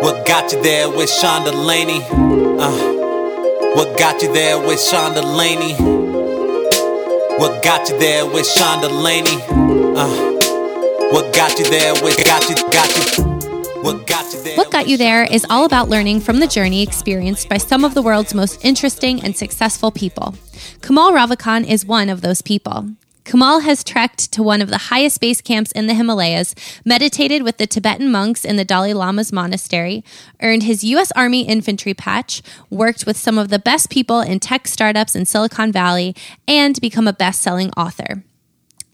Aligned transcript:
What 0.00 0.26
got 0.26 0.52
you 0.52 0.62
there 0.62 0.88
with 0.88 1.10
Sean 1.10 1.44
Delaney? 1.44 2.00
Uh, 2.04 3.74
what 3.74 3.98
got 3.98 4.22
you 4.22 4.32
there 4.32 4.58
with 4.58 4.80
Sean 4.80 5.14
Delaney? 5.14 5.74
What 7.38 7.62
got 7.64 7.88
you 7.88 7.98
there 7.98 8.24
with 8.26 8.46
Sean 8.46 8.80
Delaney? 8.80 9.42
Uh, 9.96 11.12
what 11.12 11.34
got 11.34 11.58
you 11.58 11.68
there 11.68 11.94
with 12.02 12.16
got 12.24 12.48
you 12.48 12.54
got 12.70 13.18
you? 13.18 13.24
What 13.82 14.06
got 14.06 14.32
you 14.32 14.42
there? 14.42 14.56
What 14.56 14.70
Got 14.72 14.88
You 14.88 14.96
There 14.96 15.24
is 15.24 15.46
all 15.48 15.64
about 15.64 15.88
learning 15.88 16.20
from 16.20 16.40
the 16.40 16.48
journey 16.48 16.82
experienced 16.82 17.48
by 17.48 17.58
some 17.58 17.84
of 17.84 17.94
the 17.94 18.02
world's 18.02 18.34
most 18.34 18.64
interesting 18.64 19.22
and 19.22 19.36
successful 19.36 19.92
people. 19.92 20.34
Kamal 20.82 21.12
Ravikant 21.12 21.68
is 21.68 21.86
one 21.86 22.08
of 22.08 22.20
those 22.20 22.42
people. 22.42 22.90
Kamal 23.28 23.60
has 23.60 23.84
trekked 23.84 24.32
to 24.32 24.42
one 24.42 24.62
of 24.62 24.70
the 24.70 24.88
highest 24.88 25.20
base 25.20 25.42
camps 25.42 25.70
in 25.72 25.86
the 25.86 25.92
Himalayas, 25.92 26.54
meditated 26.86 27.42
with 27.42 27.58
the 27.58 27.66
Tibetan 27.66 28.10
monks 28.10 28.42
in 28.42 28.56
the 28.56 28.64
Dalai 28.64 28.94
Lama's 28.94 29.34
monastery, 29.34 30.02
earned 30.40 30.62
his 30.62 30.82
U.S. 30.82 31.12
Army 31.12 31.42
infantry 31.42 31.92
patch, 31.92 32.40
worked 32.70 33.04
with 33.04 33.18
some 33.18 33.36
of 33.36 33.50
the 33.50 33.58
best 33.58 33.90
people 33.90 34.22
in 34.22 34.40
tech 34.40 34.66
startups 34.66 35.14
in 35.14 35.26
Silicon 35.26 35.70
Valley, 35.70 36.16
and 36.48 36.80
become 36.80 37.06
a 37.06 37.12
best 37.12 37.42
selling 37.42 37.70
author. 37.72 38.24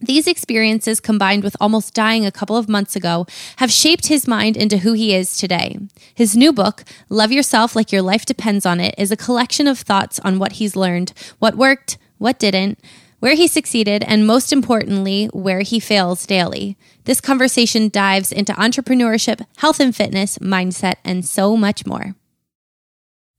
These 0.00 0.26
experiences, 0.26 0.98
combined 0.98 1.44
with 1.44 1.56
almost 1.60 1.94
dying 1.94 2.26
a 2.26 2.32
couple 2.32 2.56
of 2.56 2.68
months 2.68 2.96
ago, 2.96 3.28
have 3.58 3.70
shaped 3.70 4.08
his 4.08 4.26
mind 4.26 4.56
into 4.56 4.78
who 4.78 4.94
he 4.94 5.14
is 5.14 5.36
today. 5.36 5.78
His 6.12 6.36
new 6.36 6.52
book, 6.52 6.82
Love 7.08 7.30
Yourself 7.30 7.76
Like 7.76 7.92
Your 7.92 8.02
Life 8.02 8.26
Depends 8.26 8.66
on 8.66 8.80
It, 8.80 8.96
is 8.98 9.12
a 9.12 9.16
collection 9.16 9.68
of 9.68 9.78
thoughts 9.78 10.18
on 10.24 10.40
what 10.40 10.54
he's 10.54 10.74
learned, 10.74 11.12
what 11.38 11.54
worked, 11.54 11.98
what 12.18 12.40
didn't, 12.40 12.80
where 13.24 13.34
he 13.36 13.48
succeeded, 13.48 14.04
and 14.06 14.26
most 14.26 14.52
importantly, 14.52 15.30
where 15.32 15.62
he 15.62 15.80
fails 15.80 16.26
daily. 16.26 16.76
This 17.04 17.22
conversation 17.22 17.88
dives 17.88 18.30
into 18.30 18.52
entrepreneurship, 18.52 19.42
health 19.56 19.80
and 19.80 19.96
fitness, 19.96 20.36
mindset, 20.40 20.96
and 21.06 21.24
so 21.24 21.56
much 21.56 21.86
more. 21.86 22.14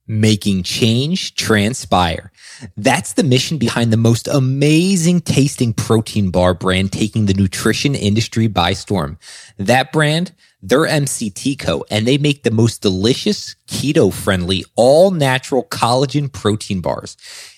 Making 0.08 0.64
change 0.64 1.36
transpire. 1.36 2.32
That's 2.76 3.14
the 3.14 3.24
mission 3.24 3.60
behind 3.60 3.94
the 3.94 3.98
most 3.98 4.28
amazing 4.28 5.22
tasting 5.22 5.72
protein 5.72 6.32
bar 6.32 6.56
brand 6.56 6.92
taking 6.92 7.28
the 7.28 7.36
nutrition 7.36 7.94
industry 7.94 8.48
by 8.48 8.74
storm. 8.74 9.20
That 9.58 9.92
brand, 9.92 10.32
they're 10.64 10.88
MCT 10.88 11.60
Co, 11.60 11.86
and 11.92 12.08
they 12.08 12.18
make 12.18 12.42
the 12.42 12.50
most 12.50 12.82
delicious, 12.82 13.56
keto 13.68 14.12
friendly, 14.12 14.66
all 14.76 15.12
natural 15.12 15.64
collagen 15.64 16.32
protein 16.32 16.82
bars. 16.82 17.18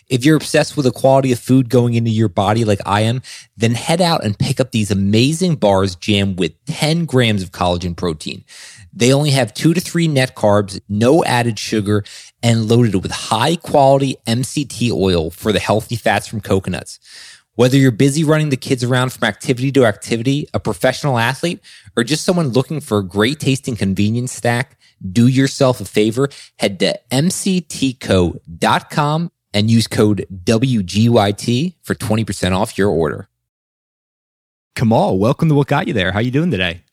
If 0.09 0.23
you're 0.23 0.37
obsessed 0.37 0.77
with 0.77 0.85
the 0.85 0.91
quality 0.91 1.33
of 1.33 1.39
food 1.39 1.69
going 1.69 1.95
into 1.95 2.09
your 2.09 2.29
body 2.29 2.63
like 2.63 2.79
I 2.85 3.01
am, 3.01 3.21
then 3.57 3.73
head 3.73 3.99
out 3.99 4.23
and 4.23 4.39
pick 4.39 4.61
up 4.61 4.71
these 4.71 4.89
amazing 4.89 5.55
bars 5.55 5.95
jammed 5.95 6.39
with 6.39 6.53
10 6.65 7.03
grams 7.05 7.43
of 7.43 7.51
collagen 7.51 7.95
protein. 7.95 8.45
They 8.93 9.11
only 9.13 9.31
have 9.31 9.53
two 9.53 9.73
to 9.73 9.81
three 9.81 10.07
net 10.07 10.33
carbs, 10.33 10.79
no 10.87 11.25
added 11.25 11.59
sugar, 11.59 12.05
and 12.41 12.69
loaded 12.69 12.95
with 13.03 13.11
high 13.11 13.57
quality 13.57 14.15
MCT 14.25 14.91
oil 14.91 15.29
for 15.29 15.51
the 15.51 15.59
healthy 15.59 15.97
fats 15.97 16.25
from 16.25 16.39
coconuts. 16.39 16.99
Whether 17.55 17.77
you're 17.77 17.91
busy 17.91 18.23
running 18.23 18.47
the 18.49 18.55
kids 18.55 18.83
around 18.83 19.11
from 19.11 19.27
activity 19.27 19.71
to 19.73 19.85
activity, 19.85 20.47
a 20.53 20.59
professional 20.59 21.17
athlete, 21.17 21.59
or 21.97 22.03
just 22.03 22.23
someone 22.23 22.49
looking 22.49 22.79
for 22.79 22.99
a 22.99 23.03
great 23.03 23.39
tasting 23.39 23.75
convenience 23.75 24.31
stack, 24.31 24.79
do 25.11 25.27
yourself 25.27 25.81
a 25.81 25.85
favor, 25.85 26.29
head 26.59 26.79
to 26.79 26.97
mctco.com 27.11 28.11
and 29.53 29.69
use 29.71 29.87
code 29.87 30.25
WGYT 30.43 31.75
for 31.81 31.95
20% 31.95 32.51
off 32.55 32.77
your 32.77 32.89
order. 32.89 33.29
Kamal, 34.75 35.17
welcome 35.17 35.49
to 35.49 35.55
What 35.55 35.67
Got 35.67 35.87
You 35.87 35.93
There. 35.93 36.11
How 36.11 36.19
you 36.19 36.31
doing 36.31 36.51
today? 36.51 36.83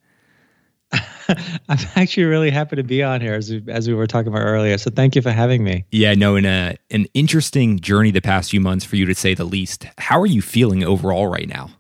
I'm 1.29 1.79
actually 1.97 2.25
really 2.25 2.51
happy 2.51 2.77
to 2.77 2.83
be 2.83 3.03
on 3.03 3.21
here 3.21 3.35
as 3.35 3.51
we, 3.51 3.63
as 3.69 3.89
we 3.89 3.95
were 3.95 4.07
talking 4.07 4.29
about 4.29 4.43
earlier. 4.43 4.79
So 4.79 4.91
thank 4.91 5.17
you 5.17 5.23
for 5.23 5.31
having 5.31 5.65
me. 5.65 5.85
Yeah, 5.91 6.15
no, 6.15 6.37
in 6.37 6.45
a, 6.45 6.77
an 6.91 7.07
interesting 7.15 7.81
journey 7.81 8.11
the 8.11 8.21
past 8.21 8.51
few 8.51 8.61
months 8.61 8.85
for 8.85 8.97
you 8.97 9.07
to 9.07 9.15
say 9.15 9.35
the 9.35 9.45
least. 9.45 9.87
How 9.99 10.21
are 10.21 10.27
you 10.27 10.43
feeling 10.43 10.85
overall 10.85 11.27
right 11.27 11.49
now? 11.49 11.71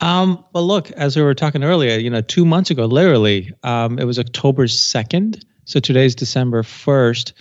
Um, 0.00 0.44
well, 0.54 0.66
look, 0.66 0.90
as 0.92 1.16
we 1.16 1.22
were 1.22 1.34
talking 1.34 1.62
earlier, 1.62 1.98
you 1.98 2.08
know, 2.08 2.22
two 2.22 2.44
months 2.44 2.70
ago, 2.70 2.86
literally, 2.86 3.52
um, 3.62 3.98
it 3.98 4.04
was 4.04 4.18
October 4.18 4.66
2nd. 4.66 5.44
So 5.64 5.80
today's 5.80 6.14
December 6.14 6.62
1st. 6.62 7.32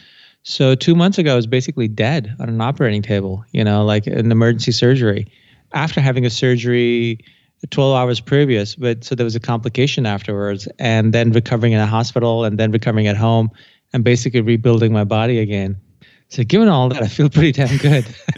So 0.44 0.75
two 0.75 0.95
months 0.95 1.17
ago, 1.17 1.33
I 1.33 1.35
was 1.35 1.47
basically 1.47 1.88
dead 1.88 2.35
on 2.39 2.50
an 2.50 2.61
operating 2.61 3.01
table, 3.01 3.44
you 3.51 3.63
know, 3.63 3.83
like 3.83 4.07
an 4.07 4.31
emergency 4.31 4.72
surgery. 4.72 5.27
After 5.73 6.01
having 6.01 6.25
a 6.25 6.29
surgery 6.29 7.19
12 7.69 7.95
hours 7.95 8.19
previous, 8.19 8.75
but 8.75 9.03
so 9.03 9.16
there 9.16 9.25
was 9.25 9.35
a 9.35 9.39
complication 9.39 10.05
afterwards, 10.05 10.67
and 10.79 11.13
then 11.13 11.31
recovering 11.31 11.73
in 11.73 11.79
a 11.79 11.85
hospital, 11.85 12.45
and 12.45 12.57
then 12.57 12.72
recovering 12.72 13.07
at 13.07 13.17
home, 13.17 13.51
and 13.94 14.03
basically 14.03 14.41
rebuilding 14.41 14.94
my 14.94 15.03
body 15.03 15.39
again. 15.39 15.79
So, 16.31 16.44
given 16.44 16.67
all 16.67 16.90
that, 16.90 17.01
I 17.01 17.07
feel 17.07 17.28
pretty 17.28 17.53
damn 17.53 17.75
good. 17.78 18.06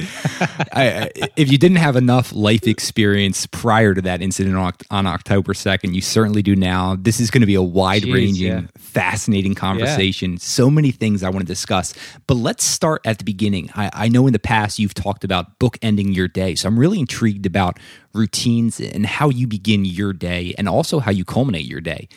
I, 0.72 1.12
if 1.36 1.52
you 1.52 1.58
didn't 1.58 1.78
have 1.78 1.98
enough 1.98 2.32
life 2.32 2.66
experience 2.66 3.46
prior 3.48 3.94
to 3.94 4.02
that 4.04 4.22
incident 4.22 4.56
on, 4.56 4.72
on 4.90 5.06
October 5.06 5.52
2nd, 5.52 5.94
you 5.94 6.00
certainly 6.00 6.42
do 6.42 6.56
now. 6.56 6.96
This 6.98 7.20
is 7.20 7.30
going 7.30 7.42
to 7.42 7.48
be 7.48 7.56
a 7.56 7.62
wide 7.62 8.06
ranging, 8.06 8.48
yeah. 8.48 8.62
fascinating 8.78 9.56
conversation. 9.56 10.32
Yeah. 10.34 10.38
So 10.40 10.70
many 10.70 10.92
things 10.92 11.22
I 11.22 11.30
want 11.30 11.42
to 11.42 11.46
discuss. 11.46 11.94
But 12.28 12.36
let's 12.36 12.64
start 12.64 13.02
at 13.04 13.18
the 13.18 13.26
beginning. 13.26 13.70
I, 13.76 13.90
I 13.94 14.08
know 14.08 14.26
in 14.26 14.32
the 14.32 14.40
past 14.40 14.80
you've 14.80 14.94
talked 14.94 15.26
about 15.26 15.60
bookending 15.60 16.16
your 16.16 16.30
day. 16.30 16.56
So, 16.56 16.70
I'm 16.70 16.80
really 16.80 17.00
intrigued 17.00 17.46
about 17.46 17.78
routines 18.14 18.80
and 18.80 19.06
how 19.06 19.28
you 19.28 19.48
begin 19.48 19.84
your 19.84 20.14
day 20.14 20.56
and 20.58 20.70
also 20.70 21.00
how 21.00 21.12
you 21.12 21.26
culminate 21.26 21.66
your 21.66 21.82
day. 21.82 22.08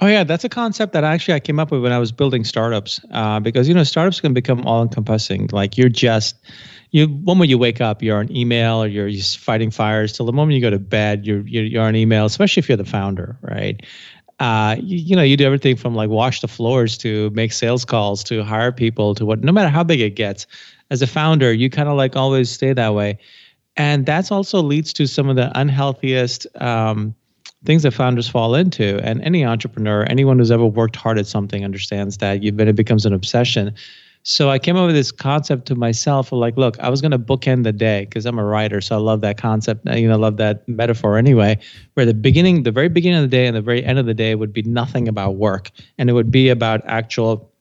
Oh 0.00 0.06
yeah, 0.06 0.24
that's 0.24 0.44
a 0.44 0.48
concept 0.48 0.92
that 0.94 1.04
actually 1.04 1.34
I 1.34 1.40
came 1.40 1.60
up 1.60 1.70
with 1.70 1.82
when 1.82 1.92
I 1.92 1.98
was 1.98 2.10
building 2.10 2.44
startups. 2.44 3.00
Uh, 3.12 3.38
because 3.40 3.68
you 3.68 3.74
know 3.74 3.84
startups 3.84 4.20
can 4.20 4.34
become 4.34 4.66
all 4.66 4.82
encompassing. 4.82 5.48
Like 5.52 5.78
you're 5.78 5.88
just 5.88 6.36
you 6.90 7.06
one 7.06 7.38
moment 7.38 7.50
you 7.50 7.58
wake 7.58 7.80
up, 7.80 8.02
you're 8.02 8.18
on 8.18 8.34
email 8.34 8.82
or 8.82 8.86
you're 8.88 9.10
just 9.10 9.38
fighting 9.38 9.70
fires. 9.70 10.12
Till 10.12 10.26
the 10.26 10.32
moment 10.32 10.56
you 10.56 10.60
go 10.60 10.70
to 10.70 10.80
bed, 10.80 11.26
you're 11.26 11.46
you're, 11.46 11.64
you're 11.64 11.82
on 11.84 11.94
email. 11.94 12.24
Especially 12.24 12.60
if 12.60 12.68
you're 12.68 12.76
the 12.76 12.84
founder, 12.84 13.38
right? 13.42 13.84
Uh, 14.40 14.74
you, 14.80 14.98
you 14.98 15.16
know 15.16 15.22
you 15.22 15.36
do 15.36 15.44
everything 15.44 15.76
from 15.76 15.94
like 15.94 16.10
wash 16.10 16.40
the 16.40 16.48
floors 16.48 16.98
to 16.98 17.30
make 17.30 17.52
sales 17.52 17.84
calls 17.84 18.24
to 18.24 18.42
hire 18.42 18.72
people 18.72 19.14
to 19.14 19.24
what. 19.24 19.44
No 19.44 19.52
matter 19.52 19.68
how 19.68 19.84
big 19.84 20.00
it 20.00 20.16
gets, 20.16 20.48
as 20.90 21.02
a 21.02 21.06
founder, 21.06 21.52
you 21.52 21.70
kind 21.70 21.88
of 21.88 21.96
like 21.96 22.16
always 22.16 22.50
stay 22.50 22.72
that 22.72 22.94
way, 22.94 23.18
and 23.76 24.04
that's 24.04 24.32
also 24.32 24.60
leads 24.60 24.92
to 24.94 25.06
some 25.06 25.28
of 25.28 25.36
the 25.36 25.56
unhealthiest. 25.56 26.48
Um, 26.60 27.14
things 27.64 27.82
that 27.82 27.92
founders 27.92 28.28
fall 28.28 28.54
into. 28.54 28.98
And 29.02 29.22
any 29.22 29.44
entrepreneur, 29.44 30.04
anyone 30.04 30.38
who's 30.38 30.50
ever 30.50 30.66
worked 30.66 30.96
hard 30.96 31.18
at 31.18 31.26
something 31.26 31.64
understands 31.64 32.18
that 32.18 32.42
you've 32.42 32.56
been, 32.56 32.68
it 32.68 32.76
becomes 32.76 33.06
an 33.06 33.12
obsession. 33.12 33.74
So 34.26 34.48
I 34.48 34.58
came 34.58 34.76
up 34.76 34.86
with 34.86 34.94
this 34.94 35.12
concept 35.12 35.66
to 35.66 35.74
myself 35.74 36.32
of 36.32 36.38
like, 36.38 36.56
look, 36.56 36.80
I 36.80 36.88
was 36.88 37.02
going 37.02 37.10
to 37.10 37.18
bookend 37.18 37.64
the 37.64 37.74
day 37.74 38.06
because 38.06 38.24
I'm 38.24 38.38
a 38.38 38.44
writer, 38.44 38.80
so 38.80 38.96
I 38.96 38.98
love 38.98 39.20
that 39.20 39.36
concept. 39.36 39.86
Uh, 39.86 39.96
you 39.96 40.08
know, 40.08 40.16
love 40.16 40.38
that 40.38 40.66
metaphor 40.66 41.18
anyway. 41.18 41.58
Where 41.92 42.06
the 42.06 42.14
beginning, 42.14 42.62
the 42.62 42.72
very 42.72 42.88
beginning 42.88 43.18
of 43.18 43.30
the 43.30 43.36
day, 43.36 43.46
and 43.46 43.54
the 43.54 43.60
very 43.60 43.84
end 43.84 43.98
of 43.98 44.06
the 44.06 44.14
day 44.14 44.34
would 44.34 44.52
be 44.52 44.62
nothing 44.62 45.08
about 45.08 45.36
work, 45.36 45.70
and 45.98 46.08
it 46.08 46.14
would 46.14 46.30
be 46.30 46.48
about 46.48 46.80
actual 46.86 47.52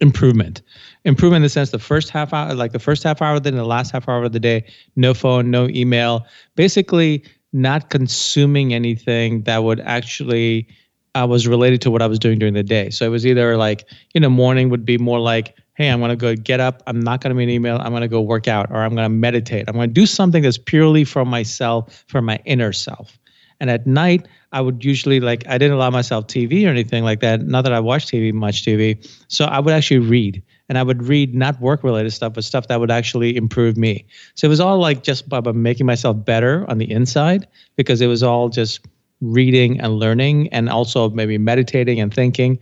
improvement. 0.00 0.62
Improvement 1.04 1.38
in 1.38 1.42
the 1.42 1.48
sense 1.48 1.70
the 1.70 1.78
first 1.80 2.10
half 2.10 2.32
hour, 2.32 2.54
like 2.54 2.70
the 2.70 2.78
first 2.78 3.02
half 3.02 3.20
hour, 3.20 3.40
then 3.40 3.56
the 3.56 3.64
last 3.64 3.90
half 3.90 4.08
hour 4.08 4.22
of 4.22 4.32
the 4.32 4.40
day, 4.40 4.64
no 4.94 5.12
phone, 5.12 5.50
no 5.50 5.68
email. 5.68 6.24
Basically, 6.54 7.24
not 7.52 7.90
consuming 7.90 8.74
anything 8.74 9.42
that 9.42 9.64
would 9.64 9.80
actually 9.80 10.68
uh, 11.14 11.26
was 11.26 11.48
related 11.48 11.80
to 11.82 11.90
what 11.90 12.02
I 12.02 12.06
was 12.06 12.18
doing 12.18 12.38
during 12.38 12.54
the 12.54 12.62
day. 12.62 12.90
So 12.90 13.06
it 13.06 13.08
was 13.08 13.26
either 13.26 13.56
like, 13.56 13.84
you 14.14 14.20
know, 14.20 14.28
morning 14.28 14.68
would 14.70 14.84
be 14.84 14.98
more 14.98 15.18
like, 15.18 15.56
hey, 15.74 15.88
I'm 15.88 16.00
going 16.00 16.10
to 16.10 16.16
go 16.16 16.34
get 16.34 16.60
up. 16.60 16.82
I'm 16.86 17.00
not 17.00 17.20
going 17.20 17.30
to 17.30 17.36
be 17.36 17.44
an 17.44 17.50
email. 17.50 17.78
I'm 17.78 17.90
going 17.90 18.02
to 18.02 18.08
go 18.08 18.20
work 18.20 18.48
out 18.48 18.70
or 18.70 18.82
I'm 18.82 18.94
going 18.94 19.04
to 19.04 19.14
meditate. 19.14 19.64
I'm 19.68 19.74
going 19.74 19.88
to 19.88 19.94
do 19.94 20.06
something 20.06 20.42
that's 20.42 20.58
purely 20.58 21.04
for 21.04 21.24
myself, 21.24 22.04
for 22.08 22.20
my 22.20 22.40
inner 22.44 22.72
self. 22.72 23.18
And 23.60 23.70
at 23.70 23.86
night, 23.86 24.26
I 24.52 24.60
would 24.60 24.84
usually 24.84 25.20
like, 25.20 25.46
I 25.48 25.58
didn't 25.58 25.76
allow 25.76 25.90
myself 25.90 26.26
TV 26.26 26.66
or 26.66 26.70
anything 26.70 27.04
like 27.04 27.20
that. 27.20 27.42
Not 27.42 27.62
that 27.62 27.72
I 27.72 27.80
watch 27.80 28.06
TV, 28.06 28.32
much 28.32 28.64
TV. 28.64 29.08
So 29.28 29.44
I 29.44 29.60
would 29.60 29.74
actually 29.74 29.98
read 29.98 30.42
and 30.68 30.78
I 30.78 30.82
would 30.82 31.02
read 31.02 31.34
not 31.34 31.60
work 31.60 31.82
related 31.82 32.12
stuff, 32.12 32.34
but 32.34 32.44
stuff 32.44 32.68
that 32.68 32.80
would 32.80 32.90
actually 32.90 33.36
improve 33.36 33.76
me. 33.76 34.04
So 34.34 34.46
it 34.46 34.50
was 34.50 34.60
all 34.60 34.78
like 34.78 35.02
just 35.02 35.28
by, 35.28 35.40
making 35.40 35.86
myself 35.86 36.24
better 36.24 36.68
on 36.68 36.78
the 36.78 36.90
inside 36.90 37.46
because 37.76 38.00
it 38.00 38.06
was 38.06 38.22
all 38.22 38.48
just 38.48 38.86
reading 39.20 39.80
and 39.80 39.94
learning 39.98 40.48
and 40.48 40.68
also 40.68 41.10
maybe 41.10 41.38
meditating 41.38 42.00
and 42.00 42.12
thinking. 42.12 42.58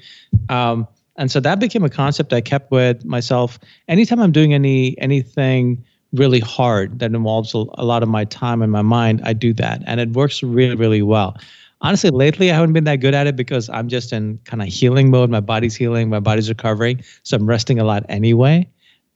Um, 0.49 0.87
and 1.17 1.31
so 1.31 1.41
that 1.41 1.61
became 1.61 1.85
a 1.85 1.91
concept 1.91 2.33
I 2.33 2.41
kept 2.41 2.71
with 2.71 3.05
myself. 3.05 3.59
Anytime 3.89 4.21
I'm 4.21 4.33
doing 4.33 4.55
any 4.55 4.99
anything 4.99 5.85
really 6.13 6.41
hard 6.41 6.99
that 7.01 7.13
involves 7.13 7.53
a 7.53 7.59
lot 7.59 8.03
of 8.03 8.09
my 8.09 8.25
time 8.25 8.63
and 8.63 8.71
my 8.71 8.83
mind, 8.83 9.21
I 9.25 9.33
do 9.33 9.53
that, 9.55 9.83
and 9.87 9.99
it 9.99 10.11
works 10.11 10.43
really 10.43 10.77
really 10.77 11.03
well 11.03 11.37
honestly, 11.81 12.11
lately 12.11 12.51
I 12.51 12.55
haven't 12.55 12.73
been 12.73 12.85
that 12.85 12.97
good 12.97 13.15
at 13.15 13.27
it 13.27 13.37
because 13.37 13.69
I'm 13.69 13.89
just 13.89 14.13
in 14.13 14.39
kind 14.45 14.63
of 14.63 14.69
healing 14.69 15.11
mode. 15.11 15.31
My 15.31 15.41
body's 15.41 15.77
healing, 15.77 16.09
my 16.09 16.21
body's 16.21 16.49
recovering, 16.49 17.03
so 17.23 17.37
I'm 17.37 17.47
resting 17.47 17.79
a 17.79 17.85
lot 17.85 18.05
anyway. 18.09 18.69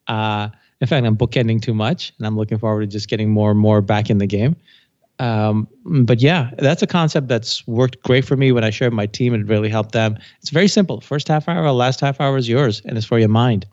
Uh, 0.06 0.48
in 0.80 0.86
fact, 0.86 1.06
I'm 1.06 1.16
bookending 1.16 1.60
too 1.60 1.74
much, 1.74 2.12
and 2.18 2.26
I'm 2.26 2.36
looking 2.36 2.58
forward 2.58 2.80
to 2.80 2.86
just 2.86 3.08
getting 3.08 3.30
more 3.30 3.50
and 3.50 3.60
more 3.60 3.82
back 3.82 4.10
in 4.10 4.18
the 4.18 4.26
game. 4.26 4.56
Um, 5.18 5.68
but 5.84 6.20
yeah, 6.20 6.50
that's 6.58 6.82
a 6.82 6.86
concept 6.86 7.28
that's 7.28 7.66
worked 7.66 8.02
great 8.02 8.24
for 8.24 8.36
me 8.38 8.52
when 8.52 8.64
I 8.64 8.70
share 8.70 8.88
with 8.88 8.94
my 8.94 9.04
team. 9.04 9.34
It 9.34 9.46
really 9.46 9.68
helped 9.68 9.92
them. 9.92 10.16
It's 10.40 10.48
very 10.48 10.68
simple. 10.68 11.02
First 11.02 11.28
half 11.28 11.46
hour, 11.46 11.70
last 11.72 12.00
half 12.00 12.20
hour 12.20 12.38
is 12.38 12.48
yours, 12.48 12.80
and 12.86 12.96
it's 12.96 13.06
for 13.06 13.18
your 13.18 13.28
mind. 13.28 13.66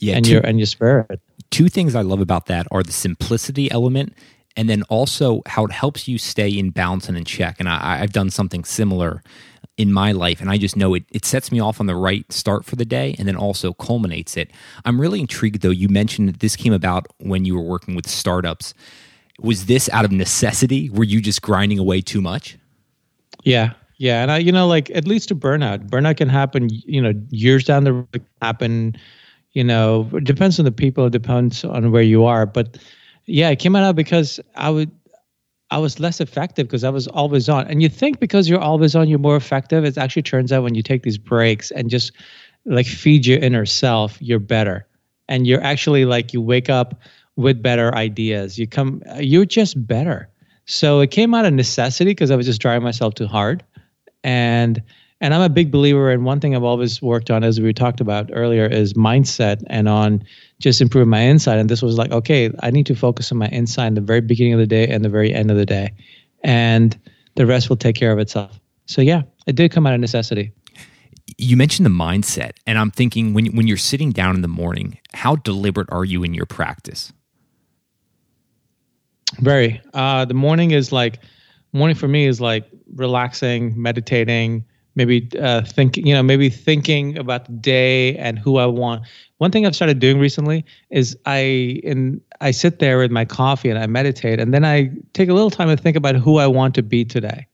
Yeah, 0.00 0.16
and 0.16 0.24
two, 0.24 0.32
your 0.32 0.40
and 0.40 0.58
your 0.58 0.66
spirit. 0.66 1.20
Two 1.50 1.68
things 1.68 1.94
I 1.94 2.02
love 2.02 2.20
about 2.20 2.46
that 2.46 2.66
are 2.72 2.82
the 2.82 2.90
simplicity 2.90 3.70
element, 3.70 4.14
and 4.56 4.68
then 4.68 4.82
also 4.84 5.42
how 5.46 5.64
it 5.64 5.72
helps 5.72 6.08
you 6.08 6.18
stay 6.18 6.48
in 6.48 6.70
balance 6.70 7.08
and 7.08 7.16
in 7.16 7.24
check. 7.24 7.56
And 7.58 7.68
I, 7.68 8.00
I've 8.02 8.12
done 8.12 8.30
something 8.30 8.64
similar 8.64 9.22
in 9.78 9.90
my 9.90 10.12
life 10.12 10.40
and 10.42 10.50
i 10.50 10.58
just 10.58 10.76
know 10.76 10.92
it, 10.92 11.02
it 11.12 11.24
sets 11.24 11.50
me 11.50 11.58
off 11.58 11.80
on 11.80 11.86
the 11.86 11.94
right 11.94 12.30
start 12.30 12.62
for 12.64 12.76
the 12.76 12.84
day 12.84 13.16
and 13.18 13.26
then 13.26 13.36
also 13.36 13.72
culminates 13.72 14.36
it. 14.36 14.50
I'm 14.84 15.00
really 15.00 15.20
intrigued 15.20 15.62
though. 15.62 15.70
You 15.70 15.88
mentioned 15.88 16.28
that 16.28 16.40
this 16.40 16.56
came 16.56 16.74
about 16.74 17.06
when 17.18 17.44
you 17.46 17.54
were 17.54 17.62
working 17.62 17.94
with 17.94 18.06
startups. 18.08 18.74
Was 19.40 19.66
this 19.66 19.88
out 19.88 20.04
of 20.04 20.12
necessity? 20.12 20.90
Were 20.90 21.04
you 21.04 21.22
just 21.22 21.40
grinding 21.40 21.78
away 21.78 22.02
too 22.02 22.20
much? 22.20 22.58
Yeah. 23.44 23.72
Yeah. 23.96 24.22
And 24.22 24.30
i 24.30 24.38
you 24.38 24.52
know 24.52 24.66
like 24.66 24.90
at 24.90 25.06
least 25.06 25.28
to 25.28 25.34
burnout. 25.34 25.88
Burnout 25.88 26.18
can 26.18 26.28
happen 26.28 26.68
you 26.70 27.00
know 27.00 27.14
years 27.30 27.64
down 27.64 27.84
the 27.84 27.94
road 27.94 28.22
happen 28.42 28.94
you 29.52 29.64
know 29.64 30.08
it 30.12 30.24
depends 30.24 30.58
on 30.58 30.66
the 30.66 30.72
people. 30.72 31.06
It 31.06 31.12
depends 31.12 31.64
on 31.64 31.92
where 31.92 32.02
you 32.02 32.26
are. 32.26 32.44
But 32.44 32.76
yeah 33.26 33.50
it 33.50 33.58
came 33.58 33.76
out 33.76 33.96
because 33.96 34.40
i 34.54 34.68
would 34.70 34.90
I 35.72 35.78
was 35.78 35.98
less 35.98 36.20
effective 36.20 36.66
because 36.66 36.84
I 36.84 36.90
was 36.90 37.08
always 37.08 37.48
on. 37.48 37.66
And 37.66 37.82
you 37.82 37.88
think 37.88 38.20
because 38.20 38.46
you're 38.46 38.60
always 38.60 38.94
on, 38.94 39.08
you're 39.08 39.18
more 39.18 39.36
effective. 39.36 39.86
It 39.86 39.96
actually 39.96 40.22
turns 40.22 40.52
out 40.52 40.62
when 40.62 40.74
you 40.74 40.82
take 40.82 41.02
these 41.02 41.16
breaks 41.16 41.70
and 41.70 41.88
just 41.88 42.12
like 42.66 42.86
feed 42.86 43.24
your 43.24 43.38
inner 43.38 43.64
self, 43.64 44.20
you're 44.20 44.38
better. 44.38 44.86
And 45.30 45.46
you're 45.46 45.62
actually 45.62 46.04
like 46.04 46.34
you 46.34 46.42
wake 46.42 46.68
up 46.68 47.00
with 47.36 47.62
better 47.62 47.94
ideas. 47.94 48.58
You 48.58 48.66
come, 48.66 49.02
you're 49.16 49.46
just 49.46 49.86
better. 49.86 50.28
So 50.66 51.00
it 51.00 51.10
came 51.10 51.32
out 51.32 51.46
of 51.46 51.54
necessity 51.54 52.10
because 52.10 52.30
I 52.30 52.36
was 52.36 52.44
just 52.44 52.60
driving 52.60 52.84
myself 52.84 53.14
too 53.14 53.26
hard. 53.26 53.64
And 54.22 54.82
and 55.22 55.32
I'm 55.32 55.40
a 55.40 55.48
big 55.48 55.70
believer 55.70 56.10
in 56.10 56.24
one 56.24 56.40
thing 56.40 56.56
I've 56.56 56.64
always 56.64 57.00
worked 57.00 57.30
on, 57.30 57.44
as 57.44 57.60
we 57.60 57.72
talked 57.72 58.00
about 58.00 58.28
earlier, 58.32 58.66
is 58.66 58.94
mindset 58.94 59.62
and 59.68 59.88
on 59.88 60.24
just 60.58 60.80
improving 60.80 61.10
my 61.10 61.22
insight. 61.22 61.58
And 61.58 61.70
this 61.70 61.80
was 61.80 61.96
like, 61.96 62.10
okay, 62.10 62.50
I 62.60 62.72
need 62.72 62.86
to 62.86 62.96
focus 62.96 63.30
on 63.30 63.38
my 63.38 63.46
insight 63.46 63.86
in 63.86 63.94
the 63.94 64.00
very 64.00 64.20
beginning 64.20 64.54
of 64.54 64.58
the 64.58 64.66
day 64.66 64.88
and 64.88 65.04
the 65.04 65.08
very 65.08 65.32
end 65.32 65.52
of 65.52 65.56
the 65.56 65.64
day. 65.64 65.92
And 66.42 66.98
the 67.36 67.46
rest 67.46 67.68
will 67.68 67.76
take 67.76 67.94
care 67.94 68.10
of 68.10 68.18
itself. 68.18 68.58
So 68.86 69.00
yeah, 69.00 69.22
it 69.46 69.54
did 69.54 69.70
come 69.70 69.86
out 69.86 69.94
of 69.94 70.00
necessity. 70.00 70.52
You 71.38 71.56
mentioned 71.56 71.86
the 71.86 71.90
mindset, 71.90 72.52
and 72.66 72.76
I'm 72.76 72.90
thinking 72.90 73.32
when 73.32 73.46
when 73.56 73.68
you're 73.68 73.76
sitting 73.76 74.10
down 74.10 74.34
in 74.34 74.42
the 74.42 74.48
morning, 74.48 74.98
how 75.14 75.36
deliberate 75.36 75.88
are 75.90 76.04
you 76.04 76.24
in 76.24 76.34
your 76.34 76.46
practice? 76.46 77.12
Very. 79.38 79.80
Uh, 79.94 80.24
the 80.24 80.34
morning 80.34 80.72
is 80.72 80.90
like 80.90 81.20
morning 81.72 81.96
for 81.96 82.08
me 82.08 82.26
is 82.26 82.40
like 82.40 82.68
relaxing, 82.94 83.80
meditating, 83.80 84.64
maybe 84.94 85.28
uh, 85.40 85.62
thinking, 85.62 86.06
you 86.06 86.14
know, 86.14 86.22
maybe 86.22 86.48
thinking 86.48 87.16
about 87.18 87.46
the 87.46 87.52
day 87.52 88.16
and 88.16 88.38
who 88.38 88.58
I 88.58 88.66
want. 88.66 89.04
One 89.38 89.50
thing 89.50 89.66
I've 89.66 89.74
started 89.74 89.98
doing 89.98 90.18
recently 90.18 90.64
is 90.90 91.16
I 91.26 91.80
in 91.82 92.20
I 92.40 92.50
sit 92.50 92.78
there 92.78 92.98
with 92.98 93.10
my 93.10 93.24
coffee 93.24 93.70
and 93.70 93.78
I 93.78 93.86
meditate, 93.86 94.40
and 94.40 94.52
then 94.52 94.64
I 94.64 94.90
take 95.12 95.28
a 95.28 95.34
little 95.34 95.50
time 95.50 95.68
to 95.68 95.76
think 95.76 95.96
about 95.96 96.16
who 96.16 96.38
I 96.38 96.46
want 96.46 96.74
to 96.76 96.82
be 96.82 97.04
today, 97.04 97.46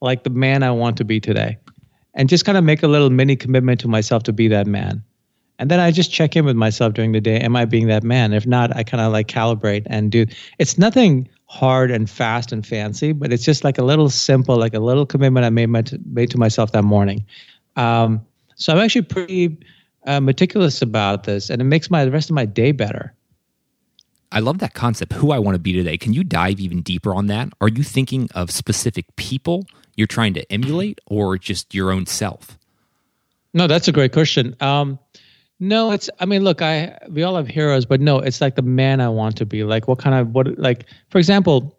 like 0.00 0.24
the 0.24 0.30
man 0.30 0.62
I 0.62 0.70
want 0.70 0.96
to 0.98 1.04
be 1.04 1.20
today, 1.20 1.58
and 2.14 2.28
just 2.28 2.44
kind 2.44 2.58
of 2.58 2.64
make 2.64 2.82
a 2.82 2.88
little 2.88 3.10
mini 3.10 3.36
commitment 3.36 3.80
to 3.80 3.88
myself 3.88 4.22
to 4.24 4.32
be 4.32 4.48
that 4.48 4.66
man. 4.66 5.02
And 5.60 5.70
then 5.70 5.80
I 5.80 5.90
just 5.90 6.12
check 6.12 6.36
in 6.36 6.44
with 6.44 6.54
myself 6.54 6.94
during 6.94 7.10
the 7.12 7.20
day. 7.20 7.40
Am 7.40 7.56
I 7.56 7.64
being 7.64 7.88
that 7.88 8.04
man? 8.04 8.32
If 8.32 8.46
not, 8.46 8.76
I 8.76 8.84
kind 8.84 9.00
of 9.00 9.12
like 9.12 9.26
calibrate 9.26 9.86
and 9.86 10.12
do. 10.12 10.24
It's 10.58 10.78
nothing 10.78 11.28
hard 11.48 11.90
and 11.90 12.08
fast 12.08 12.52
and 12.52 12.64
fancy, 12.66 13.12
but 13.12 13.32
it's 13.32 13.44
just 13.44 13.64
like 13.64 13.78
a 13.78 13.84
little 13.84 14.10
simple, 14.10 14.56
like 14.56 14.74
a 14.74 14.80
little 14.80 15.06
commitment 15.06 15.46
I 15.46 15.50
made, 15.50 15.66
my, 15.66 15.82
made 16.04 16.30
to 16.30 16.38
myself 16.38 16.72
that 16.72 16.84
morning. 16.84 17.24
Um, 17.76 18.24
so 18.54 18.72
I'm 18.72 18.78
actually 18.78 19.02
pretty 19.02 19.58
uh, 20.06 20.20
meticulous 20.20 20.82
about 20.82 21.24
this, 21.24 21.48
and 21.48 21.60
it 21.60 21.64
makes 21.64 21.90
my 21.90 22.04
the 22.04 22.10
rest 22.10 22.28
of 22.28 22.34
my 22.34 22.44
day 22.44 22.72
better. 22.72 23.14
I 24.30 24.40
love 24.40 24.58
that 24.58 24.74
concept. 24.74 25.14
Who 25.14 25.30
I 25.30 25.38
want 25.38 25.54
to 25.54 25.58
be 25.58 25.72
today. 25.72 25.96
Can 25.96 26.12
you 26.12 26.22
dive 26.22 26.60
even 26.60 26.82
deeper 26.82 27.14
on 27.14 27.28
that? 27.28 27.48
Are 27.62 27.68
you 27.68 27.82
thinking 27.82 28.28
of 28.34 28.50
specific 28.50 29.06
people 29.16 29.64
you're 29.96 30.06
trying 30.06 30.34
to 30.34 30.52
emulate, 30.52 31.00
or 31.06 31.38
just 31.38 31.74
your 31.74 31.90
own 31.90 32.04
self? 32.04 32.58
No, 33.54 33.66
that's 33.66 33.88
a 33.88 33.92
great 33.92 34.12
question. 34.12 34.54
Um, 34.60 34.98
no, 35.60 35.90
it's. 35.90 36.08
I 36.20 36.26
mean, 36.26 36.44
look, 36.44 36.62
I 36.62 36.98
we 37.10 37.22
all 37.22 37.36
have 37.36 37.48
heroes, 37.48 37.84
but 37.84 38.00
no, 38.00 38.18
it's 38.18 38.40
like 38.40 38.54
the 38.54 38.62
man 38.62 39.00
I 39.00 39.08
want 39.08 39.36
to 39.38 39.46
be. 39.46 39.64
Like, 39.64 39.88
what 39.88 39.98
kind 39.98 40.14
of 40.14 40.32
what? 40.32 40.58
Like, 40.58 40.86
for 41.10 41.18
example, 41.18 41.78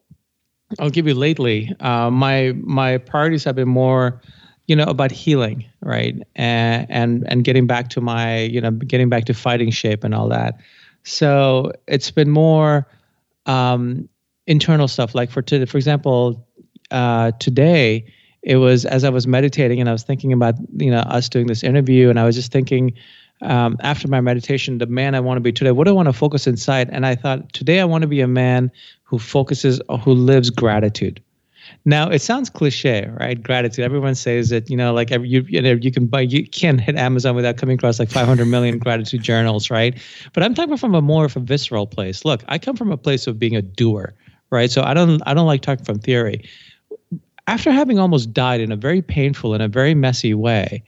I'll 0.80 0.90
give 0.90 1.08
you 1.08 1.14
lately. 1.14 1.74
Uh, 1.80 2.10
my 2.12 2.54
my 2.58 2.98
priorities 2.98 3.44
have 3.46 3.56
been 3.56 3.70
more, 3.70 4.22
you 4.68 4.76
know, 4.76 4.84
about 4.84 5.12
healing, 5.12 5.66
right, 5.82 6.16
and 6.36 6.88
and 6.90 7.32
and 7.32 7.44
getting 7.44 7.68
back 7.68 7.90
to 7.90 8.02
my, 8.02 8.40
you 8.42 8.60
know, 8.60 8.72
getting 8.72 9.10
back 9.10 9.26
to 9.26 9.34
fighting 9.34 9.72
shape 9.72 10.04
and 10.04 10.14
all 10.14 10.28
that. 10.30 10.60
So 11.04 11.72
it's 11.88 12.12
been 12.12 12.30
more 12.30 12.86
um, 13.46 14.10
internal 14.46 14.88
stuff. 14.90 15.16
Like 15.16 15.32
for 15.32 15.42
today, 15.42 15.66
for 15.66 15.78
example, 15.78 16.46
uh, 16.92 17.32
today 17.40 18.06
it 18.44 18.58
was 18.58 18.86
as 18.86 19.04
I 19.04 19.10
was 19.10 19.26
meditating 19.26 19.80
and 19.80 19.90
I 19.90 19.92
was 19.92 20.04
thinking 20.04 20.34
about 20.34 20.56
you 20.78 20.92
know 20.92 21.00
us 21.00 21.30
doing 21.30 21.48
this 21.48 21.64
interview, 21.64 22.10
and 22.10 22.20
I 22.20 22.26
was 22.26 22.36
just 22.36 22.52
thinking 22.52 22.94
um, 23.42 23.78
after 23.82 24.08
my 24.08 24.22
meditation, 24.22 24.78
the 24.80 24.86
man 24.86 25.16
I 25.16 25.20
want 25.20 25.38
to 25.38 25.42
be 25.42 25.52
today. 25.52 25.72
What 25.72 25.86
do 25.86 25.92
I 25.92 25.94
want 25.94 26.08
to 26.08 26.14
focus 26.14 26.48
inside? 26.48 26.90
And 26.92 27.06
I 27.06 27.16
thought 27.16 27.54
today 27.54 27.80
I 27.80 27.86
want 27.86 28.02
to 28.02 28.08
be 28.08 28.22
a 28.22 28.28
man 28.28 28.72
who 29.04 29.18
focuses, 29.18 29.82
who 30.04 30.14
lives 30.14 30.50
gratitude. 30.50 31.22
Now 31.86 32.10
it 32.10 32.20
sounds 32.20 32.50
cliche, 32.50 33.10
right? 33.20 33.42
Gratitude. 33.42 33.86
Everyone 33.86 34.16
says 34.16 34.52
it. 34.52 34.70
You 34.70 34.78
know, 34.78 34.94
like 34.94 35.12
every, 35.12 35.30
you, 35.30 35.46
you 35.48 35.62
know, 35.62 35.72
you 35.74 35.92
can 35.92 36.08
buy, 36.08 36.22
you 36.22 36.48
can't 36.48 36.82
hit 36.82 36.96
Amazon 36.96 37.36
without 37.36 37.58
coming 37.58 37.78
across 37.78 38.00
like 38.00 38.10
500 38.10 38.46
million 38.46 38.78
gratitude 38.80 39.22
journals, 39.22 39.70
right? 39.70 39.98
But 40.34 40.44
I'm 40.44 40.54
talking 40.54 40.78
from 40.78 40.96
a 40.96 41.02
more 41.02 41.26
of 41.26 41.36
a 41.38 41.40
visceral 41.40 41.88
place. 41.88 42.26
Look, 42.26 42.44
I 42.48 42.58
come 42.58 42.76
from 42.76 42.92
a 42.92 42.98
place 42.98 43.28
of 43.28 43.40
being 43.40 43.56
a 43.56 43.62
doer, 43.62 44.14
right? 44.50 44.72
So 44.72 44.82
I 44.84 44.94
don't, 44.94 45.22
I 45.26 45.34
don't 45.34 45.48
like 45.48 45.62
talking 45.62 45.86
from 45.86 46.00
theory. 46.00 46.44
After 47.48 47.72
having 47.72 47.98
almost 47.98 48.34
died 48.34 48.62
in 48.62 48.72
a 48.72 48.76
very 48.76 49.02
painful 49.02 49.54
and 49.54 49.64
a 49.64 49.68
very 49.68 49.96
messy 49.96 50.34
way, 50.34 50.84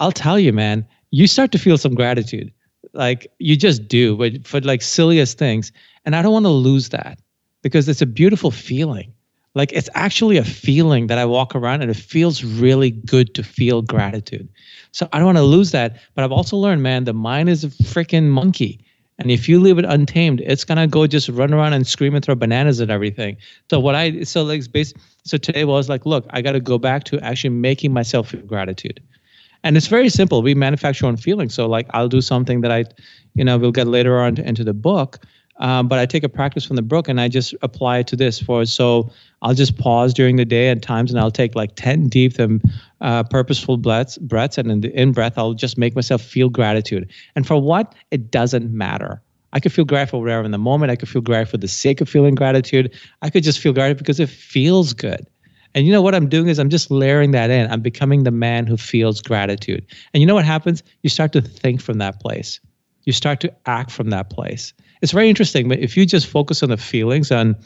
I'll 0.00 0.12
tell 0.12 0.38
you, 0.38 0.52
man, 0.52 0.86
you 1.14 1.28
start 1.28 1.52
to 1.52 1.58
feel 1.58 1.78
some 1.78 1.94
gratitude. 1.94 2.52
Like 2.92 3.28
you 3.38 3.56
just 3.56 3.86
do, 3.86 4.16
but 4.16 4.44
for 4.46 4.60
like 4.60 4.82
silliest 4.82 5.38
things. 5.38 5.70
And 6.04 6.16
I 6.16 6.22
don't 6.22 6.32
want 6.32 6.46
to 6.46 6.50
lose 6.50 6.88
that 6.88 7.20
because 7.62 7.88
it's 7.88 8.02
a 8.02 8.06
beautiful 8.06 8.50
feeling. 8.50 9.12
Like 9.54 9.72
it's 9.72 9.88
actually 9.94 10.38
a 10.38 10.44
feeling 10.44 11.06
that 11.06 11.18
I 11.18 11.24
walk 11.24 11.54
around 11.54 11.82
and 11.82 11.90
it 11.90 11.96
feels 11.96 12.42
really 12.42 12.90
good 12.90 13.32
to 13.36 13.44
feel 13.44 13.80
gratitude. 13.80 14.48
So 14.90 15.08
I 15.12 15.18
don't 15.18 15.26
want 15.26 15.38
to 15.38 15.44
lose 15.44 15.70
that. 15.70 16.00
But 16.16 16.24
I've 16.24 16.32
also 16.32 16.56
learned, 16.56 16.82
man, 16.82 17.04
the 17.04 17.14
mind 17.14 17.48
is 17.48 17.62
a 17.62 17.68
freaking 17.68 18.24
monkey. 18.24 18.84
And 19.20 19.30
if 19.30 19.48
you 19.48 19.60
leave 19.60 19.78
it 19.78 19.84
untamed, 19.84 20.40
it's 20.40 20.64
gonna 20.64 20.88
go 20.88 21.06
just 21.06 21.28
run 21.28 21.54
around 21.54 21.74
and 21.74 21.86
scream 21.86 22.16
and 22.16 22.24
throw 22.24 22.34
bananas 22.34 22.80
at 22.80 22.90
everything. 22.90 23.36
So 23.70 23.78
what 23.78 23.94
I 23.94 24.24
so 24.24 24.42
like 24.42 24.64
so 25.24 25.38
today 25.38 25.64
was 25.64 25.88
like, 25.88 26.04
look, 26.04 26.26
I 26.30 26.42
got 26.42 26.52
to 26.52 26.60
go 26.60 26.76
back 26.76 27.04
to 27.04 27.20
actually 27.20 27.50
making 27.50 27.92
myself 27.92 28.30
feel 28.30 28.40
gratitude 28.40 29.00
and 29.64 29.76
it's 29.76 29.88
very 29.88 30.08
simple 30.08 30.42
we 30.42 30.54
manufacture 30.54 31.06
own 31.06 31.16
feelings 31.16 31.54
so 31.54 31.66
like 31.66 31.86
i'll 31.90 32.08
do 32.08 32.20
something 32.20 32.60
that 32.60 32.70
i 32.70 32.84
you 33.34 33.42
know 33.42 33.58
we'll 33.58 33.72
get 33.72 33.88
later 33.88 34.20
on 34.20 34.38
into 34.38 34.62
the 34.62 34.74
book 34.74 35.18
um, 35.58 35.88
but 35.88 35.98
i 35.98 36.06
take 36.06 36.22
a 36.22 36.28
practice 36.28 36.64
from 36.64 36.76
the 36.76 36.82
book 36.82 37.08
and 37.08 37.20
i 37.20 37.26
just 37.26 37.54
apply 37.62 37.98
it 37.98 38.06
to 38.06 38.14
this 38.14 38.38
for 38.40 38.64
so 38.64 39.10
i'll 39.42 39.54
just 39.54 39.76
pause 39.78 40.14
during 40.14 40.36
the 40.36 40.44
day 40.44 40.68
at 40.68 40.82
times 40.82 41.10
and 41.10 41.18
i'll 41.18 41.30
take 41.30 41.56
like 41.56 41.74
10 41.74 42.08
deep 42.08 42.38
and 42.38 42.62
uh, 43.00 43.24
purposeful 43.24 43.76
breaths 43.76 44.18
breaths 44.18 44.58
and 44.58 44.70
in 44.70 44.80
the 44.82 44.92
in 45.00 45.12
breath 45.12 45.36
i'll 45.36 45.54
just 45.54 45.76
make 45.76 45.96
myself 45.96 46.22
feel 46.22 46.48
gratitude 46.48 47.10
and 47.34 47.46
for 47.46 47.60
what 47.60 47.94
it 48.12 48.30
doesn't 48.30 48.72
matter 48.72 49.20
I 49.54 49.60
could 49.60 49.72
feel 49.72 49.84
grateful 49.84 50.20
whatever 50.20 50.44
in 50.44 50.50
the 50.50 50.58
moment. 50.58 50.90
I 50.90 50.96
could 50.96 51.08
feel 51.08 51.22
grateful 51.22 51.52
for 51.52 51.58
the 51.58 51.68
sake 51.68 52.00
of 52.00 52.08
feeling 52.08 52.34
gratitude. 52.34 52.92
I 53.22 53.30
could 53.30 53.44
just 53.44 53.60
feel 53.60 53.72
gratitude 53.72 53.98
because 53.98 54.18
it 54.18 54.28
feels 54.28 54.92
good. 54.92 55.28
And 55.74 55.86
you 55.86 55.92
know 55.92 56.02
what 56.02 56.14
I'm 56.14 56.28
doing 56.28 56.48
is 56.48 56.58
I'm 56.58 56.70
just 56.70 56.90
layering 56.90 57.32
that 57.32 57.50
in. 57.50 57.70
I'm 57.70 57.80
becoming 57.80 58.22
the 58.22 58.30
man 58.30 58.66
who 58.66 58.76
feels 58.76 59.20
gratitude. 59.20 59.84
And 60.12 60.20
you 60.20 60.26
know 60.26 60.34
what 60.34 60.44
happens? 60.44 60.82
You 61.02 61.10
start 61.10 61.32
to 61.32 61.40
think 61.40 61.80
from 61.80 61.98
that 61.98 62.20
place. 62.20 62.60
You 63.04 63.12
start 63.12 63.40
to 63.40 63.52
act 63.66 63.90
from 63.90 64.10
that 64.10 64.30
place. 64.30 64.72
It's 65.02 65.12
very 65.12 65.28
interesting, 65.28 65.68
but 65.68 65.80
if 65.80 65.96
you 65.96 66.06
just 66.06 66.26
focus 66.26 66.62
on 66.62 66.70
the 66.70 66.76
feelings 66.76 67.30
on 67.30 67.56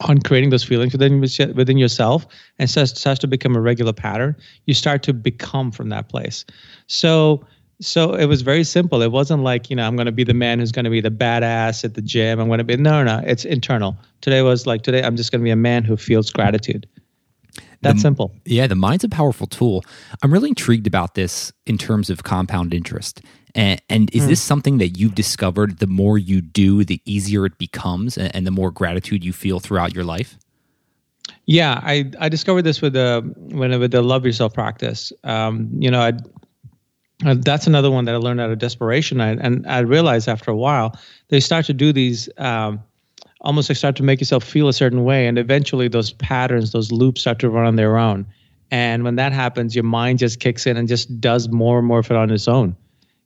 on 0.00 0.18
creating 0.20 0.50
those 0.50 0.64
feelings 0.64 0.92
within 0.92 1.20
within 1.20 1.76
yourself 1.76 2.26
and 2.58 2.68
starts, 2.68 2.98
starts 2.98 3.20
to 3.20 3.26
become 3.26 3.54
a 3.54 3.60
regular 3.60 3.92
pattern, 3.92 4.34
you 4.64 4.74
start 4.74 5.02
to 5.04 5.12
become 5.12 5.70
from 5.70 5.90
that 5.90 6.08
place. 6.08 6.44
So 6.86 7.46
so 7.80 8.14
it 8.14 8.26
was 8.26 8.42
very 8.42 8.64
simple. 8.64 9.02
It 9.02 9.12
wasn't 9.12 9.42
like, 9.42 9.68
you 9.68 9.76
know, 9.76 9.86
I'm 9.86 9.96
going 9.96 10.06
to 10.06 10.12
be 10.12 10.24
the 10.24 10.34
man 10.34 10.58
who's 10.58 10.72
going 10.72 10.86
to 10.86 10.90
be 10.90 11.02
the 11.02 11.10
badass 11.10 11.84
at 11.84 11.94
the 11.94 12.00
gym. 12.00 12.40
I'm 12.40 12.48
going 12.48 12.58
to 12.58 12.64
be, 12.64 12.76
no, 12.76 13.04
no, 13.04 13.20
it's 13.26 13.44
internal. 13.44 13.98
Today 14.22 14.40
was 14.40 14.66
like, 14.66 14.82
today 14.82 15.02
I'm 15.02 15.14
just 15.14 15.30
going 15.30 15.40
to 15.40 15.44
be 15.44 15.50
a 15.50 15.56
man 15.56 15.84
who 15.84 15.96
feels 15.96 16.30
gratitude. 16.30 16.88
That's 17.86 17.98
the, 17.98 18.02
simple. 18.02 18.34
Yeah, 18.44 18.66
the 18.66 18.74
mind's 18.74 19.04
a 19.04 19.08
powerful 19.08 19.46
tool. 19.46 19.84
I'm 20.22 20.32
really 20.32 20.50
intrigued 20.50 20.86
about 20.86 21.14
this 21.14 21.52
in 21.66 21.78
terms 21.78 22.10
of 22.10 22.22
compound 22.22 22.74
interest. 22.74 23.20
And, 23.54 23.80
and 23.88 24.14
is 24.14 24.24
mm. 24.24 24.28
this 24.28 24.42
something 24.42 24.78
that 24.78 24.98
you've 24.98 25.14
discovered 25.14 25.78
the 25.78 25.86
more 25.86 26.18
you 26.18 26.40
do, 26.40 26.84
the 26.84 27.00
easier 27.04 27.46
it 27.46 27.56
becomes 27.58 28.18
and, 28.18 28.34
and 28.34 28.46
the 28.46 28.50
more 28.50 28.70
gratitude 28.70 29.24
you 29.24 29.32
feel 29.32 29.60
throughout 29.60 29.94
your 29.94 30.04
life? 30.04 30.36
Yeah, 31.46 31.80
I 31.82 32.10
I 32.20 32.28
discovered 32.28 32.62
this 32.62 32.80
with 32.82 32.92
the 32.92 33.22
when 33.36 33.78
with 33.80 33.92
the 33.92 34.02
love 34.02 34.24
yourself 34.24 34.52
practice. 34.52 35.12
Um, 35.24 35.70
you 35.78 35.90
know, 35.90 36.00
I 36.00 36.12
uh, 37.24 37.34
that's 37.38 37.66
another 37.66 37.90
one 37.90 38.04
that 38.04 38.14
I 38.14 38.18
learned 38.18 38.40
out 38.40 38.50
of 38.50 38.58
desperation. 38.58 39.20
I, 39.20 39.30
and 39.30 39.66
I 39.66 39.78
realized 39.78 40.28
after 40.28 40.50
a 40.50 40.56
while, 40.56 40.98
they 41.28 41.40
start 41.40 41.64
to 41.66 41.72
do 41.72 41.92
these, 41.92 42.28
um, 42.36 42.82
almost 43.40 43.68
like 43.68 43.76
start 43.76 43.96
to 43.96 44.02
make 44.02 44.20
yourself 44.20 44.44
feel 44.44 44.68
a 44.68 44.72
certain 44.72 45.04
way. 45.04 45.26
And 45.26 45.38
eventually 45.38 45.88
those 45.88 46.12
patterns, 46.12 46.72
those 46.72 46.90
loops 46.92 47.20
start 47.20 47.38
to 47.40 47.50
run 47.50 47.66
on 47.66 47.76
their 47.76 47.96
own. 47.96 48.26
And 48.70 49.04
when 49.04 49.16
that 49.16 49.32
happens, 49.32 49.74
your 49.74 49.84
mind 49.84 50.18
just 50.18 50.40
kicks 50.40 50.66
in 50.66 50.76
and 50.76 50.88
just 50.88 51.20
does 51.20 51.48
more 51.48 51.78
and 51.78 51.86
more 51.86 52.00
of 52.00 52.10
it 52.10 52.16
on 52.16 52.30
its 52.30 52.48
own. 52.48 52.76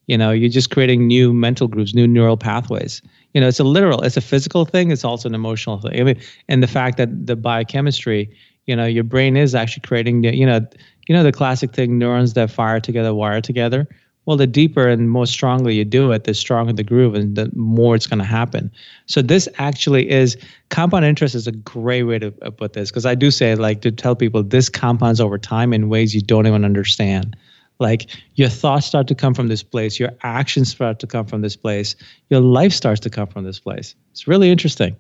You 0.06 0.18
know, 0.18 0.32
you're 0.32 0.50
just 0.50 0.70
creating 0.70 1.06
new 1.06 1.32
mental 1.32 1.68
groups, 1.68 1.94
new 1.94 2.06
neural 2.06 2.36
pathways. 2.36 3.00
You 3.32 3.40
know, 3.40 3.48
it's 3.48 3.60
a 3.60 3.64
literal, 3.64 4.02
it's 4.02 4.16
a 4.16 4.20
physical 4.20 4.64
thing. 4.64 4.90
It's 4.90 5.04
also 5.04 5.28
an 5.28 5.34
emotional 5.34 5.80
thing. 5.80 6.00
I 6.00 6.02
mean, 6.02 6.20
and 6.48 6.62
the 6.62 6.66
fact 6.66 6.96
that 6.96 7.26
the 7.26 7.36
biochemistry, 7.36 8.36
you 8.66 8.74
know, 8.74 8.86
your 8.86 9.04
brain 9.04 9.36
is 9.36 9.54
actually 9.54 9.82
creating, 9.82 10.24
you 10.24 10.44
know, 10.44 10.66
you 11.10 11.16
know 11.16 11.24
the 11.24 11.32
classic 11.32 11.72
thing 11.72 11.98
neurons 11.98 12.34
that 12.34 12.52
fire 12.52 12.78
together 12.78 13.12
wire 13.12 13.40
together 13.40 13.88
well 14.26 14.36
the 14.36 14.46
deeper 14.46 14.86
and 14.88 15.10
more 15.10 15.26
strongly 15.26 15.74
you 15.74 15.84
do 15.84 16.12
it 16.12 16.24
the 16.24 16.34
stronger 16.34 16.72
the 16.72 16.84
groove 16.84 17.14
and 17.14 17.36
the 17.36 17.50
more 17.54 17.94
it's 17.94 18.06
going 18.06 18.18
to 18.18 18.24
happen. 18.24 18.70
So 19.06 19.22
this 19.22 19.48
actually 19.58 20.10
is 20.10 20.36
compound 20.68 21.04
interest 21.04 21.34
is 21.34 21.46
a 21.46 21.52
great 21.52 22.04
way 22.04 22.18
to 22.18 22.32
uh, 22.42 22.50
put 22.50 22.74
this 22.74 22.90
because 22.90 23.06
i 23.06 23.14
do 23.14 23.30
say 23.30 23.54
like 23.54 23.80
to 23.82 23.90
tell 23.90 24.14
people 24.14 24.42
this 24.42 24.68
compounds 24.68 25.20
over 25.20 25.38
time 25.38 25.72
in 25.72 25.88
ways 25.88 26.14
you 26.14 26.20
don't 26.20 26.46
even 26.46 26.64
understand. 26.64 27.36
Like 27.78 28.10
your 28.34 28.50
thoughts 28.50 28.86
start 28.86 29.08
to 29.08 29.14
come 29.14 29.34
from 29.34 29.48
this 29.48 29.62
place 29.62 29.98
your 29.98 30.10
actions 30.22 30.70
start 30.70 30.98
to 31.00 31.06
come 31.06 31.26
from 31.26 31.40
this 31.40 31.56
place 31.56 31.96
your 32.28 32.40
life 32.40 32.72
starts 32.72 33.00
to 33.00 33.10
come 33.10 33.26
from 33.26 33.44
this 33.44 33.58
place. 33.58 33.94
It's 34.12 34.28
really 34.28 34.50
interesting. 34.50 34.96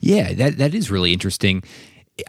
Yeah 0.00 0.32
that, 0.32 0.58
that 0.58 0.74
is 0.74 0.90
really 0.90 1.12
interesting. 1.12 1.62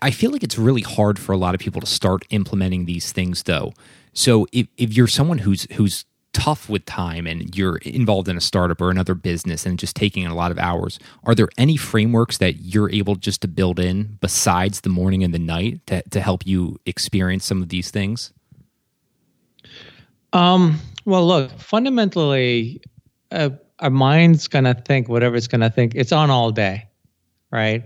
I 0.02 0.12
feel 0.12 0.32
like 0.32 0.44
it's 0.44 0.58
really 0.58 0.82
hard 0.82 1.20
for 1.20 1.34
a 1.34 1.38
lot 1.38 1.56
of 1.56 1.62
people 1.62 1.82
to 1.82 1.88
start 1.88 2.26
implementing 2.30 2.86
these 2.86 3.12
things 3.12 3.44
though. 3.44 3.74
So 4.14 4.48
if, 4.52 4.68
if 4.78 4.96
you're 4.96 5.08
someone 5.08 5.40
who's 5.40 5.68
who's 5.74 6.06
tough 6.34 6.70
with 6.70 6.86
time 6.86 7.26
and 7.28 7.56
you're 7.56 7.78
involved 7.78 8.28
in 8.28 8.36
a 8.36 8.42
startup 8.42 8.82
or 8.82 8.90
another 8.90 9.14
business 9.14 9.66
and 9.66 9.80
just 9.80 9.96
taking 9.96 10.26
a 10.26 10.36
lot 10.36 10.52
of 10.52 10.60
hours, 10.60 11.00
are 11.24 11.36
there 11.36 11.50
any 11.58 11.78
frameworks 11.78 12.38
that 12.40 12.56
you're 12.62 12.90
able 12.92 13.16
just 13.16 13.42
to 13.42 13.48
build 13.48 13.80
in 13.80 14.18
besides 14.20 14.82
the 14.82 14.90
morning 14.90 15.24
and 15.24 15.34
the 15.34 15.40
night 15.40 15.86
to, 15.88 16.02
to 16.10 16.20
help 16.20 16.46
you 16.46 16.80
experience 16.86 17.46
some 17.46 17.62
of 17.62 17.70
these 17.70 17.92
things? 17.92 18.34
Um, 20.34 20.80
well, 21.06 21.26
look, 21.26 21.52
fundamentally, 21.60 22.82
uh, 23.32 23.52
our 23.80 23.90
mind's 23.90 24.48
going 24.48 24.66
to 24.66 24.74
think 24.74 25.08
whatever 25.08 25.36
it's 25.36 25.48
going 25.48 25.62
to 25.62 25.70
think. 25.70 25.94
It's 25.96 26.12
on 26.12 26.30
all 26.30 26.52
day, 26.52 26.88
right? 27.52 27.84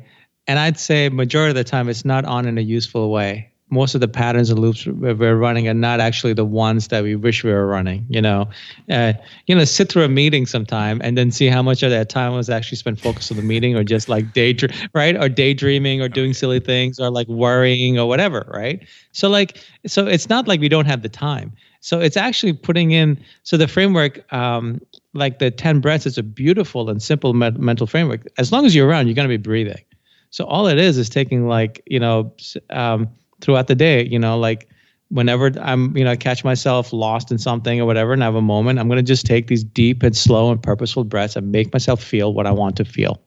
and 0.47 0.57
I'd 0.57 0.79
say 0.79 1.09
majority 1.09 1.51
of 1.51 1.55
the 1.55 1.63
time 1.63 1.89
it's 1.89 2.05
not 2.05 2.25
on 2.25 2.47
in 2.47 2.57
a 2.57 2.61
useful 2.61 3.11
way. 3.11 3.51
Most 3.69 3.95
of 3.95 4.01
the 4.01 4.07
patterns 4.07 4.49
and 4.49 4.59
loops 4.59 4.85
we're 4.85 5.35
running 5.35 5.67
are 5.67 5.73
not 5.73 5.99
actually 5.99 6.33
the 6.33 6.45
ones 6.45 6.87
that 6.87 7.03
we 7.03 7.15
wish 7.15 7.43
we 7.43 7.51
were 7.51 7.67
running. 7.67 8.05
You 8.09 8.21
know, 8.21 8.49
uh, 8.89 9.13
you 9.45 9.55
know, 9.55 9.65
sit 9.65 9.91
through 9.91 10.03
a 10.03 10.09
meeting 10.09 10.45
sometime 10.45 11.01
and 11.03 11.17
then 11.17 11.31
see 11.31 11.47
how 11.47 11.61
much 11.61 11.83
of 11.83 11.89
that 11.89 12.09
time 12.09 12.33
was 12.33 12.49
actually 12.49 12.77
spent 12.77 12.99
focused 12.99 13.31
on 13.31 13.37
the 13.37 13.43
meeting, 13.43 13.75
or 13.75 13.83
just 13.83 14.07
like 14.07 14.31
daydream, 14.33 14.71
right, 14.93 15.17
or 15.17 15.27
daydreaming, 15.27 16.01
or 16.01 16.07
doing 16.07 16.33
silly 16.33 16.59
things, 16.59 16.99
or 16.99 17.09
like 17.09 17.27
worrying, 17.27 17.99
or 17.99 18.07
whatever, 18.07 18.49
right? 18.53 18.87
So 19.11 19.29
like, 19.29 19.57
so 19.85 20.07
it's 20.07 20.29
not 20.29 20.47
like 20.47 20.61
we 20.61 20.69
don't 20.69 20.85
have 20.85 21.01
the 21.01 21.09
time. 21.09 21.51
So 21.81 21.99
it's 21.99 22.17
actually 22.17 22.53
putting 22.53 22.91
in. 22.91 23.19
So 23.43 23.57
the 23.57 23.67
framework, 23.67 24.31
um, 24.33 24.79
like 25.13 25.39
the 25.39 25.51
ten 25.51 25.81
breaths, 25.81 26.05
is 26.05 26.17
a 26.17 26.23
beautiful 26.23 26.89
and 26.89 27.01
simple 27.01 27.33
mental 27.33 27.87
framework. 27.87 28.27
As 28.37 28.51
long 28.51 28.65
as 28.65 28.75
you're 28.75 28.87
around, 28.87 29.07
you're 29.07 29.15
going 29.15 29.29
to 29.29 29.37
be 29.37 29.41
breathing 29.41 29.81
so 30.29 30.45
all 30.45 30.67
it 30.67 30.77
is 30.77 30.97
is 30.97 31.09
taking 31.09 31.47
like 31.47 31.81
you 31.85 31.99
know 31.99 32.33
um, 32.69 33.07
throughout 33.41 33.67
the 33.67 33.75
day, 33.75 34.05
you 34.05 34.19
know, 34.19 34.37
like 34.37 34.69
whenever 35.09 35.51
I'm 35.61 35.95
you 35.95 36.03
know 36.03 36.11
I 36.11 36.15
catch 36.15 36.43
myself 36.43 36.91
lost 36.91 37.31
in 37.31 37.37
something 37.37 37.79
or 37.79 37.85
whatever, 37.85 38.13
and 38.13 38.23
I 38.23 38.25
have 38.25 38.35
a 38.35 38.41
moment, 38.41 38.79
I'm 38.79 38.87
gonna 38.89 39.03
just 39.03 39.25
take 39.25 39.47
these 39.47 39.63
deep 39.63 40.03
and 40.03 40.15
slow 40.15 40.51
and 40.51 40.61
purposeful 40.61 41.03
breaths 41.03 41.35
and 41.35 41.51
make 41.51 41.71
myself 41.73 42.03
feel 42.03 42.33
what 42.33 42.45
I 42.45 42.51
want 42.51 42.75
to 42.77 42.85
feel, 42.85 43.21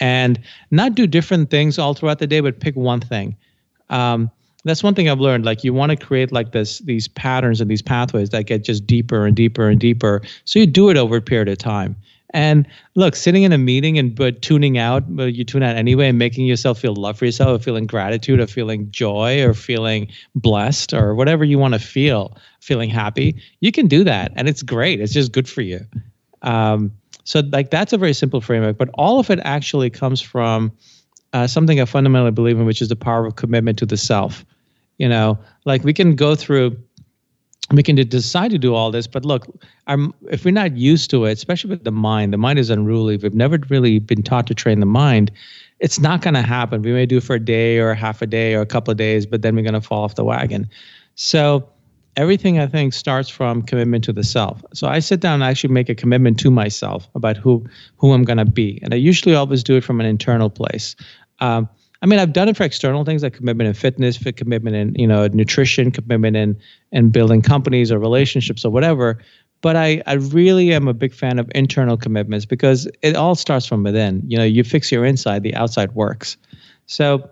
and 0.00 0.40
not 0.70 0.94
do 0.94 1.06
different 1.06 1.50
things 1.50 1.78
all 1.78 1.94
throughout 1.94 2.18
the 2.18 2.26
day, 2.26 2.40
but 2.40 2.60
pick 2.60 2.76
one 2.76 3.00
thing. 3.00 3.36
Um, 3.88 4.30
that's 4.64 4.82
one 4.82 4.94
thing 4.94 5.08
I've 5.08 5.20
learned. 5.20 5.44
Like 5.44 5.62
you 5.62 5.72
want 5.72 5.90
to 5.90 5.96
create 5.96 6.32
like 6.32 6.50
this 6.52 6.80
these 6.80 7.06
patterns 7.06 7.60
and 7.60 7.70
these 7.70 7.82
pathways 7.82 8.30
that 8.30 8.46
get 8.46 8.64
just 8.64 8.86
deeper 8.86 9.24
and 9.24 9.36
deeper 9.36 9.68
and 9.68 9.78
deeper. 9.78 10.22
So 10.44 10.58
you 10.58 10.66
do 10.66 10.90
it 10.90 10.96
over 10.96 11.16
a 11.16 11.22
period 11.22 11.48
of 11.48 11.58
time. 11.58 11.94
And 12.36 12.66
look, 12.96 13.16
sitting 13.16 13.44
in 13.44 13.52
a 13.54 13.58
meeting 13.58 13.98
and 13.98 14.14
but 14.14 14.42
tuning 14.42 14.76
out, 14.76 15.04
but 15.16 15.32
you 15.32 15.42
tune 15.42 15.62
out 15.62 15.74
anyway, 15.74 16.10
and 16.10 16.18
making 16.18 16.44
yourself 16.44 16.78
feel 16.78 16.94
love 16.94 17.18
for 17.18 17.24
yourself, 17.24 17.58
or 17.58 17.62
feeling 17.62 17.86
gratitude, 17.86 18.40
or 18.40 18.46
feeling 18.46 18.90
joy, 18.90 19.42
or 19.42 19.54
feeling 19.54 20.08
blessed, 20.34 20.92
or 20.92 21.14
whatever 21.14 21.46
you 21.46 21.58
want 21.58 21.72
to 21.72 21.80
feel, 21.80 22.36
feeling 22.60 22.90
happy. 22.90 23.40
You 23.60 23.72
can 23.72 23.86
do 23.86 24.04
that, 24.04 24.32
and 24.36 24.50
it's 24.50 24.62
great. 24.62 25.00
It's 25.00 25.14
just 25.14 25.32
good 25.32 25.48
for 25.48 25.62
you. 25.62 25.80
Um, 26.42 26.92
so, 27.24 27.40
like 27.52 27.70
that's 27.70 27.94
a 27.94 27.98
very 27.98 28.12
simple 28.12 28.42
framework, 28.42 28.76
but 28.76 28.90
all 28.92 29.18
of 29.18 29.30
it 29.30 29.40
actually 29.42 29.88
comes 29.88 30.20
from 30.20 30.72
uh, 31.32 31.46
something 31.46 31.80
I 31.80 31.86
fundamentally 31.86 32.32
believe 32.32 32.58
in, 32.58 32.66
which 32.66 32.82
is 32.82 32.88
the 32.90 32.96
power 32.96 33.24
of 33.24 33.36
commitment 33.36 33.78
to 33.78 33.86
the 33.86 33.96
self. 33.96 34.44
You 34.98 35.08
know, 35.08 35.38
like 35.64 35.84
we 35.84 35.94
can 35.94 36.14
go 36.14 36.34
through 36.34 36.76
we 37.72 37.82
can 37.82 37.96
decide 37.96 38.50
to 38.50 38.58
do 38.58 38.74
all 38.74 38.90
this 38.90 39.06
but 39.06 39.24
look 39.24 39.46
I'm, 39.86 40.14
if 40.30 40.44
we're 40.44 40.52
not 40.52 40.76
used 40.76 41.10
to 41.10 41.24
it 41.24 41.32
especially 41.32 41.70
with 41.70 41.84
the 41.84 41.90
mind 41.90 42.32
the 42.32 42.38
mind 42.38 42.58
is 42.58 42.70
unruly. 42.70 43.16
We've 43.16 43.34
never 43.34 43.58
really 43.68 43.98
been 43.98 44.22
taught 44.22 44.46
to 44.48 44.54
train 44.54 44.80
the 44.80 44.86
mind. 44.86 45.30
It's 45.78 45.98
not 45.98 46.22
going 46.22 46.34
to 46.34 46.42
happen. 46.42 46.82
We 46.82 46.92
may 46.92 47.06
do 47.06 47.20
for 47.20 47.34
a 47.34 47.40
day 47.40 47.78
or 47.78 47.92
half 47.92 48.22
a 48.22 48.26
day 48.26 48.54
or 48.54 48.60
a 48.60 48.66
couple 48.66 48.92
of 48.92 48.98
days 48.98 49.26
but 49.26 49.42
then 49.42 49.56
we're 49.56 49.62
going 49.62 49.74
to 49.74 49.80
fall 49.80 50.04
off 50.04 50.14
the 50.14 50.24
wagon. 50.24 50.68
So 51.14 51.68
everything 52.16 52.58
i 52.58 52.66
think 52.66 52.94
starts 52.94 53.28
from 53.28 53.62
commitment 53.62 54.04
to 54.04 54.12
the 54.12 54.24
self. 54.24 54.64
So 54.72 54.86
i 54.86 55.00
sit 55.00 55.20
down 55.20 55.34
and 55.34 55.44
actually 55.44 55.72
make 55.72 55.88
a 55.88 55.94
commitment 55.94 56.38
to 56.40 56.50
myself 56.50 57.08
about 57.14 57.36
who 57.36 57.66
who 57.96 58.12
i'm 58.12 58.24
going 58.24 58.38
to 58.38 58.44
be 58.44 58.78
and 58.82 58.94
i 58.94 58.96
usually 58.96 59.34
always 59.34 59.62
do 59.62 59.76
it 59.76 59.84
from 59.84 60.00
an 60.00 60.06
internal 60.06 60.50
place. 60.50 60.96
Um, 61.40 61.68
I 62.06 62.08
mean, 62.08 62.20
I've 62.20 62.32
done 62.32 62.48
it 62.48 62.56
for 62.56 62.62
external 62.62 63.04
things 63.04 63.24
like 63.24 63.32
commitment 63.34 63.66
in 63.66 63.74
fitness, 63.74 64.16
for 64.16 64.30
commitment 64.30 64.76
in 64.76 64.94
you 64.94 65.08
know 65.08 65.26
nutrition, 65.26 65.90
commitment 65.90 66.36
in 66.36 66.56
in 66.92 67.10
building 67.10 67.42
companies 67.42 67.90
or 67.90 67.98
relationships 67.98 68.64
or 68.64 68.70
whatever. 68.70 69.18
But 69.60 69.74
I, 69.74 70.04
I 70.06 70.12
really 70.12 70.72
am 70.72 70.86
a 70.86 70.94
big 70.94 71.12
fan 71.12 71.40
of 71.40 71.50
internal 71.52 71.96
commitments 71.96 72.46
because 72.46 72.88
it 73.02 73.16
all 73.16 73.34
starts 73.34 73.66
from 73.66 73.82
within. 73.82 74.22
You 74.28 74.38
know, 74.38 74.44
you 74.44 74.62
fix 74.62 74.92
your 74.92 75.04
inside, 75.04 75.42
the 75.42 75.52
outside 75.56 75.96
works. 75.96 76.36
So, 76.86 77.28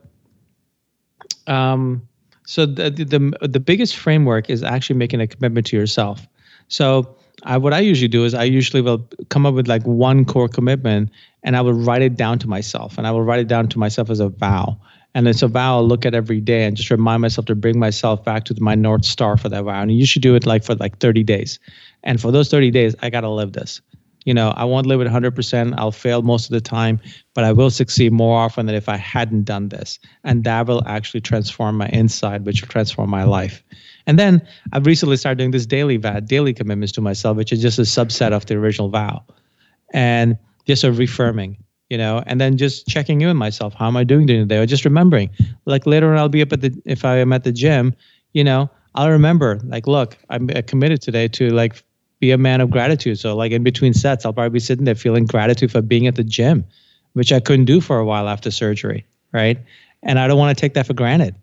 um, 1.46 2.02
so 2.44 2.66
the 2.66 2.90
the 2.90 3.46
the 3.46 3.60
biggest 3.60 3.96
framework 3.96 4.50
is 4.50 4.64
actually 4.64 4.96
making 4.96 5.20
a 5.20 5.28
commitment 5.28 5.68
to 5.68 5.76
yourself. 5.76 6.26
So 6.66 7.16
I, 7.44 7.58
what 7.58 7.74
I 7.74 7.80
usually 7.80 8.08
do 8.08 8.24
is 8.24 8.34
I 8.34 8.44
usually 8.44 8.80
will 8.80 9.06
come 9.28 9.46
up 9.46 9.54
with 9.54 9.68
like 9.68 9.82
one 9.84 10.24
core 10.24 10.48
commitment 10.48 11.10
and 11.42 11.56
I 11.56 11.60
will 11.60 11.74
write 11.74 12.02
it 12.02 12.16
down 12.16 12.38
to 12.40 12.48
myself 12.48 12.96
and 12.96 13.06
I 13.06 13.10
will 13.10 13.22
write 13.22 13.40
it 13.40 13.48
down 13.48 13.68
to 13.68 13.78
myself 13.78 14.10
as 14.10 14.20
a 14.20 14.28
vow. 14.28 14.78
And 15.14 15.28
it's 15.28 15.42
a 15.42 15.48
vow 15.48 15.76
I'll 15.76 15.86
look 15.86 16.04
at 16.04 16.14
every 16.14 16.40
day 16.40 16.64
and 16.64 16.76
just 16.76 16.90
remind 16.90 17.22
myself 17.22 17.46
to 17.46 17.54
bring 17.54 17.78
myself 17.78 18.24
back 18.24 18.44
to 18.46 18.56
my 18.60 18.74
North 18.74 19.04
Star 19.04 19.36
for 19.36 19.48
that 19.48 19.62
vow. 19.62 19.80
And 19.80 19.92
you 19.92 20.06
should 20.06 20.22
do 20.22 20.34
it 20.34 20.46
like 20.46 20.64
for 20.64 20.74
like 20.74 20.98
30 20.98 21.22
days. 21.22 21.60
And 22.02 22.20
for 22.20 22.32
those 22.32 22.50
30 22.50 22.72
days, 22.72 22.96
I 23.00 23.10
got 23.10 23.20
to 23.20 23.30
live 23.30 23.52
this. 23.52 23.80
You 24.24 24.32
know, 24.32 24.50
I 24.56 24.64
won't 24.64 24.86
live 24.86 25.02
it 25.02 25.08
100%. 25.08 25.74
I'll 25.76 25.92
fail 25.92 26.22
most 26.22 26.46
of 26.46 26.50
the 26.50 26.60
time, 26.60 26.98
but 27.34 27.44
I 27.44 27.52
will 27.52 27.70
succeed 27.70 28.12
more 28.12 28.40
often 28.40 28.66
than 28.66 28.74
if 28.74 28.88
I 28.88 28.96
hadn't 28.96 29.44
done 29.44 29.68
this. 29.68 29.98
And 30.24 30.44
that 30.44 30.66
will 30.66 30.82
actually 30.86 31.20
transform 31.20 31.76
my 31.76 31.88
inside, 31.88 32.46
which 32.46 32.62
will 32.62 32.68
transform 32.68 33.10
my 33.10 33.24
life. 33.24 33.62
And 34.06 34.18
then 34.18 34.46
I've 34.72 34.86
recently 34.86 35.16
started 35.16 35.38
doing 35.38 35.50
this 35.50 35.66
daily 35.66 35.96
vow, 35.96 36.20
daily 36.20 36.52
commitments 36.52 36.92
to 36.92 37.00
myself, 37.00 37.36
which 37.36 37.52
is 37.52 37.62
just 37.62 37.78
a 37.78 37.82
subset 37.82 38.32
of 38.32 38.46
the 38.46 38.54
original 38.54 38.88
vow. 38.88 39.24
And 39.92 40.36
just 40.66 40.82
a 40.84 40.92
reaffirming, 40.92 41.56
you 41.90 41.98
know, 41.98 42.22
and 42.26 42.40
then 42.40 42.56
just 42.56 42.86
checking 42.86 43.20
in 43.20 43.28
with 43.28 43.36
myself. 43.36 43.74
How 43.74 43.86
am 43.86 43.96
I 43.96 44.04
doing 44.04 44.26
today? 44.26 44.58
Or 44.58 44.66
just 44.66 44.84
remembering. 44.84 45.30
Like 45.66 45.86
later 45.86 46.10
on 46.10 46.18
I'll 46.18 46.28
be 46.28 46.42
up 46.42 46.52
at 46.52 46.60
the 46.60 46.74
if 46.84 47.04
I 47.04 47.18
am 47.18 47.32
at 47.32 47.44
the 47.44 47.52
gym, 47.52 47.94
you 48.32 48.42
know, 48.44 48.70
I'll 48.94 49.10
remember, 49.10 49.60
like, 49.64 49.86
look, 49.86 50.16
I'm 50.30 50.48
committed 50.48 51.02
today 51.02 51.28
to 51.28 51.50
like 51.50 51.82
be 52.20 52.30
a 52.30 52.38
man 52.38 52.60
of 52.60 52.70
gratitude. 52.70 53.18
So 53.18 53.36
like 53.36 53.52
in 53.52 53.62
between 53.62 53.92
sets, 53.92 54.24
I'll 54.24 54.32
probably 54.32 54.50
be 54.50 54.60
sitting 54.60 54.84
there 54.84 54.94
feeling 54.94 55.26
gratitude 55.26 55.70
for 55.70 55.82
being 55.82 56.06
at 56.06 56.14
the 56.14 56.24
gym, 56.24 56.64
which 57.12 57.32
I 57.32 57.40
couldn't 57.40 57.66
do 57.66 57.80
for 57.80 57.98
a 57.98 58.04
while 58.04 58.28
after 58.28 58.50
surgery. 58.50 59.04
Right. 59.32 59.58
And 60.02 60.18
I 60.18 60.28
don't 60.28 60.38
want 60.38 60.56
to 60.56 60.60
take 60.60 60.74
that 60.74 60.86
for 60.86 60.94
granted. 60.94 61.34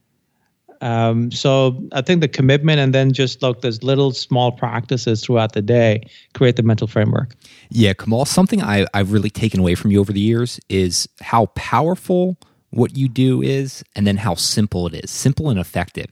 Um, 0.82 1.32
so 1.32 1.82
I 1.92 2.02
think 2.02 2.22
the 2.22 2.28
commitment 2.28 2.80
and 2.80 2.94
then 2.94 3.14
just 3.14 3.42
look, 3.42 3.62
there's 3.62 3.84
little 3.84 4.12
small 4.12 4.52
practices 4.52 5.24
throughout 5.24 5.54
the 5.54 5.62
day 5.62 6.04
create 6.34 6.56
the 6.56 6.64
mental 6.64 6.88
framework. 6.88 7.36
Yeah, 7.70 7.94
Kamal, 7.94 8.26
something 8.26 8.62
I, 8.62 8.88
I've 8.94 9.12
really 9.12 9.30
taken 9.30 9.60
away 9.60 9.76
from 9.76 9.92
you 9.92 10.00
over 10.00 10.12
the 10.12 10.20
years 10.20 10.60
is 10.70 11.08
how 11.22 11.48
powerful 11.48 12.38
what 12.72 12.96
you 12.96 13.10
do 13.10 13.42
is 13.42 13.84
and 13.96 14.08
then 14.08 14.18
how 14.18 14.34
simple 14.34 14.88
it 14.88 14.94
is 15.04 15.12
simple 15.12 15.50
and 15.50 15.60
effective. 15.60 16.08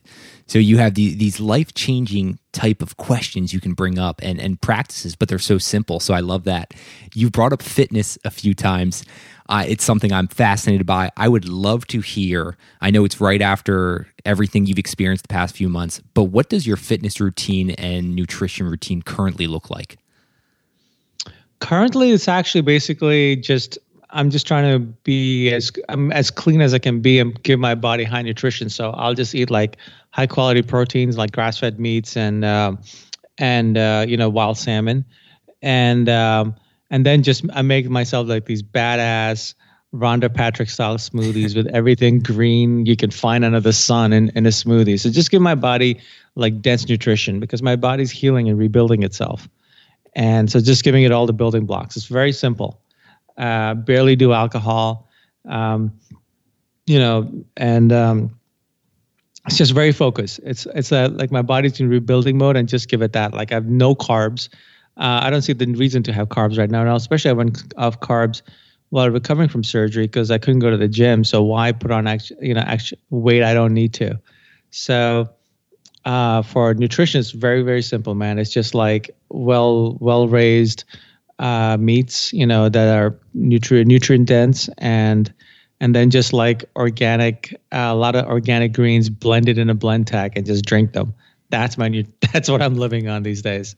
So 0.46 0.58
you 0.58 0.78
have 0.78 0.94
the, 0.94 1.14
these 1.14 1.40
life 1.40 1.74
changing 1.74 2.38
type 2.52 2.82
of 2.82 2.96
questions 2.96 3.52
you 3.52 3.60
can 3.60 3.72
bring 3.72 3.98
up 3.98 4.20
and, 4.22 4.40
and 4.40 4.60
practices 4.60 5.14
but 5.14 5.28
they're 5.28 5.38
so 5.38 5.56
simple 5.56 6.00
so 6.00 6.12
i 6.14 6.20
love 6.20 6.44
that. 6.44 6.74
You 7.14 7.30
brought 7.30 7.52
up 7.52 7.62
fitness 7.62 8.18
a 8.24 8.30
few 8.30 8.54
times 8.54 9.04
uh, 9.50 9.64
it's 9.66 9.84
something 9.84 10.12
i'm 10.12 10.28
fascinated 10.28 10.86
by. 10.86 11.10
I 11.16 11.28
would 11.28 11.46
love 11.46 11.86
to 11.88 12.00
hear 12.00 12.56
i 12.80 12.90
know 12.90 13.04
it's 13.04 13.20
right 13.20 13.42
after 13.42 14.06
everything 14.24 14.66
you've 14.66 14.78
experienced 14.78 15.24
the 15.24 15.32
past 15.32 15.54
few 15.54 15.68
months 15.68 16.00
but 16.14 16.24
what 16.24 16.48
does 16.48 16.66
your 16.66 16.76
fitness 16.76 17.20
routine 17.20 17.70
and 17.70 18.14
nutrition 18.14 18.66
routine 18.66 19.02
currently 19.02 19.46
look 19.46 19.70
like? 19.70 19.98
Currently 21.60 22.12
it's 22.12 22.28
actually 22.28 22.62
basically 22.62 23.36
just 23.36 23.78
I'm 24.10 24.30
just 24.30 24.46
trying 24.46 24.72
to 24.72 24.78
be 24.80 25.52
as 25.52 25.70
I'm 25.88 26.10
as 26.12 26.30
clean 26.30 26.60
as 26.60 26.74
I 26.74 26.78
can 26.78 27.00
be 27.00 27.18
and 27.18 27.40
give 27.42 27.60
my 27.60 27.74
body 27.74 28.04
high 28.04 28.22
nutrition. 28.22 28.68
So 28.68 28.90
I'll 28.90 29.14
just 29.14 29.34
eat 29.34 29.50
like 29.50 29.76
high 30.10 30.26
quality 30.26 30.62
proteins 30.62 31.16
like 31.16 31.32
grass 31.32 31.58
fed 31.58 31.78
meats 31.78 32.16
and 32.16 32.44
uh, 32.44 32.76
and 33.38 33.76
uh, 33.76 34.04
you 34.08 34.16
know 34.16 34.28
wild 34.28 34.58
salmon, 34.58 35.04
and 35.62 36.08
um, 36.08 36.54
and 36.90 37.06
then 37.06 37.22
just 37.22 37.44
I 37.52 37.62
make 37.62 37.88
myself 37.88 38.28
like 38.28 38.46
these 38.46 38.62
badass 38.62 39.54
Rhonda 39.94 40.32
Patrick 40.32 40.70
style 40.70 40.96
smoothies 40.96 41.56
with 41.56 41.66
everything 41.68 42.20
green 42.20 42.86
you 42.86 42.96
can 42.96 43.10
find 43.10 43.44
under 43.44 43.60
the 43.60 43.72
sun 43.72 44.12
in, 44.12 44.30
in 44.36 44.46
a 44.46 44.50
smoothie. 44.50 45.00
So 45.00 45.10
just 45.10 45.30
give 45.30 45.42
my 45.42 45.56
body 45.56 46.00
like 46.36 46.60
dense 46.60 46.88
nutrition 46.88 47.40
because 47.40 47.62
my 47.62 47.76
body's 47.76 48.10
healing 48.10 48.48
and 48.48 48.56
rebuilding 48.58 49.02
itself. 49.02 49.48
And 50.14 50.50
so 50.50 50.60
just 50.60 50.84
giving 50.84 51.02
it 51.02 51.10
all 51.10 51.26
the 51.26 51.32
building 51.32 51.66
blocks. 51.66 51.96
It's 51.96 52.06
very 52.06 52.32
simple 52.32 52.80
uh, 53.40 53.74
barely 53.74 54.16
do 54.16 54.32
alcohol, 54.32 55.08
um, 55.48 55.92
you 56.86 56.98
know, 56.98 57.44
and 57.56 57.92
um, 57.92 58.38
it's 59.46 59.56
just 59.56 59.72
very 59.72 59.92
focused. 59.92 60.40
It's 60.44 60.66
it's 60.74 60.92
a, 60.92 61.08
like 61.08 61.32
my 61.32 61.42
body's 61.42 61.80
in 61.80 61.88
rebuilding 61.88 62.36
mode, 62.36 62.56
and 62.56 62.68
just 62.68 62.88
give 62.88 63.00
it 63.02 63.14
that. 63.14 63.32
Like 63.32 63.50
I 63.50 63.54
have 63.54 63.66
no 63.66 63.94
carbs. 63.94 64.50
Uh, 64.96 65.20
I 65.22 65.30
don't 65.30 65.42
see 65.42 65.52
the 65.52 65.66
reason 65.66 66.02
to 66.04 66.12
have 66.12 66.28
carbs 66.28 66.58
right 66.58 66.70
now, 66.70 66.80
and 66.80 66.90
especially 66.90 67.30
I 67.30 67.34
went 67.34 67.72
off 67.76 68.00
carbs 68.00 68.42
while 68.90 69.08
recovering 69.10 69.48
from 69.48 69.64
surgery 69.64 70.06
because 70.06 70.30
I 70.30 70.38
couldn't 70.38 70.60
go 70.60 70.70
to 70.70 70.76
the 70.76 70.88
gym. 70.88 71.24
So 71.24 71.42
why 71.42 71.72
put 71.72 71.90
on 71.90 72.06
extra, 72.06 72.36
you 72.40 72.54
know, 72.54 72.64
extra 72.66 72.98
weight 73.10 73.42
I 73.42 73.54
don't 73.54 73.72
need 73.72 73.94
to? 73.94 74.20
So 74.70 75.30
uh, 76.04 76.42
for 76.42 76.74
nutrition, 76.74 77.20
it's 77.20 77.30
very 77.30 77.62
very 77.62 77.82
simple, 77.82 78.14
man. 78.14 78.38
It's 78.38 78.52
just 78.52 78.74
like 78.74 79.10
well 79.28 79.96
well 80.00 80.28
raised 80.28 80.84
uh, 81.38 81.76
meats, 81.78 82.32
you 82.32 82.46
know, 82.46 82.68
that 82.68 82.96
are 82.96 83.18
nutrient 83.32 83.88
nutrient 83.88 84.26
dense 84.26 84.68
and 84.78 85.32
and 85.80 85.94
then 85.94 86.10
just 86.10 86.32
like 86.32 86.64
organic, 86.76 87.54
uh, 87.72 87.88
a 87.88 87.94
lot 87.94 88.14
of 88.14 88.26
organic 88.26 88.74
greens 88.74 89.08
blended 89.08 89.56
in 89.56 89.70
a 89.70 89.74
blend 89.74 90.06
Blendtec 90.06 90.32
and 90.36 90.44
just 90.44 90.64
drink 90.66 90.92
them. 90.92 91.14
That's 91.50 91.76
my 91.76 91.88
new. 91.88 92.04
That's 92.32 92.48
what 92.48 92.62
I'm 92.62 92.76
living 92.76 93.08
on 93.08 93.22
these 93.22 93.42
days. 93.42 93.76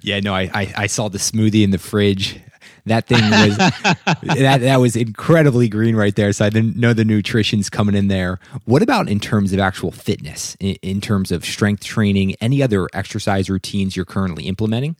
Yeah, 0.00 0.20
no, 0.20 0.34
I 0.34 0.50
I, 0.52 0.72
I 0.76 0.86
saw 0.86 1.08
the 1.08 1.18
smoothie 1.18 1.62
in 1.62 1.70
the 1.70 1.78
fridge. 1.78 2.40
That 2.86 3.06
thing 3.06 3.22
was 3.22 3.56
that 4.38 4.60
that 4.62 4.80
was 4.80 4.96
incredibly 4.96 5.68
green 5.68 5.94
right 5.94 6.14
there. 6.16 6.32
So 6.32 6.46
I 6.46 6.50
didn't 6.50 6.76
know 6.76 6.92
the 6.92 7.04
nutrition's 7.04 7.68
coming 7.68 7.94
in 7.94 8.08
there. 8.08 8.40
What 8.64 8.82
about 8.82 9.08
in 9.08 9.20
terms 9.20 9.52
of 9.52 9.60
actual 9.60 9.92
fitness, 9.92 10.56
in, 10.60 10.76
in 10.82 11.00
terms 11.00 11.30
of 11.30 11.44
strength 11.44 11.84
training, 11.84 12.36
any 12.40 12.62
other 12.62 12.88
exercise 12.94 13.50
routines 13.50 13.96
you're 13.96 14.06
currently 14.06 14.46
implementing? 14.46 14.96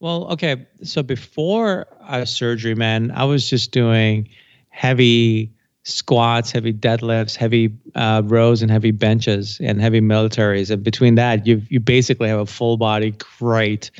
Well, 0.00 0.32
okay. 0.32 0.66
So 0.82 1.02
before 1.02 1.86
a 2.08 2.24
surgery, 2.24 2.74
man, 2.74 3.10
I 3.10 3.24
was 3.24 3.48
just 3.48 3.70
doing 3.70 4.30
heavy 4.70 5.52
squats, 5.84 6.50
heavy 6.52 6.72
deadlifts, 6.72 7.36
heavy 7.36 7.72
uh, 7.94 8.22
rows, 8.24 8.62
and 8.62 8.70
heavy 8.70 8.90
benches, 8.90 9.58
and 9.62 9.80
heavy 9.80 10.00
militaries. 10.00 10.70
And 10.70 10.82
between 10.82 11.14
that, 11.16 11.46
you 11.46 11.62
you 11.68 11.80
basically 11.80 12.28
have 12.28 12.40
a 12.40 12.46
full 12.46 12.76
body, 12.76 13.14
great 13.38 13.90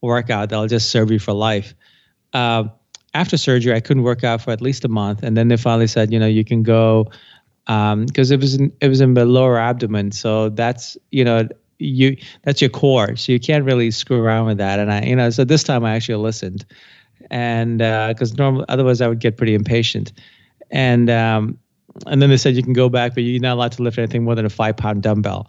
workout 0.00 0.50
that'll 0.50 0.66
just 0.66 0.90
serve 0.90 1.10
you 1.10 1.18
for 1.18 1.32
life. 1.32 1.74
Uh, 2.32 2.64
after 3.14 3.36
surgery, 3.36 3.74
I 3.74 3.80
couldn't 3.80 4.04
work 4.04 4.22
out 4.22 4.40
for 4.40 4.50
at 4.50 4.60
least 4.60 4.84
a 4.84 4.88
month, 4.88 5.22
and 5.22 5.36
then 5.36 5.48
they 5.48 5.56
finally 5.56 5.86
said, 5.86 6.12
you 6.12 6.18
know, 6.18 6.26
you 6.26 6.44
can 6.44 6.62
go 6.62 7.10
because 7.66 8.30
um, 8.30 8.34
it 8.34 8.40
was 8.40 8.54
in, 8.54 8.72
it 8.80 8.88
was 8.88 9.00
in 9.00 9.14
the 9.14 9.24
lower 9.24 9.58
abdomen, 9.58 10.12
so 10.12 10.48
that's 10.50 10.96
you 11.10 11.24
know 11.24 11.48
you 11.78 12.16
that's 12.42 12.60
your 12.60 12.70
core. 12.70 13.16
So 13.16 13.32
you 13.32 13.40
can't 13.40 13.64
really 13.64 13.90
screw 13.90 14.22
around 14.22 14.46
with 14.46 14.58
that. 14.58 14.78
And 14.78 14.92
i 14.92 15.02
you 15.02 15.16
know 15.16 15.30
so 15.30 15.44
this 15.44 15.62
time 15.62 15.84
i 15.84 15.94
actually 15.94 16.16
listened. 16.16 16.64
And 17.30 17.78
because 17.78 18.32
uh, 18.32 18.36
normally 18.38 18.64
otherwise 18.68 19.00
i 19.00 19.08
would 19.08 19.20
get 19.20 19.36
pretty 19.36 19.54
impatient 19.54 20.12
and 20.70 21.10
um, 21.10 21.58
and 22.06 22.22
then 22.22 22.30
they 22.30 22.36
said 22.36 22.56
you 22.56 22.62
can 22.62 22.72
go 22.72 22.88
back 22.88 23.14
but 23.14 23.22
you're 23.22 23.40
not 23.40 23.54
allowed 23.54 23.72
to 23.72 23.82
lift 23.82 23.98
anything 23.98 24.24
more 24.24 24.34
than 24.34 24.46
a 24.46 24.50
five 24.50 24.76
pound 24.76 25.02
dumbbell 25.02 25.48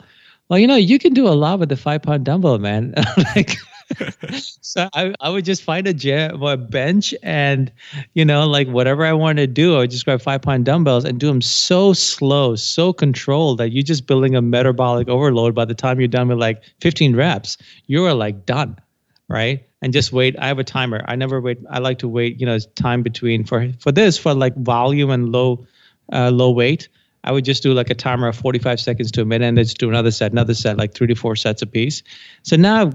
well 0.50 0.60
you 0.60 0.68
know 0.68 0.76
you 0.76 1.00
can 1.00 1.14
do 1.14 1.28
a 1.28 1.30
lot 1.30 1.60
with 1.60 1.70
the 1.70 1.78
five 1.78 2.02
pound 2.02 2.26
dumbbell 2.26 2.58
man 2.60 2.94
like 3.36 3.58
so 4.62 4.90
I, 4.94 5.14
I 5.20 5.30
would 5.30 5.46
just 5.46 5.64
find 5.64 5.88
a 5.88 5.94
gym, 5.94 6.42
a 6.42 6.58
bench, 6.58 7.14
and 7.24 7.72
you 8.14 8.26
know, 8.26 8.48
like 8.48 8.68
whatever 8.68 9.06
I 9.06 9.14
wanted 9.14 9.42
to 9.42 9.48
do, 9.48 9.76
I 9.76 9.80
would 9.80 9.92
just 9.92 10.06
grab 10.06 10.22
five 10.22 10.42
pound 10.42 10.66
dumbbells 10.66 11.06
and 11.06 11.20
do 11.20 11.28
them 11.28 11.42
so 11.42 11.94
slow, 11.94 12.56
so 12.56 12.94
controlled 12.94 13.58
that 13.60 13.72
you're 13.72 13.84
just 13.84 14.08
building 14.08 14.36
a 14.36 14.42
metabolic 14.42 15.08
overload. 15.08 15.56
By 15.56 15.66
the 15.66 15.74
time 15.74 16.00
you're 16.00 16.08
done 16.08 16.28
with 16.28 16.38
like 16.38 16.64
15 16.82 17.16
reps, 17.16 17.58
you're 17.88 18.14
like 18.14 18.46
done, 18.46 18.78
right? 19.28 19.66
And 19.82 19.92
just 19.92 20.14
wait. 20.14 20.36
I 20.38 20.48
have 20.48 20.60
a 20.60 20.64
timer. 20.64 21.04
I 21.08 21.16
never 21.16 21.42
wait. 21.42 21.58
I 21.70 21.80
like 21.80 22.00
to 22.00 22.08
wait. 22.08 22.40
You 22.40 22.46
know, 22.46 22.60
time 22.76 23.02
between 23.02 23.44
for 23.44 23.72
for 23.80 23.92
this 23.92 24.18
for 24.18 24.34
like 24.34 24.56
volume 24.56 25.10
and 25.10 25.32
low, 25.32 25.66
uh, 26.14 26.30
low 26.30 26.52
weight. 26.52 26.88
I 27.24 27.32
would 27.32 27.46
just 27.46 27.64
do 27.64 27.74
like 27.74 27.90
a 27.90 27.96
timer 27.96 28.28
of 28.28 28.36
45 28.36 28.80
seconds 28.80 29.12
to 29.12 29.22
a 29.22 29.26
minute 29.26 29.46
and 29.46 29.58
then 29.58 29.66
just 29.66 29.78
do 29.78 29.90
another 29.90 30.12
set, 30.12 30.32
another 30.32 30.56
set, 30.56 30.78
like 30.78 30.94
three 30.94 31.08
to 31.08 31.16
four 31.16 31.36
sets 31.36 31.62
a 31.62 31.68
piece. 31.68 32.02
So 32.44 32.56
now 32.56 32.92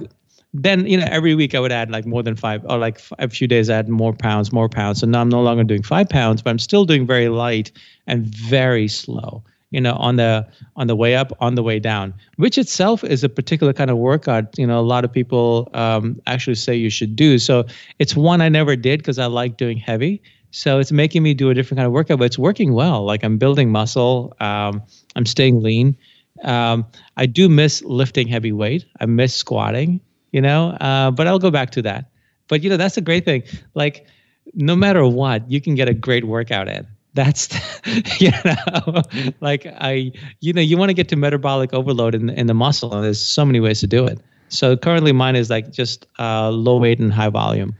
then 0.55 0.87
you 0.87 0.97
know 0.97 1.07
every 1.11 1.35
week 1.35 1.55
I 1.55 1.61
would 1.61 1.73
add 1.73 1.91
like 1.91 2.07
more 2.07 2.23
than 2.23 2.37
five 2.37 2.65
or 2.69 2.79
like 2.79 3.01
a 3.19 3.29
few 3.29 3.47
days 3.47 3.69
I 3.69 3.77
add 3.77 3.89
more 3.89 4.13
pounds, 4.13 4.53
more 4.53 4.69
pounds. 4.69 5.01
So 5.01 5.07
now 5.07 5.21
I'm 5.21 5.29
no 5.29 5.43
longer 5.43 5.65
doing 5.65 5.83
five 5.83 6.09
pounds, 6.09 6.43
but 6.43 6.51
I'm 6.51 6.59
still 6.59 6.85
doing 6.85 7.07
very 7.07 7.29
light 7.29 7.73
and 8.07 8.25
very 8.27 8.89
slow. 8.89 9.43
You 9.71 9.81
know, 9.81 9.95
on 9.95 10.17
the 10.17 10.47
on 10.77 10.87
the 10.87 10.95
way 10.95 11.17
up, 11.17 11.33
on 11.41 11.57
the 11.57 11.63
way 11.63 11.81
down, 11.81 12.15
which 12.37 12.57
itself 12.57 13.03
is 13.03 13.25
a 13.25 13.29
particular 13.29 13.73
kind 13.73 13.91
of 13.91 13.99
workout. 13.99 14.57
You 14.59 14.67
know, 14.67 14.79
a 14.79 14.83
lot 14.83 15.05
of 15.05 15.13
people 15.13 15.69
um, 15.75 16.21
actually 16.27 16.55
say 16.55 16.75
you 16.77 16.91
should 16.91 17.17
do. 17.17 17.39
So 17.39 17.65
it's 17.99 18.15
one 18.15 18.41
I 18.41 18.49
never 18.49 18.77
did 18.77 19.01
because 19.01 19.19
I 19.19 19.27
like 19.27 19.57
doing 19.57 19.77
heavy. 19.77 20.23
So 20.53 20.79
it's 20.79 20.93
making 20.93 21.23
me 21.23 21.35
do 21.35 21.51
a 21.51 21.55
different 21.55 21.79
kind 21.79 21.87
of 21.87 21.93
workout, 21.93 22.19
but 22.19 22.25
it's 22.27 22.39
working 22.39 22.73
well. 22.73 23.05
Like 23.05 23.25
I'm 23.25 23.39
building 23.39 23.71
muscle. 23.71 24.35
Um, 24.41 24.83
I'm 25.17 25.27
staying 25.27 25.63
lean. 25.63 25.97
Um, 26.45 26.87
I 27.17 27.27
do 27.27 27.49
miss 27.49 27.83
lifting 27.83 28.29
heavy 28.29 28.53
weight. 28.53 28.87
I 29.01 29.07
miss 29.07 29.35
squatting 29.35 30.01
you 30.37 30.43
know. 30.43 30.71
Uh, 30.81 31.11
but 31.11 31.27
I'll 31.27 31.39
go 31.39 31.51
back 31.51 31.71
to 31.71 31.83
that. 31.83 32.11
But 32.49 32.63
you 32.63 32.69
know, 32.69 32.77
that's 32.77 32.99
a 32.99 33.01
great 33.01 33.25
thing. 33.25 33.43
Like, 33.75 34.07
no 34.55 34.77
matter 34.77 35.07
what, 35.07 35.51
you 35.51 35.63
can 35.63 35.75
get 35.75 35.89
a 35.89 35.95
great 35.95 36.27
workout 36.27 36.69
in. 36.69 36.87
That's 37.17 37.49
you 38.21 38.31
know, 38.45 39.03
like 39.41 39.67
I, 39.67 40.13
you 40.41 40.53
know, 40.53 40.61
you 40.61 40.77
want 40.77 40.91
to 40.91 40.95
get 40.95 41.09
to 41.09 41.17
metabolic 41.17 41.75
overload 41.75 42.15
in 42.15 42.31
in 42.31 42.47
the 42.47 42.55
muscle, 42.55 42.95
and 42.95 43.05
there's 43.05 43.21
so 43.21 43.45
many 43.45 43.59
ways 43.59 43.81
to 43.81 43.89
do 43.89 44.07
it. 44.07 44.21
So 44.49 44.77
currently, 44.77 45.13
mine 45.13 45.35
is 45.35 45.51
like 45.51 45.73
just 45.73 46.07
uh, 46.19 46.51
low 46.51 46.79
weight 46.79 47.01
and 47.01 47.13
high 47.13 47.31
volume. 47.31 47.75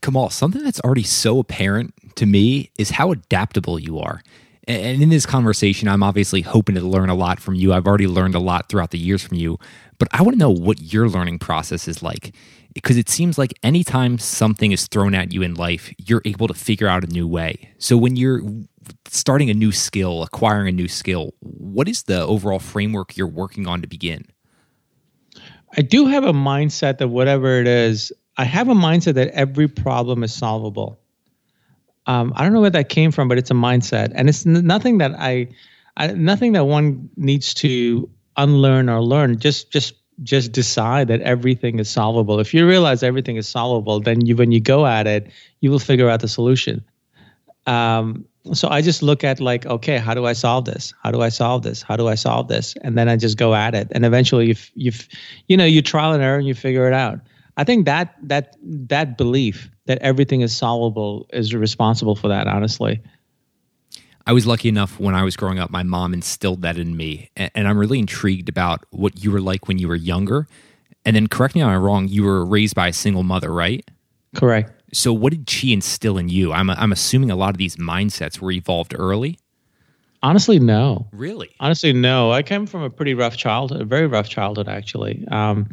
Kamal, 0.00 0.30
something 0.30 0.62
that's 0.62 0.80
already 0.80 1.02
so 1.02 1.40
apparent 1.40 1.92
to 2.14 2.24
me 2.24 2.70
is 2.78 2.90
how 2.90 3.10
adaptable 3.10 3.78
you 3.78 3.98
are. 3.98 4.22
And 4.68 5.02
in 5.02 5.08
this 5.08 5.26
conversation, 5.26 5.88
I'm 5.88 6.02
obviously 6.02 6.42
hoping 6.42 6.74
to 6.74 6.82
learn 6.82 7.08
a 7.08 7.14
lot 7.14 7.40
from 7.40 7.54
you. 7.54 7.72
I've 7.72 7.86
already 7.86 8.06
learned 8.06 8.34
a 8.34 8.38
lot 8.38 8.68
throughout 8.68 8.90
the 8.90 8.98
years 8.98 9.22
from 9.22 9.38
you, 9.38 9.58
but 9.98 10.08
I 10.12 10.22
want 10.22 10.34
to 10.34 10.38
know 10.38 10.50
what 10.50 10.92
your 10.92 11.08
learning 11.08 11.38
process 11.38 11.88
is 11.88 12.02
like. 12.02 12.32
Because 12.74 12.96
it 12.96 13.08
seems 13.08 13.38
like 13.38 13.54
anytime 13.62 14.18
something 14.18 14.72
is 14.72 14.86
thrown 14.86 15.14
at 15.14 15.32
you 15.32 15.42
in 15.42 15.54
life, 15.54 15.92
you're 15.98 16.22
able 16.24 16.48
to 16.48 16.54
figure 16.54 16.86
out 16.86 17.02
a 17.02 17.08
new 17.08 17.26
way. 17.26 17.70
So 17.78 17.96
when 17.96 18.14
you're 18.14 18.42
starting 19.06 19.50
a 19.50 19.54
new 19.54 19.72
skill, 19.72 20.22
acquiring 20.22 20.68
a 20.68 20.72
new 20.72 20.88
skill, 20.88 21.34
what 21.40 21.88
is 21.88 22.04
the 22.04 22.20
overall 22.20 22.58
framework 22.58 23.16
you're 23.16 23.26
working 23.26 23.66
on 23.66 23.82
to 23.82 23.88
begin? 23.88 24.26
I 25.76 25.82
do 25.82 26.06
have 26.06 26.24
a 26.24 26.32
mindset 26.32 26.98
that 26.98 27.08
whatever 27.08 27.60
it 27.60 27.66
is, 27.66 28.12
I 28.36 28.44
have 28.44 28.68
a 28.68 28.74
mindset 28.74 29.14
that 29.14 29.28
every 29.28 29.68
problem 29.68 30.22
is 30.22 30.32
solvable. 30.32 31.00
Um, 32.06 32.32
I 32.36 32.42
don't 32.42 32.52
know 32.52 32.60
where 32.60 32.70
that 32.70 32.88
came 32.88 33.10
from, 33.12 33.28
but 33.28 33.36
it's 33.36 33.50
a 33.50 33.54
mindset, 33.54 34.12
and 34.14 34.28
it's 34.28 34.46
n- 34.46 34.66
nothing 34.66 34.98
that 34.98 35.12
I, 35.18 35.48
I, 35.96 36.06
nothing 36.12 36.52
that 36.52 36.64
one 36.64 37.10
needs 37.16 37.52
to 37.54 38.08
unlearn 38.36 38.88
or 38.88 39.02
learn. 39.02 39.38
Just, 39.38 39.70
just, 39.70 39.94
just 40.22 40.52
decide 40.52 41.08
that 41.08 41.20
everything 41.20 41.78
is 41.78 41.88
solvable. 41.88 42.40
If 42.40 42.52
you 42.52 42.66
realize 42.66 43.02
everything 43.02 43.36
is 43.36 43.48
solvable, 43.48 44.00
then 44.00 44.26
you, 44.26 44.36
when 44.36 44.52
you 44.52 44.60
go 44.60 44.86
at 44.86 45.06
it, 45.06 45.30
you 45.60 45.70
will 45.70 45.78
figure 45.78 46.08
out 46.08 46.20
the 46.20 46.28
solution. 46.28 46.84
Um, 47.66 48.24
so 48.54 48.68
I 48.68 48.80
just 48.80 49.02
look 49.02 49.24
at 49.24 49.40
like, 49.40 49.66
okay, 49.66 49.98
how 49.98 50.14
do 50.14 50.24
I 50.24 50.32
solve 50.32 50.64
this? 50.64 50.94
How 51.02 51.10
do 51.10 51.20
I 51.20 51.28
solve 51.28 51.62
this? 51.62 51.82
How 51.82 51.96
do 51.96 52.08
I 52.08 52.14
solve 52.14 52.48
this? 52.48 52.74
And 52.82 52.96
then 52.96 53.08
I 53.08 53.16
just 53.16 53.36
go 53.36 53.54
at 53.54 53.74
it, 53.74 53.88
and 53.92 54.04
eventually, 54.06 54.48
you, 54.48 54.54
you, 54.74 54.92
you 55.48 55.56
know, 55.56 55.66
you 55.66 55.82
trial 55.82 56.12
and 56.12 56.22
error, 56.22 56.38
and 56.38 56.46
you 56.46 56.54
figure 56.54 56.86
it 56.86 56.94
out. 56.94 57.20
I 57.58 57.64
think 57.64 57.86
that 57.86 58.14
that 58.22 58.56
that 58.62 59.18
belief 59.18 59.68
that 59.86 59.98
everything 59.98 60.40
is 60.42 60.56
solvable 60.56 61.26
is 61.32 61.54
responsible 61.54 62.14
for 62.14 62.28
that. 62.28 62.46
Honestly, 62.46 63.02
I 64.28 64.32
was 64.32 64.46
lucky 64.46 64.68
enough 64.68 65.00
when 65.00 65.14
I 65.14 65.22
was 65.22 65.36
growing 65.36 65.58
up, 65.58 65.70
my 65.70 65.82
mom 65.82 66.12
instilled 66.12 66.60
that 66.60 66.76
in 66.76 66.98
me. 66.98 67.30
And, 67.34 67.50
and 67.54 67.66
I'm 67.66 67.78
really 67.78 67.98
intrigued 67.98 68.50
about 68.50 68.84
what 68.90 69.24
you 69.24 69.30
were 69.30 69.40
like 69.40 69.68
when 69.68 69.78
you 69.78 69.88
were 69.88 69.96
younger. 69.96 70.46
And 71.06 71.16
then 71.16 71.28
correct 71.28 71.54
me 71.54 71.62
if 71.62 71.66
I'm 71.66 71.80
wrong, 71.80 72.08
you 72.08 72.24
were 72.24 72.44
raised 72.44 72.74
by 72.74 72.88
a 72.88 72.92
single 72.92 73.22
mother, 73.22 73.50
right? 73.50 73.82
Correct. 74.36 74.70
So 74.92 75.14
what 75.14 75.32
did 75.32 75.48
she 75.48 75.72
instill 75.72 76.18
in 76.18 76.28
you? 76.28 76.52
I'm, 76.52 76.68
I'm 76.68 76.92
assuming 76.92 77.30
a 77.30 77.36
lot 77.36 77.54
of 77.54 77.56
these 77.56 77.76
mindsets 77.76 78.38
were 78.38 78.50
evolved 78.50 78.94
early. 78.98 79.38
Honestly, 80.22 80.58
no. 80.58 81.08
Really? 81.12 81.48
Honestly, 81.58 81.94
no. 81.94 82.30
I 82.30 82.42
came 82.42 82.66
from 82.66 82.82
a 82.82 82.90
pretty 82.90 83.14
rough 83.14 83.38
childhood, 83.38 83.80
a 83.80 83.86
very 83.86 84.06
rough 84.06 84.28
childhood, 84.28 84.68
actually. 84.68 85.26
Um, 85.30 85.70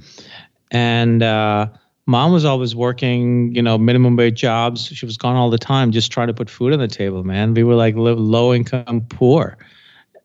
and 0.72 1.22
uh, 1.22 1.68
mom 2.06 2.32
was 2.32 2.46
always 2.46 2.76
working, 2.76 3.54
you 3.56 3.62
know, 3.62 3.78
minimum 3.78 4.16
wage 4.16 4.40
jobs. 4.40 4.86
She 4.88 5.06
was 5.06 5.18
gone 5.18 5.36
all 5.36 5.50
the 5.50 5.58
time, 5.58 5.92
just 5.92 6.12
trying 6.12 6.28
to 6.28 6.34
put 6.34 6.50
food 6.50 6.74
on 6.74 6.80
the 6.80 6.88
table. 6.88 7.24
Man, 7.24 7.54
we 7.54 7.64
were 7.64 7.76
like 7.76 7.96
low 7.96 8.54
income, 8.54 9.06
poor, 9.10 9.58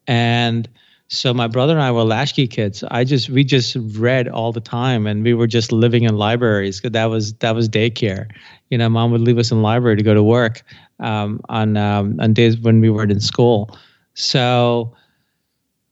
and 0.07 0.69
so 1.09 1.35
my 1.35 1.49
brother 1.49 1.73
and 1.73 1.83
I 1.83 1.91
were 1.91 2.05
latchkey 2.05 2.47
kids. 2.47 2.85
I 2.91 3.03
just 3.05 3.31
we 3.31 3.43
just 3.43 3.77
read 3.97 4.29
all 4.29 4.53
the 4.53 4.61
time, 4.61 5.07
and 5.07 5.25
we 5.25 5.35
were 5.35 5.47
just 5.47 5.73
living 5.73 6.05
in 6.05 6.17
libraries. 6.17 6.81
Cuz 6.81 6.93
that 6.93 7.07
was 7.07 7.35
that 7.35 7.55
was 7.55 7.69
daycare. 7.69 8.29
You 8.71 8.79
know, 8.79 8.89
mom 8.89 9.11
would 9.11 9.23
leave 9.23 9.39
us 9.39 9.51
in 9.51 9.63
library 9.63 9.97
to 9.97 10.03
go 10.05 10.15
to 10.15 10.23
work 10.23 10.63
um, 11.01 11.41
on 11.49 11.77
um, 11.77 12.21
on 12.21 12.33
days 12.33 12.59
when 12.59 12.81
we 12.81 12.91
weren't 12.91 13.11
in 13.11 13.21
school. 13.21 13.77
So 14.15 14.95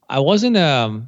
I 0.09 0.21
wasn't 0.21 0.57
a 0.57 1.03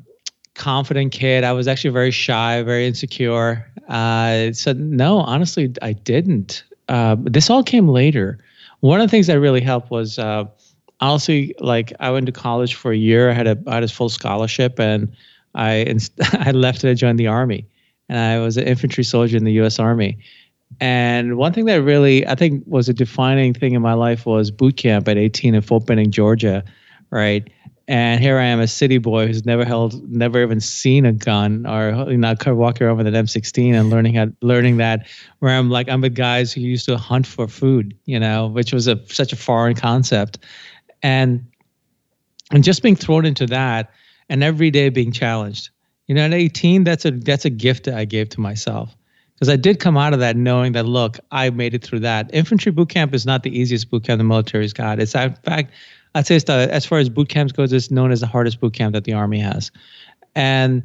confident 0.54 1.12
kid. 1.12 1.44
I 1.44 1.52
was 1.52 1.68
actually 1.68 1.90
very 1.90 2.10
shy, 2.10 2.62
very 2.62 2.86
insecure. 2.86 3.70
Uh, 3.88 4.52
so 4.52 4.72
no, 4.72 5.18
honestly, 5.18 5.72
I 5.82 5.92
didn't. 5.92 6.64
Uh, 6.88 7.16
this 7.18 7.50
all 7.50 7.62
came 7.62 7.88
later. 7.88 8.38
One 8.80 9.00
of 9.00 9.06
the 9.06 9.10
things 9.10 9.26
that 9.26 9.38
really 9.40 9.60
helped 9.60 9.90
was 9.90 10.18
uh, 10.18 10.44
honestly, 11.00 11.54
like 11.60 11.92
I 12.00 12.10
went 12.10 12.26
to 12.26 12.32
college 12.32 12.74
for 12.74 12.92
a 12.92 12.96
year. 12.96 13.30
I 13.30 13.32
had 13.32 13.46
a 13.46 13.58
I 13.66 13.74
had 13.74 13.84
a 13.84 13.88
full 13.88 14.08
scholarship, 14.08 14.78
and 14.78 15.12
I 15.54 15.96
I 16.32 16.50
left 16.52 16.84
and 16.84 16.90
I 16.90 16.94
joined 16.94 17.18
the 17.18 17.26
army, 17.26 17.66
and 18.08 18.18
I 18.18 18.38
was 18.38 18.56
an 18.56 18.64
infantry 18.64 19.04
soldier 19.04 19.36
in 19.36 19.44
the 19.44 19.52
U.S. 19.52 19.78
Army. 19.78 20.18
And 20.80 21.36
one 21.36 21.52
thing 21.52 21.64
that 21.64 21.82
really 21.82 22.26
I 22.26 22.34
think 22.34 22.62
was 22.66 22.88
a 22.88 22.94
defining 22.94 23.54
thing 23.54 23.74
in 23.74 23.82
my 23.82 23.94
life 23.94 24.24
was 24.24 24.50
boot 24.50 24.76
camp 24.76 25.08
at 25.08 25.16
18 25.16 25.54
in 25.54 25.62
Fort 25.62 25.86
Benning, 25.86 26.10
Georgia, 26.10 26.64
right? 27.10 27.48
And 27.90 28.20
here 28.20 28.38
I 28.38 28.44
am, 28.44 28.60
a 28.60 28.68
city 28.68 28.98
boy 28.98 29.26
who's 29.26 29.44
never 29.44 29.64
held, 29.64 30.08
never 30.08 30.40
even 30.40 30.60
seen 30.60 31.04
a 31.04 31.12
gun, 31.12 31.66
or 31.66 31.90
know, 32.16 32.36
walking 32.46 32.86
around 32.86 32.98
with 32.98 33.08
an 33.08 33.14
M16 33.14 33.74
and 33.74 33.90
learning 33.90 34.14
how, 34.14 34.28
learning 34.42 34.76
that. 34.76 35.08
Where 35.40 35.52
I'm 35.52 35.70
like, 35.70 35.88
I'm 35.88 36.00
with 36.00 36.14
guys 36.14 36.52
who 36.52 36.60
used 36.60 36.86
to 36.86 36.96
hunt 36.96 37.26
for 37.26 37.48
food, 37.48 37.98
you 38.04 38.20
know, 38.20 38.46
which 38.46 38.72
was 38.72 38.86
a 38.86 39.04
such 39.08 39.32
a 39.32 39.36
foreign 39.36 39.74
concept, 39.74 40.38
and 41.02 41.44
and 42.52 42.62
just 42.62 42.80
being 42.84 42.94
thrown 42.94 43.26
into 43.26 43.44
that, 43.46 43.90
and 44.28 44.44
every 44.44 44.70
day 44.70 44.88
being 44.88 45.10
challenged. 45.10 45.70
You 46.06 46.14
know, 46.14 46.22
at 46.22 46.32
18, 46.32 46.84
that's 46.84 47.04
a 47.04 47.10
that's 47.10 47.44
a 47.44 47.50
gift 47.50 47.86
that 47.86 47.94
I 47.94 48.04
gave 48.04 48.28
to 48.28 48.40
myself 48.40 48.96
because 49.34 49.48
I 49.48 49.56
did 49.56 49.80
come 49.80 49.96
out 49.96 50.12
of 50.12 50.20
that 50.20 50.36
knowing 50.36 50.74
that 50.74 50.86
look, 50.86 51.18
I 51.32 51.50
made 51.50 51.74
it 51.74 51.82
through 51.82 52.00
that. 52.00 52.30
Infantry 52.32 52.70
boot 52.70 52.90
camp 52.90 53.14
is 53.14 53.26
not 53.26 53.42
the 53.42 53.58
easiest 53.58 53.90
boot 53.90 54.04
camp 54.04 54.18
the 54.18 54.24
military's 54.24 54.72
got. 54.72 55.00
It's 55.00 55.16
in 55.16 55.34
fact 55.34 55.72
I'd 56.14 56.26
say 56.26 56.36
it's 56.36 56.44
the, 56.44 56.68
as 56.70 56.84
far 56.84 56.98
as 56.98 57.08
boot 57.08 57.28
camps 57.28 57.52
goes, 57.52 57.72
it's 57.72 57.90
known 57.90 58.10
as 58.10 58.20
the 58.20 58.26
hardest 58.26 58.60
boot 58.60 58.74
camp 58.74 58.94
that 58.94 59.04
the 59.04 59.12
Army 59.12 59.38
has. 59.38 59.70
And 60.34 60.82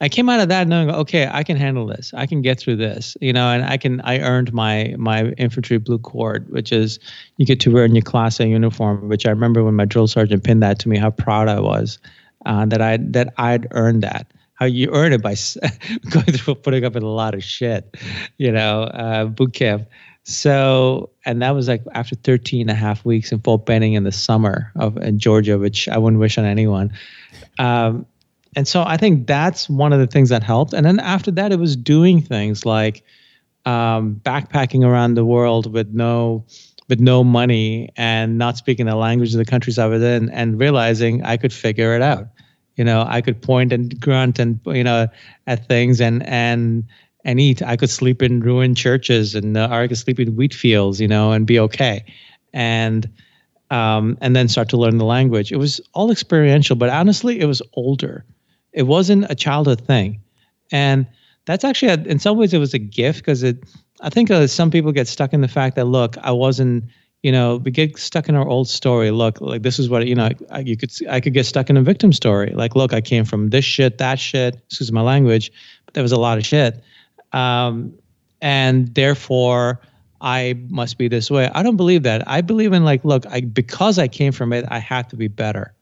I 0.00 0.08
came 0.08 0.28
out 0.28 0.40
of 0.40 0.48
that 0.48 0.68
knowing, 0.68 0.90
okay, 0.90 1.28
I 1.30 1.42
can 1.42 1.56
handle 1.56 1.86
this. 1.86 2.12
I 2.14 2.26
can 2.26 2.42
get 2.42 2.60
through 2.60 2.76
this, 2.76 3.16
you 3.20 3.32
know, 3.32 3.48
and 3.48 3.64
I 3.64 3.78
can. 3.78 4.00
I 4.02 4.20
earned 4.20 4.52
my 4.52 4.94
my 4.98 5.28
infantry 5.38 5.78
blue 5.78 5.98
cord, 5.98 6.48
which 6.50 6.70
is 6.70 6.98
you 7.38 7.46
get 7.46 7.60
to 7.60 7.72
wear 7.72 7.84
in 7.84 7.94
your 7.94 8.02
class 8.02 8.38
A 8.38 8.46
uniform. 8.46 9.08
Which 9.08 9.26
I 9.26 9.30
remember 9.30 9.64
when 9.64 9.74
my 9.74 9.86
drill 9.86 10.06
sergeant 10.06 10.44
pinned 10.44 10.62
that 10.62 10.78
to 10.80 10.88
me, 10.88 10.98
how 10.98 11.10
proud 11.10 11.48
I 11.48 11.60
was 11.60 11.98
uh, 12.44 12.66
that 12.66 12.82
I 12.82 12.98
that 12.98 13.32
I'd 13.38 13.68
earned 13.70 14.02
that. 14.02 14.30
How 14.54 14.66
you 14.66 14.90
earn 14.92 15.12
it 15.12 15.22
by 15.22 15.34
going 16.10 16.24
through 16.26 16.56
putting 16.56 16.84
up 16.84 16.94
with 16.94 17.02
a 17.02 17.08
lot 17.08 17.34
of 17.34 17.42
shit, 17.42 17.96
you 18.38 18.52
know, 18.52 18.84
uh, 18.84 19.26
boot 19.26 19.54
camp. 19.54 19.88
So, 20.28 21.10
and 21.24 21.40
that 21.40 21.52
was 21.52 21.68
like 21.68 21.84
after 21.94 22.16
13 22.16 22.62
and 22.62 22.70
a 22.70 22.74
half 22.74 23.04
weeks 23.04 23.30
in 23.30 23.38
Fort 23.38 23.64
Benning 23.64 23.92
in 23.92 24.02
the 24.02 24.10
summer 24.10 24.72
of 24.74 24.96
in 24.96 25.20
Georgia, 25.20 25.56
which 25.56 25.88
I 25.88 25.98
wouldn't 25.98 26.18
wish 26.18 26.36
on 26.36 26.44
anyone. 26.44 26.92
Um, 27.60 28.06
and 28.56 28.66
so 28.66 28.82
I 28.84 28.96
think 28.96 29.28
that's 29.28 29.70
one 29.70 29.92
of 29.92 30.00
the 30.00 30.06
things 30.08 30.30
that 30.30 30.42
helped. 30.42 30.72
And 30.72 30.84
then 30.84 30.98
after 30.98 31.30
that, 31.30 31.52
it 31.52 31.60
was 31.60 31.76
doing 31.76 32.20
things 32.20 32.66
like 32.66 33.04
um, 33.66 34.20
backpacking 34.24 34.84
around 34.84 35.14
the 35.14 35.24
world 35.24 35.72
with 35.72 35.94
no 35.94 36.44
with 36.88 36.98
no 36.98 37.22
money 37.22 37.90
and 37.96 38.36
not 38.36 38.56
speaking 38.56 38.86
the 38.86 38.96
language 38.96 39.32
of 39.32 39.38
the 39.38 39.44
countries 39.44 39.78
I 39.78 39.86
was 39.86 40.02
in, 40.02 40.28
and 40.30 40.58
realizing 40.58 41.22
I 41.22 41.36
could 41.36 41.52
figure 41.52 41.94
it 41.94 42.02
out. 42.02 42.26
You 42.74 42.82
know, 42.82 43.04
I 43.06 43.20
could 43.20 43.40
point 43.40 43.72
and 43.72 44.00
grunt 44.00 44.40
and 44.40 44.58
you 44.66 44.82
know 44.82 45.06
at 45.46 45.68
things 45.68 46.00
and 46.00 46.26
and 46.26 46.84
and 47.26 47.40
eat. 47.40 47.60
I 47.60 47.76
could 47.76 47.90
sleep 47.90 48.22
in 48.22 48.40
ruined 48.40 48.76
churches 48.76 49.34
and 49.34 49.56
uh, 49.56 49.68
I 49.70 49.88
could 49.88 49.98
sleep 49.98 50.20
in 50.20 50.36
wheat 50.36 50.54
fields, 50.54 51.00
you 51.00 51.08
know, 51.08 51.32
and 51.32 51.44
be 51.44 51.58
okay. 51.58 52.04
And 52.54 53.10
um, 53.68 54.16
and 54.20 54.34
then 54.36 54.46
start 54.46 54.68
to 54.70 54.76
learn 54.76 54.96
the 54.96 55.04
language. 55.04 55.50
It 55.50 55.56
was 55.56 55.80
all 55.92 56.12
experiential, 56.12 56.76
but 56.76 56.88
honestly, 56.88 57.40
it 57.40 57.46
was 57.46 57.60
older. 57.74 58.24
It 58.72 58.84
wasn't 58.84 59.26
a 59.28 59.34
childhood 59.34 59.80
thing, 59.80 60.20
and 60.70 61.04
that's 61.46 61.64
actually 61.64 61.90
a, 61.90 62.00
in 62.04 62.20
some 62.20 62.38
ways 62.38 62.54
it 62.54 62.58
was 62.58 62.74
a 62.74 62.78
gift 62.78 63.18
because 63.18 63.42
it. 63.42 63.58
I 64.00 64.10
think 64.10 64.30
uh, 64.30 64.46
some 64.46 64.70
people 64.70 64.92
get 64.92 65.08
stuck 65.08 65.32
in 65.32 65.40
the 65.40 65.48
fact 65.48 65.74
that 65.76 65.86
look, 65.86 66.16
I 66.18 66.30
wasn't. 66.30 66.84
You 67.22 67.32
know, 67.32 67.56
we 67.56 67.72
get 67.72 67.98
stuck 67.98 68.28
in 68.28 68.36
our 68.36 68.46
old 68.46 68.68
story. 68.68 69.10
Look, 69.10 69.40
like 69.40 69.62
this 69.62 69.80
is 69.80 69.88
what 69.88 70.06
you 70.06 70.14
know. 70.14 70.30
I, 70.48 70.60
you 70.60 70.76
could 70.76 70.92
I 71.10 71.20
could 71.20 71.34
get 71.34 71.44
stuck 71.44 71.68
in 71.68 71.76
a 71.76 71.82
victim 71.82 72.12
story. 72.12 72.52
Like, 72.54 72.76
look, 72.76 72.92
I 72.92 73.00
came 73.00 73.24
from 73.24 73.50
this 73.50 73.64
shit, 73.64 73.98
that 73.98 74.20
shit. 74.20 74.54
Excuse 74.66 74.92
my 74.92 75.00
language, 75.00 75.50
but 75.86 75.94
there 75.94 76.04
was 76.04 76.12
a 76.12 76.20
lot 76.20 76.38
of 76.38 76.46
shit 76.46 76.84
um, 77.36 77.92
and 78.40 78.94
therefore 78.94 79.80
I 80.20 80.58
must 80.68 80.96
be 80.96 81.08
this 81.08 81.30
way. 81.30 81.50
I 81.54 81.62
don't 81.62 81.76
believe 81.76 82.02
that. 82.04 82.26
I 82.26 82.40
believe 82.40 82.72
in 82.72 82.84
like, 82.84 83.04
look, 83.04 83.26
I, 83.26 83.42
because 83.42 83.98
I 83.98 84.08
came 84.08 84.32
from 84.32 84.52
it, 84.52 84.64
I 84.68 84.78
have 84.78 85.08
to 85.08 85.16
be 85.16 85.28
better. 85.28 85.74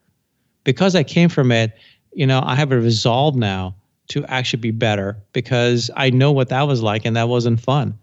Because 0.65 0.97
I 0.97 1.05
came 1.05 1.29
from 1.29 1.53
it, 1.53 1.73
you 2.13 2.27
know, 2.27 2.43
I 2.45 2.57
have 2.57 2.73
a 2.73 2.81
resolve 2.81 3.37
now 3.37 3.77
to 4.09 4.25
actually 4.27 4.61
be 4.61 4.71
better 4.73 5.17
because 5.33 5.91
I 5.97 6.11
know 6.11 6.33
what 6.33 6.49
that 6.49 6.63
was 6.63 6.83
like 6.83 7.05
and 7.05 7.17
that 7.17 7.29
wasn't 7.29 7.61
fun. 7.61 7.99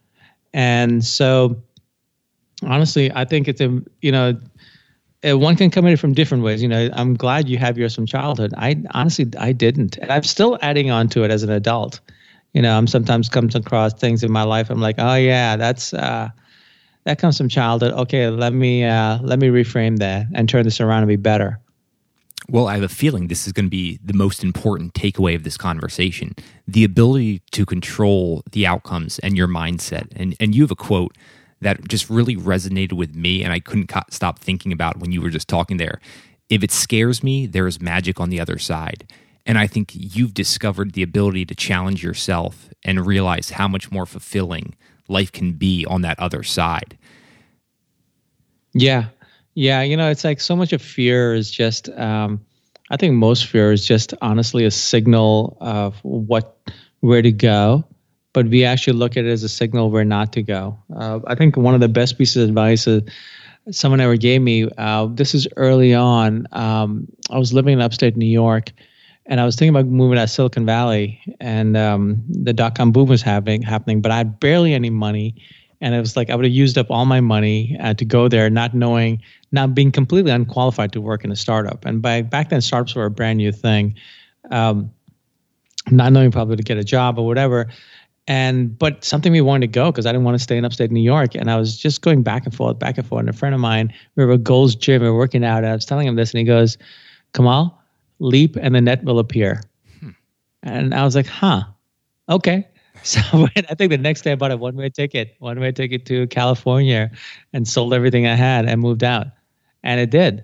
And 0.54 1.04
so, 1.04 1.62
honestly, 2.64 3.12
I 3.14 3.26
think 3.26 3.48
it's 3.48 3.62
a 3.62 3.82
you 4.02 4.12
know, 4.12 4.40
one 5.24 5.56
can 5.56 5.70
come 5.72 5.86
at 5.88 5.94
it 5.94 5.98
from 5.98 6.14
different 6.14 6.44
ways. 6.44 6.62
You 6.62 6.68
know, 6.68 6.90
I'm 6.94 7.16
glad 7.16 7.50
you 7.50 7.58
have 7.58 7.78
yours 7.78 7.96
from 7.96 8.06
childhood. 8.06 8.54
I 8.58 8.82
honestly 8.92 9.28
I 9.38 9.52
didn't, 9.52 9.98
and 9.98 10.12
I'm 10.12 10.24
still 10.24 10.58
adding 10.62 10.92
on 10.92 11.10
to 11.10 11.24
it 11.24 11.32
as 11.32 11.44
an 11.44 11.50
adult 11.50 12.00
you 12.54 12.62
know, 12.62 12.78
I'm 12.78 12.88
sometimes 12.88 13.30
comes 13.30 13.56
across 13.56 13.94
things 13.94 14.24
in 14.24 14.32
my 14.32 14.44
life. 14.44 14.70
I'm 14.70 14.82
like, 14.82 14.96
oh 14.98 15.16
yeah, 15.16 15.56
that's 15.56 15.94
uh, 15.94 16.30
that 17.06 17.20
comes 17.20 17.38
from 17.38 17.50
childhood. 17.50 17.94
Okay, 17.94 18.30
let 18.30 18.54
me 18.54 18.84
uh, 18.84 19.20
let 19.22 19.40
me 19.40 19.48
reframe 19.48 20.00
that 20.00 20.28
and 20.34 20.48
turn 20.48 20.64
this 20.64 20.82
around 20.82 21.00
and 21.00 21.08
be 21.08 21.16
better. 21.16 21.60
Well, 22.50 22.68
I 22.68 22.74
have 22.74 22.84
a 22.84 22.90
feeling 22.90 23.28
this 23.28 23.48
is 23.48 23.54
going 23.54 23.68
to 23.68 23.70
be 23.70 24.00
the 24.04 24.14
most 24.14 24.44
important 24.44 24.94
takeaway 24.94 25.36
of 25.36 25.44
this 25.44 25.58
conversation: 25.58 26.36
the 26.68 26.84
ability 26.84 27.42
to 27.52 27.66
control 27.66 28.44
the 28.52 28.68
outcomes 28.68 29.20
and 29.20 29.38
your 29.38 29.48
mindset. 29.48 30.08
And 30.16 30.36
and 30.40 30.54
you 30.54 30.64
have 30.64 30.72
a 30.72 30.76
quote 30.76 31.18
that 31.62 31.88
just 31.88 32.10
really 32.10 32.36
resonated 32.36 32.94
with 32.94 33.16
me, 33.16 33.44
and 33.44 33.54
I 33.54 33.60
couldn't 33.60 33.88
co- 33.88 34.02
stop 34.10 34.40
thinking 34.40 34.74
about 34.74 34.98
when 34.98 35.12
you 35.12 35.22
were 35.22 35.30
just 35.30 35.48
talking 35.48 35.78
there. 35.78 36.02
If 36.50 36.64
it 36.64 36.72
scares 36.72 37.24
me, 37.24 37.46
there 37.46 37.68
is 37.68 37.80
magic 37.80 38.20
on 38.20 38.30
the 38.30 38.40
other 38.42 38.58
side. 38.58 39.08
And 39.46 39.58
I 39.58 39.68
think 39.68 39.92
you've 39.94 40.34
discovered 40.34 40.94
the 40.94 41.04
ability 41.04 41.46
to 41.46 41.56
challenge 41.56 42.04
yourself 42.04 42.70
and 42.84 43.06
realize 43.06 43.52
how 43.52 43.68
much 43.68 43.92
more 43.92 44.06
fulfilling 44.06 44.76
life 45.08 45.32
can 45.32 45.54
be 45.54 45.86
on 45.86 46.02
that 46.02 46.20
other 46.20 46.44
side. 46.44 46.98
Yeah. 48.74 49.06
Yeah. 49.56 49.82
You 49.82 49.98
know, 49.98 50.10
it's 50.10 50.24
like 50.24 50.40
so 50.40 50.56
much 50.56 50.74
of 50.74 50.82
fear 50.82 51.34
is 51.34 51.52
just, 51.52 51.90
um, 51.90 52.40
I 52.90 52.98
think 52.98 53.16
most 53.16 53.48
fear 53.48 53.72
is 53.72 53.86
just 53.86 54.14
honestly 54.22 54.66
a 54.66 54.72
signal 54.72 55.58
of 55.60 55.98
what, 56.04 56.58
where 57.00 57.22
to 57.22 57.32
go. 57.32 57.84
But 58.34 58.48
we 58.48 58.64
actually 58.64 58.94
look 58.94 59.18
at 59.18 59.26
it 59.26 59.30
as 59.30 59.44
a 59.44 59.50
signal 59.50 59.92
where 59.92 60.06
not 60.06 60.32
to 60.34 60.42
go. 60.42 60.78
Uh, 60.96 61.20
I 61.28 61.36
think 61.36 61.58
one 61.58 61.74
of 61.74 61.82
the 61.82 61.90
best 61.90 62.18
pieces 62.18 62.44
of 62.44 62.50
advice 62.50 62.88
is, 62.88 63.04
someone 63.70 64.02
ever 64.02 64.16
gave 64.16 64.42
me. 64.42 64.68
Uh, 64.78 65.08
this 65.12 65.36
is 65.36 65.48
early 65.56 65.94
on. 65.94 66.48
Um, 66.52 67.08
I 67.30 67.38
was 67.38 67.54
living 67.54 67.74
in 67.74 67.82
upstate 67.82 68.18
New 68.18 68.26
York, 68.26 68.72
and 69.26 69.40
I 69.40 69.46
was 69.46 69.56
thinking 69.56 69.76
about 69.76 69.86
moving 69.92 70.18
to 70.18 70.28
Silicon 70.28 70.66
Valley, 70.66 71.22
and 71.40 71.78
um, 71.78 72.24
the 72.28 72.54
dot 72.54 72.76
com 72.76 72.92
boom 72.92 73.08
was 73.08 73.22
happening, 73.22 73.62
happening, 73.62 74.02
but 74.02 74.12
I 74.12 74.18
had 74.18 74.40
barely 74.40 74.74
any 74.74 74.90
money, 74.90 75.36
and 75.80 75.96
it 75.96 76.00
was 76.00 76.16
like 76.16 76.30
I 76.30 76.36
would 76.36 76.46
have 76.46 76.54
used 76.54 76.78
up 76.78 76.88
all 76.90 77.06
my 77.06 77.22
money 77.22 77.78
uh, 77.80 77.94
to 77.94 78.06
go 78.06 78.28
there, 78.28 78.50
not 78.50 78.74
knowing, 78.74 79.22
not 79.52 79.74
being 79.74 79.92
completely 79.92 80.32
unqualified 80.32 80.92
to 80.94 81.02
work 81.02 81.24
in 81.24 81.32
a 81.32 81.36
startup. 81.36 81.86
And 81.86 82.02
by 82.02 82.22
back 82.24 82.50
then, 82.50 82.62
startups 82.62 82.96
were 82.96 83.06
a 83.06 83.12
brand 83.12 83.38
new 83.38 83.52
thing, 83.52 83.96
um, 84.50 84.92
not 85.90 86.12
knowing 86.12 86.32
probably 86.32 86.56
to 86.56 86.64
get 86.64 86.78
a 86.78 86.84
job 86.84 87.18
or 87.18 87.26
whatever. 87.26 87.68
and 88.28 88.78
but 88.78 89.04
something 89.04 89.32
we 89.32 89.42
wanted 89.42 89.68
to 89.68 89.80
go 89.80 89.92
because 89.92 90.06
I 90.06 90.12
didn't 90.12 90.26
want 90.26 90.36
to 90.36 90.44
stay 90.44 90.58
in 90.58 90.66
upstate 90.66 90.92
New 90.92 91.02
York, 91.02 91.36
and 91.36 91.50
I 91.50 91.58
was 91.58 91.78
just 91.78 92.02
going 92.02 92.24
back 92.24 92.46
and 92.46 92.54
forth, 92.54 92.80
back 92.80 92.98
and 92.98 93.08
forth. 93.08 93.22
And 93.22 93.30
a 93.30 93.34
friend 93.34 93.56
of 93.56 93.62
mine, 93.62 93.94
we 94.16 94.26
were 94.26 94.34
at 94.34 94.44
Gold's 94.44 94.76
Gym, 94.76 95.02
we 95.02 95.10
were 95.10 95.18
working 95.18 95.44
out, 95.44 95.60
and 95.60 95.68
I 95.68 95.74
was 95.76 95.86
telling 95.86 96.08
him 96.08 96.16
this, 96.16 96.32
and 96.32 96.40
he 96.40 96.46
goes, 96.46 96.78
"Kamal, 97.34 97.81
leap, 98.22 98.56
and 98.56 98.76
the 98.76 98.82
net 98.82 99.04
will 99.04 99.20
appear." 99.20 99.64
Hmm. 100.00 100.10
And 100.64 100.94
I 100.94 101.04
was 101.04 101.16
like, 101.16 101.28
"Huh, 101.28 101.64
okay." 102.30 102.68
So 103.04 103.20
I 103.56 103.74
think 103.74 103.90
the 103.90 103.98
next 103.98 104.22
day 104.22 104.34
I 104.34 104.36
bought 104.36 104.52
a 104.52 104.58
one 104.58 104.76
way 104.76 104.90
ticket, 104.90 105.36
one 105.40 105.60
way 105.60 105.72
ticket 105.72 106.06
to 106.06 106.28
California, 106.28 107.10
and 107.52 107.68
sold 107.68 107.94
everything 107.96 108.28
I 108.28 108.36
had 108.36 108.66
and 108.66 108.80
moved 108.80 109.04
out, 109.04 109.28
and 109.82 110.00
it 110.00 110.12
did. 110.12 110.44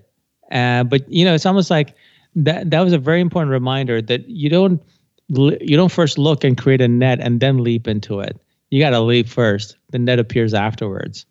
Uh, 0.50 0.82
but 0.82 1.08
you 1.08 1.24
know, 1.24 1.34
it's 1.34 1.46
almost 1.46 1.70
like 1.70 1.94
that. 2.34 2.70
That 2.70 2.80
was 2.80 2.92
a 2.92 2.98
very 2.98 3.20
important 3.20 3.52
reminder 3.52 4.02
that 4.02 4.28
you 4.28 4.48
don't 4.48 4.82
you 5.28 5.76
don't 5.76 5.92
first 5.92 6.18
look 6.18 6.42
and 6.42 6.56
create 6.56 6.80
a 6.80 6.88
net 6.88 7.20
and 7.20 7.40
then 7.40 7.62
leap 7.62 7.86
into 7.86 8.20
it. 8.20 8.40
You 8.70 8.80
got 8.80 8.90
to 8.90 9.00
leap 9.00 9.28
first. 9.28 9.76
The 9.90 9.98
net 9.98 10.18
appears 10.18 10.54
afterwards. 10.54 11.26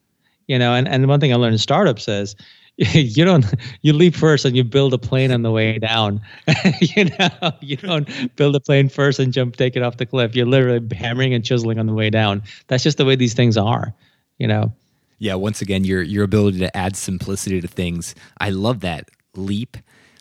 You 0.48 0.58
know, 0.58 0.74
and, 0.74 0.88
and 0.88 1.08
one 1.08 1.20
thing 1.20 1.34
I 1.34 1.36
learned 1.36 1.54
in 1.54 1.60
startups 1.60 2.08
is 2.08 2.36
you 2.94 3.26
don't 3.26 3.46
you 3.82 3.92
leap 3.94 4.16
first 4.16 4.46
and 4.46 4.56
you 4.56 4.64
build 4.64 4.94
a 4.94 4.98
plane 4.98 5.32
on 5.32 5.42
the 5.42 5.52
way 5.52 5.80
down. 5.80 6.22
you 6.82 7.06
know, 7.06 7.52
you 7.60 7.78
don't 7.78 8.36
build 8.36 8.56
a 8.56 8.60
plane 8.60 8.88
first 8.88 9.20
and 9.20 9.34
jump 9.34 9.56
take 9.56 9.76
it 9.76 9.82
off 9.82 9.98
the 9.98 10.06
cliff. 10.06 10.36
You're 10.36 10.46
literally 10.46 10.88
hammering 10.96 11.34
and 11.34 11.44
chiseling 11.44 11.80
on 11.80 11.88
the 11.88 11.94
way 11.94 12.10
down. 12.10 12.44
That's 12.68 12.84
just 12.84 12.98
the 12.98 13.06
way 13.06 13.16
these 13.16 13.34
things 13.34 13.58
are. 13.58 13.94
You 14.38 14.48
know. 14.48 14.74
Yeah. 15.20 15.34
Once 15.36 15.62
again, 15.62 15.84
your 15.84 16.04
your 16.04 16.24
ability 16.24 16.60
to 16.60 16.78
add 16.78 16.96
simplicity 16.96 17.60
to 17.62 17.68
things. 17.68 18.14
I 18.40 18.52
love 18.52 18.82
that 18.82 19.10
leap 19.36 19.78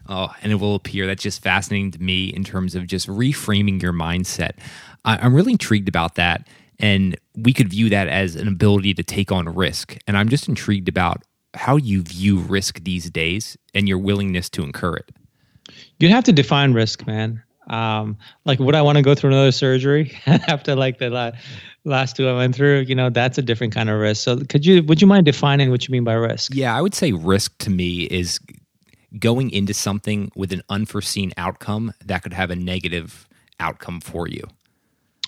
Oh, 0.09 0.33
and 0.43 0.53
it 0.53 0.57
will 0.57 0.75
appear. 0.75 1.07
That's 1.07 1.23
just 1.23 1.43
fascinating 1.43 1.91
to 1.93 2.03
me 2.03 2.29
in 2.29 2.45
terms 2.45 2.75
of 2.75 2.87
just 2.87 3.09
reframing 3.09 3.83
your 3.83 3.93
mindset. 3.93 4.53
I, 5.05 5.17
I'm 5.17 5.35
really 5.35 5.53
intrigued 5.53 5.89
about 5.89 6.15
that. 6.15 6.47
And 6.79 7.17
we 7.35 7.53
could 7.53 7.71
view 7.71 7.89
that 7.91 8.09
as 8.09 8.37
an 8.37 8.49
ability 8.49 8.95
to 8.95 9.03
take 9.03 9.33
on 9.33 9.49
risk. 9.49 9.97
And 10.07 10.17
I'm 10.17 10.29
just 10.29 10.49
intrigued 10.49 10.89
about 10.89 11.23
how 11.57 11.77
you 11.77 12.03
view 12.03 12.39
risk 12.39 12.85
these 12.85 13.11
days 13.11 13.57
and 13.75 13.89
your 13.89 13.99
willingness 13.99 14.49
to 14.51 14.63
incur 14.63 14.95
it. 14.97 15.11
You'd 15.99 16.13
have 16.13 16.25
to 16.25 16.33
define 16.33 16.73
risk, 16.73 17.07
man. 17.07 17.43
Um, 17.69 18.17
like, 18.45 18.61
would 18.61 18.77
I 18.77 18.83
want 18.83 18.97
to 18.97 19.03
go 19.03 19.15
through 19.15 19.31
another 19.31 19.51
surgery 19.51 20.17
after 20.27 20.77
like 20.77 20.99
the 20.99 21.11
la- 21.11 21.33
last 21.85 22.17
two 22.17 22.29
I 22.29 22.37
went 22.37 22.55
through? 22.55 22.81
You 22.81 22.95
know, 22.95 23.11
that's 23.11 23.39
a 23.39 23.43
different 23.43 23.75
kind 23.75 23.91
of 23.91 23.99
risk. 23.99 24.23
So, 24.23 24.39
could 24.39 24.65
you 24.65 24.85
would 24.85 25.01
you 25.01 25.09
mind 25.09 25.27
defining 25.27 25.71
what 25.71 25.89
you 25.89 25.93
mean 25.93 26.05
by 26.05 26.15
risk? 26.15 26.55
Yeah, 26.55 26.77
I 26.77 26.81
would 26.81 26.95
say 26.95 27.13
risk 27.13 27.59
to 27.59 27.71
me 27.71 28.05
is 28.05 28.39
going 29.19 29.51
into 29.51 29.75
something 29.75 30.31
with 30.37 30.53
an 30.53 30.63
unforeseen 30.69 31.33
outcome 31.37 31.93
that 32.05 32.23
could 32.23 32.33
have 32.33 32.51
a 32.51 32.57
negative 32.57 33.27
outcome 33.59 34.01
for 34.01 34.29
you. 34.29 34.45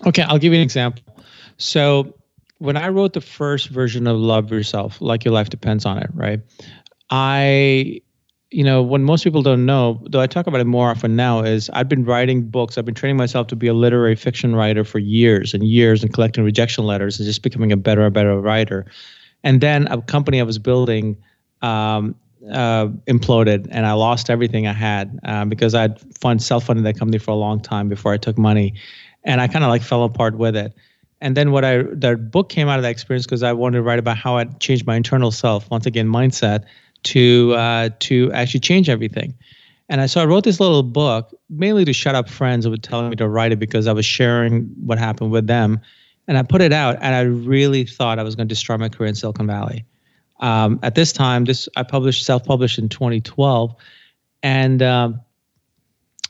Okay, 0.06 0.22
I'll 0.22 0.38
give 0.38 0.52
you 0.52 0.58
an 0.58 0.64
example. 0.64 1.02
So, 1.56 2.14
when 2.58 2.76
I 2.76 2.88
wrote 2.88 3.12
the 3.12 3.20
first 3.20 3.68
version 3.68 4.06
of 4.06 4.16
Love 4.16 4.50
Yourself, 4.50 5.00
like 5.00 5.24
your 5.24 5.32
life 5.32 5.48
depends 5.48 5.86
on 5.86 5.98
it, 5.98 6.10
right? 6.12 6.40
I, 7.10 8.00
you 8.50 8.64
know, 8.64 8.82
when 8.82 9.04
most 9.04 9.24
people 9.24 9.42
don't 9.42 9.64
know, 9.64 10.04
though 10.10 10.20
I 10.20 10.26
talk 10.26 10.46
about 10.46 10.60
it 10.60 10.66
more 10.66 10.90
often 10.90 11.16
now, 11.16 11.40
is 11.42 11.70
I've 11.70 11.88
been 11.88 12.04
writing 12.04 12.48
books. 12.48 12.76
I've 12.76 12.84
been 12.84 12.94
training 12.94 13.16
myself 13.16 13.46
to 13.48 13.56
be 13.56 13.68
a 13.68 13.74
literary 13.74 14.16
fiction 14.16 14.56
writer 14.56 14.84
for 14.84 14.98
years 14.98 15.54
and 15.54 15.62
years 15.62 16.02
and 16.02 16.12
collecting 16.12 16.44
rejection 16.44 16.84
letters 16.84 17.18
and 17.18 17.26
just 17.26 17.42
becoming 17.42 17.72
a 17.72 17.76
better 17.76 18.04
and 18.04 18.12
better 18.12 18.38
writer. 18.40 18.86
And 19.44 19.60
then 19.60 19.86
a 19.86 20.02
company 20.02 20.40
I 20.40 20.44
was 20.44 20.58
building 20.58 21.16
um, 21.62 22.14
uh, 22.52 22.88
imploded 23.06 23.68
and 23.70 23.86
I 23.86 23.92
lost 23.92 24.30
everything 24.30 24.66
I 24.66 24.72
had 24.72 25.18
uh, 25.24 25.44
because 25.44 25.74
I'd 25.74 26.00
fund 26.18 26.42
self-funded 26.42 26.84
that 26.84 26.98
company 26.98 27.18
for 27.18 27.30
a 27.30 27.36
long 27.36 27.60
time 27.60 27.88
before 27.88 28.12
I 28.12 28.16
took 28.16 28.36
money, 28.38 28.74
and 29.24 29.40
I 29.40 29.48
kind 29.48 29.64
of 29.64 29.68
like 29.68 29.82
fell 29.82 30.04
apart 30.04 30.36
with 30.36 30.56
it. 30.56 30.74
And 31.20 31.36
then 31.36 31.50
what 31.50 31.64
I 31.64 31.82
the 31.82 32.16
book 32.16 32.48
came 32.48 32.68
out 32.68 32.78
of 32.78 32.82
that 32.82 32.90
experience 32.90 33.26
because 33.26 33.42
I 33.42 33.52
wanted 33.52 33.78
to 33.78 33.82
write 33.82 33.98
about 33.98 34.16
how 34.16 34.36
I 34.36 34.44
changed 34.44 34.86
my 34.86 34.96
internal 34.96 35.30
self 35.30 35.68
once 35.70 35.86
again 35.86 36.06
mindset 36.06 36.64
to 37.04 37.54
uh, 37.54 37.90
to 38.00 38.32
actually 38.32 38.60
change 38.60 38.88
everything. 38.88 39.34
And 39.88 40.00
I 40.00 40.06
so 40.06 40.20
I 40.20 40.26
wrote 40.26 40.44
this 40.44 40.60
little 40.60 40.82
book 40.82 41.34
mainly 41.50 41.84
to 41.84 41.92
shut 41.92 42.14
up 42.14 42.28
friends 42.28 42.64
who 42.64 42.70
were 42.70 42.76
telling 42.76 43.10
me 43.10 43.16
to 43.16 43.28
write 43.28 43.52
it 43.52 43.58
because 43.58 43.86
I 43.86 43.92
was 43.92 44.04
sharing 44.04 44.64
what 44.84 44.98
happened 44.98 45.30
with 45.30 45.46
them. 45.46 45.80
And 46.26 46.36
I 46.36 46.42
put 46.42 46.60
it 46.60 46.74
out, 46.74 46.98
and 47.00 47.14
I 47.14 47.22
really 47.22 47.84
thought 47.84 48.18
I 48.18 48.22
was 48.22 48.36
going 48.36 48.46
to 48.46 48.54
destroy 48.54 48.76
my 48.76 48.90
career 48.90 49.08
in 49.08 49.14
Silicon 49.14 49.46
Valley. 49.46 49.86
Um, 50.40 50.78
at 50.82 50.94
this 50.94 51.10
time, 51.10 51.46
this 51.46 51.70
I 51.74 51.82
published 51.82 52.24
self-published 52.26 52.78
in 52.78 52.90
2012, 52.90 53.74
and 54.42 54.82
um, 54.82 55.20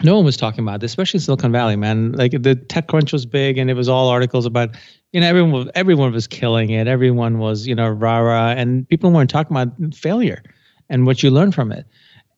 no 0.04 0.16
one 0.16 0.24
was 0.24 0.37
talking 0.37 0.61
about 0.61 0.80
this, 0.80 0.90
especially 0.90 1.18
in 1.18 1.22
Silicon 1.22 1.52
Valley, 1.52 1.76
man. 1.76 2.12
Like 2.12 2.32
the 2.32 2.56
TechCrunch 2.56 3.12
was 3.12 3.26
big, 3.26 3.58
and 3.58 3.70
it 3.70 3.74
was 3.74 3.88
all 3.88 4.08
articles 4.08 4.46
about, 4.46 4.70
you 5.12 5.20
know, 5.20 5.26
everyone 5.26 5.52
was, 5.52 5.68
everyone 5.74 6.12
was 6.12 6.26
killing 6.26 6.70
it. 6.70 6.87
Everyone 6.87 7.38
was, 7.38 7.66
you 7.66 7.74
know, 7.74 7.88
rah 7.88 8.18
rah, 8.18 8.50
and 8.50 8.88
people 8.88 9.11
weren't 9.11 9.30
talking 9.30 9.56
about 9.56 9.94
failure 9.94 10.42
and 10.88 11.06
what 11.06 11.22
you 11.22 11.30
learn 11.30 11.52
from 11.52 11.72
it. 11.72 11.87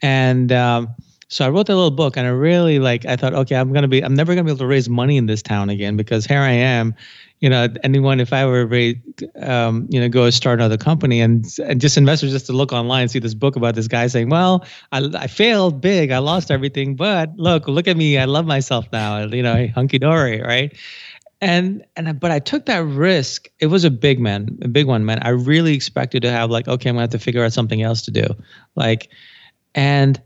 And 0.02 0.50
um, 0.52 0.88
so 1.30 1.46
I 1.46 1.48
wrote 1.48 1.66
that 1.66 1.76
little 1.76 1.92
book, 1.92 2.16
and 2.16 2.26
I 2.26 2.30
really 2.30 2.80
like. 2.80 3.06
I 3.06 3.14
thought, 3.14 3.34
okay, 3.34 3.54
I'm 3.54 3.72
gonna 3.72 3.86
be, 3.86 4.02
I'm 4.02 4.14
never 4.14 4.34
gonna 4.34 4.44
be 4.44 4.50
able 4.50 4.58
to 4.58 4.66
raise 4.66 4.88
money 4.88 5.16
in 5.16 5.26
this 5.26 5.42
town 5.42 5.70
again 5.70 5.96
because 5.96 6.26
here 6.26 6.40
I 6.40 6.50
am, 6.50 6.92
you 7.38 7.48
know, 7.48 7.68
anyone 7.84 8.18
if 8.18 8.32
I 8.32 8.44
were 8.46 8.66
ready, 8.66 9.00
um, 9.40 9.86
you 9.90 10.00
know, 10.00 10.08
go 10.08 10.28
start 10.30 10.58
another 10.58 10.76
company 10.76 11.20
and 11.20 11.46
and 11.64 11.80
just 11.80 11.96
investors 11.96 12.32
just 12.32 12.46
to 12.46 12.52
look 12.52 12.72
online 12.72 13.02
and 13.02 13.10
see 13.12 13.20
this 13.20 13.34
book 13.34 13.54
about 13.54 13.76
this 13.76 13.86
guy 13.86 14.08
saying, 14.08 14.28
well, 14.28 14.64
I, 14.90 15.08
I 15.14 15.28
failed 15.28 15.80
big, 15.80 16.10
I 16.10 16.18
lost 16.18 16.50
everything, 16.50 16.96
but 16.96 17.30
look, 17.36 17.68
look 17.68 17.86
at 17.86 17.96
me, 17.96 18.18
I 18.18 18.24
love 18.24 18.44
myself 18.44 18.88
now, 18.92 19.24
you 19.24 19.44
know, 19.44 19.68
hunky 19.68 20.00
dory, 20.00 20.42
right? 20.42 20.76
And 21.40 21.84
and 21.94 22.18
but 22.18 22.32
I 22.32 22.40
took 22.40 22.66
that 22.66 22.82
risk. 22.84 23.48
It 23.60 23.66
was 23.66 23.84
a 23.84 23.90
big 23.90 24.18
man, 24.18 24.58
a 24.62 24.68
big 24.68 24.88
one, 24.88 25.04
man. 25.04 25.20
I 25.22 25.28
really 25.28 25.74
expected 25.74 26.22
to 26.22 26.30
have 26.32 26.50
like, 26.50 26.66
okay, 26.66 26.88
I'm 26.88 26.96
gonna 26.96 27.02
have 27.02 27.10
to 27.10 27.20
figure 27.20 27.44
out 27.44 27.52
something 27.52 27.82
else 27.82 28.02
to 28.02 28.10
do, 28.10 28.26
like, 28.74 29.10
and 29.76 30.20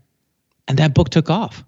and 0.67 0.77
that 0.77 0.93
book 0.93 1.09
took 1.09 1.29
off. 1.29 1.63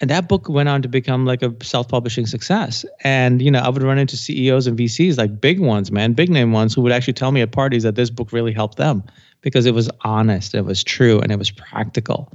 And 0.00 0.10
that 0.10 0.28
book 0.28 0.48
went 0.48 0.68
on 0.68 0.82
to 0.82 0.88
become 0.88 1.26
like 1.26 1.42
a 1.42 1.54
self-publishing 1.62 2.26
success. 2.26 2.84
And 3.04 3.40
you 3.40 3.50
know 3.50 3.60
i 3.60 3.68
would 3.68 3.82
run 3.82 3.98
into 3.98 4.16
ceos 4.16 4.66
and 4.66 4.76
vcs 4.76 5.16
like 5.16 5.40
big 5.40 5.60
ones 5.60 5.92
man 5.92 6.12
big 6.12 6.28
name 6.28 6.52
ones 6.52 6.74
who 6.74 6.80
would 6.82 6.92
actually 6.92 7.12
tell 7.12 7.30
me 7.30 7.40
at 7.40 7.52
parties 7.52 7.84
that 7.84 7.94
this 7.94 8.10
book 8.10 8.32
really 8.32 8.52
helped 8.52 8.78
them 8.78 9.04
because 9.42 9.64
it 9.64 9.74
was 9.74 9.88
honest 10.00 10.54
it 10.54 10.64
was 10.64 10.82
true 10.82 11.20
and 11.20 11.30
it 11.30 11.38
was 11.38 11.50
practical 11.50 12.32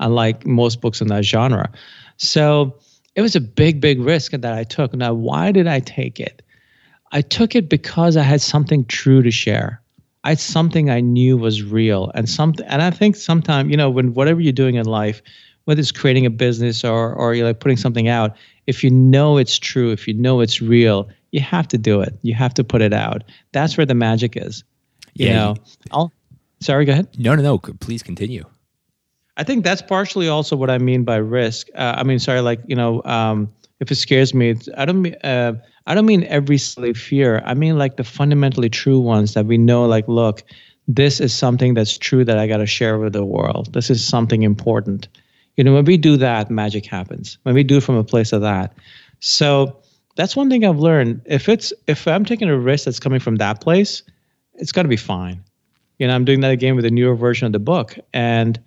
unlike 0.00 0.46
most 0.46 0.80
books 0.80 1.02
in 1.02 1.08
that 1.08 1.24
genre. 1.24 1.70
So 2.16 2.78
it 3.14 3.22
was 3.22 3.36
a 3.36 3.40
big 3.40 3.80
big 3.80 4.00
risk 4.00 4.32
that 4.32 4.54
i 4.54 4.64
took. 4.64 4.94
Now 4.94 5.12
why 5.12 5.52
did 5.52 5.66
i 5.66 5.80
take 5.80 6.18
it? 6.18 6.42
I 7.12 7.20
took 7.20 7.54
it 7.54 7.68
because 7.68 8.16
i 8.16 8.22
had 8.22 8.40
something 8.40 8.84
true 8.86 9.22
to 9.22 9.30
share 9.30 9.79
i 10.24 10.34
something 10.34 10.90
i 10.90 11.00
knew 11.00 11.36
was 11.36 11.62
real 11.62 12.10
and 12.14 12.28
something 12.28 12.66
and 12.66 12.82
i 12.82 12.90
think 12.90 13.16
sometimes 13.16 13.70
you 13.70 13.76
know 13.76 13.90
when 13.90 14.14
whatever 14.14 14.40
you're 14.40 14.52
doing 14.52 14.74
in 14.74 14.86
life 14.86 15.22
whether 15.64 15.80
it's 15.80 15.92
creating 15.92 16.26
a 16.26 16.30
business 16.30 16.84
or 16.84 17.14
or 17.14 17.34
you're 17.34 17.46
like 17.46 17.60
putting 17.60 17.76
something 17.76 18.08
out, 18.08 18.36
if 18.66 18.82
you 18.82 18.90
know 18.90 19.36
it's 19.36 19.58
true, 19.58 19.92
if 19.92 20.08
you 20.08 20.14
know 20.14 20.40
it's 20.40 20.60
real, 20.60 21.08
you 21.30 21.40
have 21.40 21.68
to 21.68 21.78
do 21.78 22.00
it. 22.00 22.18
You 22.22 22.34
have 22.34 22.54
to 22.54 22.64
put 22.64 22.82
it 22.82 22.92
out. 22.92 23.22
That's 23.52 23.76
where 23.76 23.86
the 23.86 23.94
magic 23.94 24.36
is. 24.36 24.64
You 25.14 25.26
yeah. 25.26 25.34
know. 25.34 25.56
I'll, 25.92 26.12
sorry, 26.60 26.84
go 26.84 26.92
ahead. 26.92 27.08
No, 27.18 27.34
no, 27.34 27.42
no. 27.42 27.58
Please 27.58 28.02
continue. 28.02 28.44
I 29.36 29.44
think 29.44 29.64
that's 29.64 29.80
partially 29.80 30.28
also 30.28 30.56
what 30.56 30.70
I 30.70 30.78
mean 30.78 31.04
by 31.04 31.16
risk. 31.16 31.68
Uh, 31.74 31.94
I 31.96 32.02
mean, 32.02 32.18
sorry, 32.18 32.40
like 32.40 32.60
you 32.66 32.76
know, 32.76 33.02
um, 33.04 33.52
if 33.78 33.90
it 33.90 33.94
scares 33.94 34.34
me, 34.34 34.56
I 34.76 34.84
don't 34.84 35.02
mean 35.02 35.14
uh, 35.22 35.54
I 35.86 35.94
don't 35.94 36.06
mean 36.06 36.24
every 36.24 36.58
silly 36.58 36.94
fear. 36.94 37.42
I 37.44 37.54
mean 37.54 37.78
like 37.78 37.96
the 37.96 38.04
fundamentally 38.04 38.68
true 38.68 39.00
ones 39.00 39.34
that 39.34 39.46
we 39.46 39.58
know. 39.58 39.86
Like, 39.86 40.06
look, 40.08 40.42
this 40.86 41.20
is 41.20 41.32
something 41.32 41.74
that's 41.74 41.96
true 41.96 42.24
that 42.24 42.38
I 42.38 42.46
got 42.46 42.58
to 42.58 42.66
share 42.66 42.98
with 42.98 43.12
the 43.12 43.24
world. 43.24 43.72
This 43.72 43.90
is 43.90 44.06
something 44.06 44.42
important. 44.42 45.08
You 45.56 45.64
know, 45.64 45.74
when 45.74 45.84
we 45.84 45.96
do 45.96 46.16
that, 46.16 46.50
magic 46.50 46.86
happens. 46.86 47.38
When 47.42 47.54
we 47.54 47.62
do 47.62 47.80
from 47.80 47.96
a 47.96 48.04
place 48.04 48.32
of 48.32 48.40
that. 48.42 48.72
So 49.20 49.80
that's 50.16 50.36
one 50.36 50.50
thing 50.50 50.64
I've 50.64 50.78
learned. 50.78 51.22
If 51.26 51.48
it's 51.48 51.72
if 51.86 52.06
I'm 52.06 52.24
taking 52.24 52.48
a 52.48 52.58
risk 52.58 52.84
that's 52.84 53.00
coming 53.00 53.20
from 53.20 53.36
that 53.36 53.60
place, 53.60 54.02
it's 54.54 54.72
gonna 54.72 54.88
be 54.88 54.96
fine. 54.96 55.42
You 55.98 56.06
know, 56.06 56.14
I'm 56.14 56.24
doing 56.24 56.40
that 56.40 56.50
again 56.50 56.76
with 56.76 56.84
a 56.84 56.90
newer 56.90 57.14
version 57.14 57.46
of 57.46 57.52
the 57.52 57.58
book. 57.58 57.98
And 58.14 58.58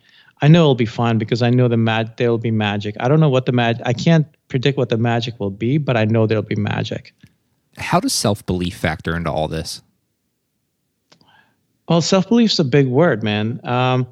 I 0.42 0.48
know 0.48 0.62
it'll 0.62 0.76
be 0.76 0.86
fine 0.86 1.18
because 1.18 1.42
I 1.42 1.50
know 1.50 1.68
the 1.68 1.78
mag 1.78 2.18
there'll 2.18 2.38
be 2.38 2.52
magic. 2.52 2.96
I 3.00 3.08
don't 3.08 3.20
know 3.20 3.30
what 3.30 3.46
the 3.46 3.52
mag 3.52 3.82
I 3.86 3.94
can't 3.94 4.28
predict 4.54 4.78
what 4.78 4.90
the 4.90 4.98
magic 4.98 5.40
will 5.40 5.50
be, 5.50 5.80
but 5.80 5.98
I 5.98 6.06
know 6.06 6.28
there'll 6.28 6.44
be 6.44 6.56
magic. 6.56 7.14
How 7.78 8.00
does 8.00 8.14
self 8.14 8.46
belief 8.46 8.78
factor 8.78 9.16
into 9.16 9.32
all 9.32 9.48
this? 9.48 9.82
Well, 11.90 12.02
self 12.02 12.30
belief's 12.30 12.60
a 12.60 12.64
big 12.64 12.88
word, 12.88 13.24
man. 13.24 13.60
Um, 13.64 14.08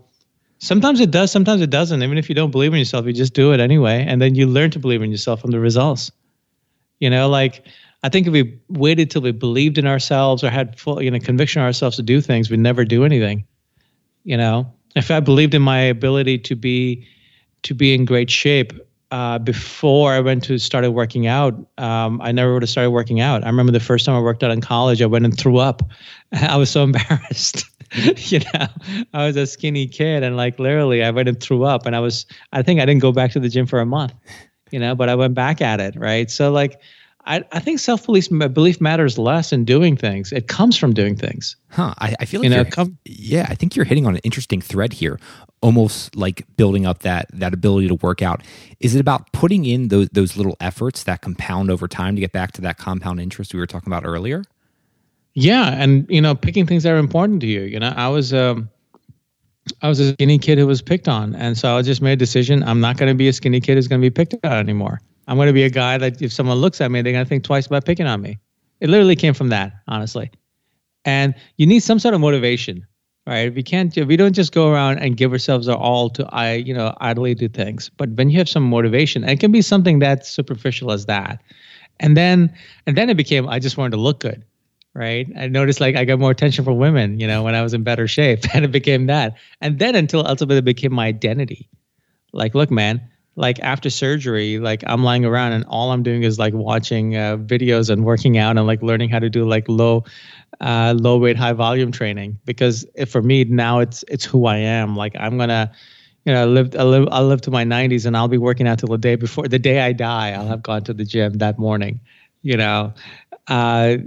Sometimes 0.61 0.99
it 0.99 1.09
does, 1.09 1.31
sometimes 1.31 1.59
it 1.59 1.71
doesn't. 1.71 2.03
Even 2.03 2.19
if 2.19 2.29
you 2.29 2.35
don't 2.35 2.51
believe 2.51 2.71
in 2.71 2.77
yourself, 2.77 3.07
you 3.07 3.13
just 3.13 3.33
do 3.33 3.51
it 3.51 3.59
anyway. 3.59 4.05
And 4.07 4.21
then 4.21 4.35
you 4.35 4.45
learn 4.45 4.69
to 4.71 4.79
believe 4.79 5.01
in 5.01 5.09
yourself 5.09 5.41
from 5.41 5.49
the 5.49 5.59
results. 5.59 6.11
You 6.99 7.09
know, 7.09 7.27
like 7.29 7.65
I 8.03 8.09
think 8.09 8.27
if 8.27 8.33
we 8.33 8.59
waited 8.69 9.09
till 9.09 9.23
we 9.23 9.31
believed 9.31 9.79
in 9.79 9.87
ourselves 9.87 10.43
or 10.43 10.51
had 10.51 10.79
full, 10.79 11.01
you 11.01 11.09
know, 11.09 11.17
conviction 11.17 11.63
ourselves 11.63 11.95
to 11.95 12.03
do 12.03 12.21
things, 12.21 12.51
we'd 12.51 12.59
never 12.59 12.85
do 12.85 13.05
anything. 13.05 13.43
You 14.23 14.37
know, 14.37 14.71
if 14.95 15.09
I 15.09 15.19
believed 15.19 15.55
in 15.55 15.63
my 15.63 15.79
ability 15.79 16.37
to 16.37 16.55
be 16.55 17.07
to 17.63 17.73
be 17.73 17.95
in 17.95 18.05
great 18.05 18.29
shape, 18.29 18.71
uh, 19.11 19.39
before 19.39 20.13
I 20.13 20.21
went 20.21 20.43
to 20.45 20.57
started 20.57 20.91
working 20.91 21.27
out, 21.27 21.53
um, 21.77 22.21
I 22.21 22.31
never 22.31 22.53
would 22.53 22.63
have 22.63 22.69
started 22.69 22.91
working 22.91 23.19
out. 23.19 23.43
I 23.43 23.47
remember 23.47 23.71
the 23.71 23.79
first 23.79 24.05
time 24.05 24.15
I 24.15 24.21
worked 24.21 24.43
out 24.43 24.51
in 24.51 24.61
college, 24.61 25.01
I 25.01 25.05
went 25.05 25.25
and 25.25 25.37
threw 25.37 25.57
up. 25.57 25.81
I 26.31 26.57
was 26.57 26.69
so 26.69 26.83
embarrassed. 26.85 27.65
you 27.93 28.39
know, 28.39 28.67
I 29.13 29.27
was 29.27 29.35
a 29.35 29.45
skinny 29.45 29.85
kid, 29.85 30.23
and 30.23 30.37
like 30.37 30.57
literally, 30.59 31.03
I 31.03 31.11
went 31.11 31.27
and 31.27 31.39
threw 31.39 31.65
up, 31.65 31.85
and 31.85 31.95
I 31.95 31.99
was. 31.99 32.25
I 32.53 32.61
think 32.61 32.79
I 32.79 32.85
didn't 32.85 33.01
go 33.01 33.11
back 33.11 33.31
to 33.31 33.39
the 33.39 33.49
gym 33.49 33.67
for 33.67 33.79
a 33.79 33.85
month. 33.85 34.13
You 34.71 34.79
know, 34.79 34.95
but 34.95 35.09
I 35.09 35.15
went 35.15 35.33
back 35.33 35.59
at 35.59 35.81
it. 35.81 35.97
Right. 35.97 36.31
So 36.31 36.49
like, 36.49 36.79
I, 37.25 37.43
I 37.51 37.59
think 37.59 37.79
self 37.79 38.05
belief 38.05 38.29
belief 38.29 38.81
matters 38.81 39.17
less 39.17 39.51
in 39.51 39.65
doing 39.65 39.95
things. 39.95 40.31
It 40.31 40.47
comes 40.47 40.77
from 40.77 40.93
doing 40.93 41.15
things. 41.15 41.55
Huh. 41.69 41.93
I, 41.99 42.15
I 42.19 42.25
feel 42.25 42.41
like 42.41 42.49
you 42.49 42.55
know, 42.55 42.65
come, 42.65 42.97
yeah, 43.05 43.45
I 43.49 43.55
think 43.55 43.75
you're 43.75 43.85
hitting 43.85 44.05
on 44.05 44.15
an 44.15 44.21
interesting 44.23 44.61
thread 44.61 44.93
here. 44.93 45.19
Almost 45.61 46.15
like 46.15 46.45
building 46.57 46.85
up 46.85 46.99
that 46.99 47.27
that 47.33 47.53
ability 47.53 47.87
to 47.89 47.95
work 47.95 48.21
out. 48.21 48.41
Is 48.79 48.95
it 48.95 48.99
about 48.99 49.31
putting 49.31 49.65
in 49.65 49.89
those 49.89 50.09
those 50.09 50.35
little 50.35 50.57
efforts 50.59 51.03
that 51.03 51.21
compound 51.21 51.69
over 51.69 51.87
time 51.87 52.15
to 52.15 52.21
get 52.21 52.31
back 52.31 52.51
to 52.53 52.61
that 52.61 52.77
compound 52.77 53.19
interest 53.19 53.53
we 53.53 53.59
were 53.59 53.67
talking 53.67 53.91
about 53.91 54.05
earlier? 54.05 54.43
Yeah, 55.33 55.69
and 55.71 56.05
you 56.09 56.21
know, 56.21 56.35
picking 56.35 56.65
things 56.65 56.83
that 56.83 56.91
are 56.91 56.97
important 56.97 57.41
to 57.41 57.47
you. 57.47 57.61
You 57.61 57.79
know, 57.79 57.93
I 57.95 58.07
was 58.07 58.33
um, 58.33 58.69
I 59.81 59.87
was 59.87 59.99
a 59.99 60.13
skinny 60.13 60.39
kid 60.39 60.57
who 60.57 60.67
was 60.67 60.81
picked 60.81 61.07
on, 61.07 61.35
and 61.35 61.57
so 61.57 61.77
I 61.77 61.81
just 61.83 62.01
made 62.01 62.13
a 62.13 62.17
decision. 62.17 62.63
I'm 62.63 62.79
not 62.79 62.97
going 62.97 63.09
to 63.09 63.15
be 63.15 63.27
a 63.27 63.33
skinny 63.33 63.61
kid 63.61 63.75
who's 63.75 63.87
going 63.87 64.01
to 64.01 64.05
be 64.05 64.09
picked 64.09 64.33
on 64.43 64.51
anymore. 64.51 64.99
I'm 65.27 65.37
going 65.37 65.47
to 65.47 65.53
be 65.53 65.63
a 65.63 65.69
guy 65.69 65.97
that 65.97 66.21
if 66.21 66.33
someone 66.33 66.57
looks 66.57 66.81
at 66.81 66.91
me, 66.91 67.01
they're 67.01 67.13
going 67.13 67.25
to 67.25 67.29
think 67.29 67.43
twice 67.43 67.67
about 67.67 67.85
picking 67.85 68.07
on 68.07 68.21
me. 68.21 68.39
It 68.79 68.89
literally 68.89 69.15
came 69.15 69.33
from 69.33 69.49
that, 69.49 69.73
honestly. 69.87 70.31
And 71.05 71.35
you 71.57 71.65
need 71.65 71.81
some 71.81 71.99
sort 71.99 72.13
of 72.13 72.21
motivation, 72.21 72.85
right? 73.25 73.53
We 73.53 73.63
can't, 73.63 73.95
we 73.95 74.17
don't 74.17 74.33
just 74.33 74.51
go 74.51 74.69
around 74.69 74.99
and 74.99 75.17
give 75.17 75.31
ourselves 75.31 75.67
our 75.67 75.77
all 75.77 76.09
to, 76.11 76.27
I, 76.27 76.53
you 76.53 76.73
know, 76.73 76.95
idly 76.99 77.35
do 77.35 77.47
things. 77.47 77.89
But 77.89 78.09
when 78.11 78.29
you 78.29 78.37
have 78.39 78.49
some 78.49 78.63
motivation, 78.63 79.23
it 79.23 79.39
can 79.39 79.51
be 79.51 79.61
something 79.61 79.99
that's 79.99 80.29
superficial 80.29 80.91
as 80.91 81.05
that. 81.05 81.41
And 81.99 82.17
then, 82.17 82.53
and 82.87 82.97
then 82.97 83.09
it 83.09 83.17
became, 83.17 83.47
I 83.47 83.59
just 83.59 83.77
wanted 83.77 83.91
to 83.91 83.97
look 83.97 84.19
good, 84.19 84.43
right? 84.95 85.27
I 85.37 85.47
noticed 85.47 85.79
like 85.79 85.95
I 85.95 86.05
got 86.05 86.19
more 86.19 86.31
attention 86.31 86.65
from 86.65 86.77
women, 86.77 87.19
you 87.19 87.27
know, 87.27 87.43
when 87.43 87.53
I 87.55 87.61
was 87.61 87.73
in 87.73 87.83
better 87.83 88.07
shape, 88.07 88.43
and 88.53 88.65
it 88.65 88.71
became 88.71 89.05
that. 89.07 89.35
And 89.61 89.77
then 89.79 89.95
until 89.95 90.25
ultimately 90.25 90.57
it 90.57 90.65
became 90.65 90.93
my 90.93 91.07
identity. 91.07 91.69
Like, 92.33 92.55
look, 92.55 92.71
man, 92.71 93.01
like 93.35 93.59
after 93.61 93.89
surgery, 93.89 94.59
like 94.59 94.83
I'm 94.85 95.03
lying 95.03 95.25
around 95.25 95.53
and 95.53 95.63
all 95.65 95.91
I'm 95.91 96.03
doing 96.03 96.23
is 96.23 96.37
like 96.37 96.53
watching 96.53 97.15
uh, 97.15 97.37
videos 97.37 97.89
and 97.89 98.03
working 98.03 98.37
out 98.37 98.57
and 98.57 98.67
like 98.67 98.81
learning 98.81 99.09
how 99.09 99.19
to 99.19 99.29
do 99.29 99.47
like 99.47 99.65
low, 99.69 100.03
uh, 100.59 100.93
low 100.97 101.17
weight, 101.17 101.37
high 101.37 101.53
volume 101.53 101.91
training. 101.91 102.39
Because 102.45 102.85
for 103.07 103.21
me 103.21 103.43
now, 103.45 103.79
it's 103.79 104.03
it's 104.09 104.25
who 104.25 104.45
I 104.45 104.57
am. 104.57 104.95
Like 104.95 105.15
I'm 105.17 105.37
gonna, 105.37 105.71
you 106.25 106.33
know, 106.33 106.45
live 106.47 106.75
I'll 106.77 106.87
live 106.87 107.07
I'll 107.11 107.27
live 107.27 107.41
to 107.41 107.51
my 107.51 107.63
90s 107.63 108.05
and 108.05 108.17
I'll 108.17 108.27
be 108.27 108.37
working 108.37 108.67
out 108.67 108.79
till 108.79 108.89
the 108.89 108.97
day 108.97 109.15
before 109.15 109.47
the 109.47 109.59
day 109.59 109.79
I 109.79 109.93
die. 109.93 110.31
I'll 110.31 110.47
have 110.47 110.63
gone 110.63 110.83
to 110.83 110.93
the 110.93 111.05
gym 111.05 111.33
that 111.33 111.57
morning. 111.57 112.01
You 112.43 112.57
know, 112.57 112.93
uh, 113.47 113.97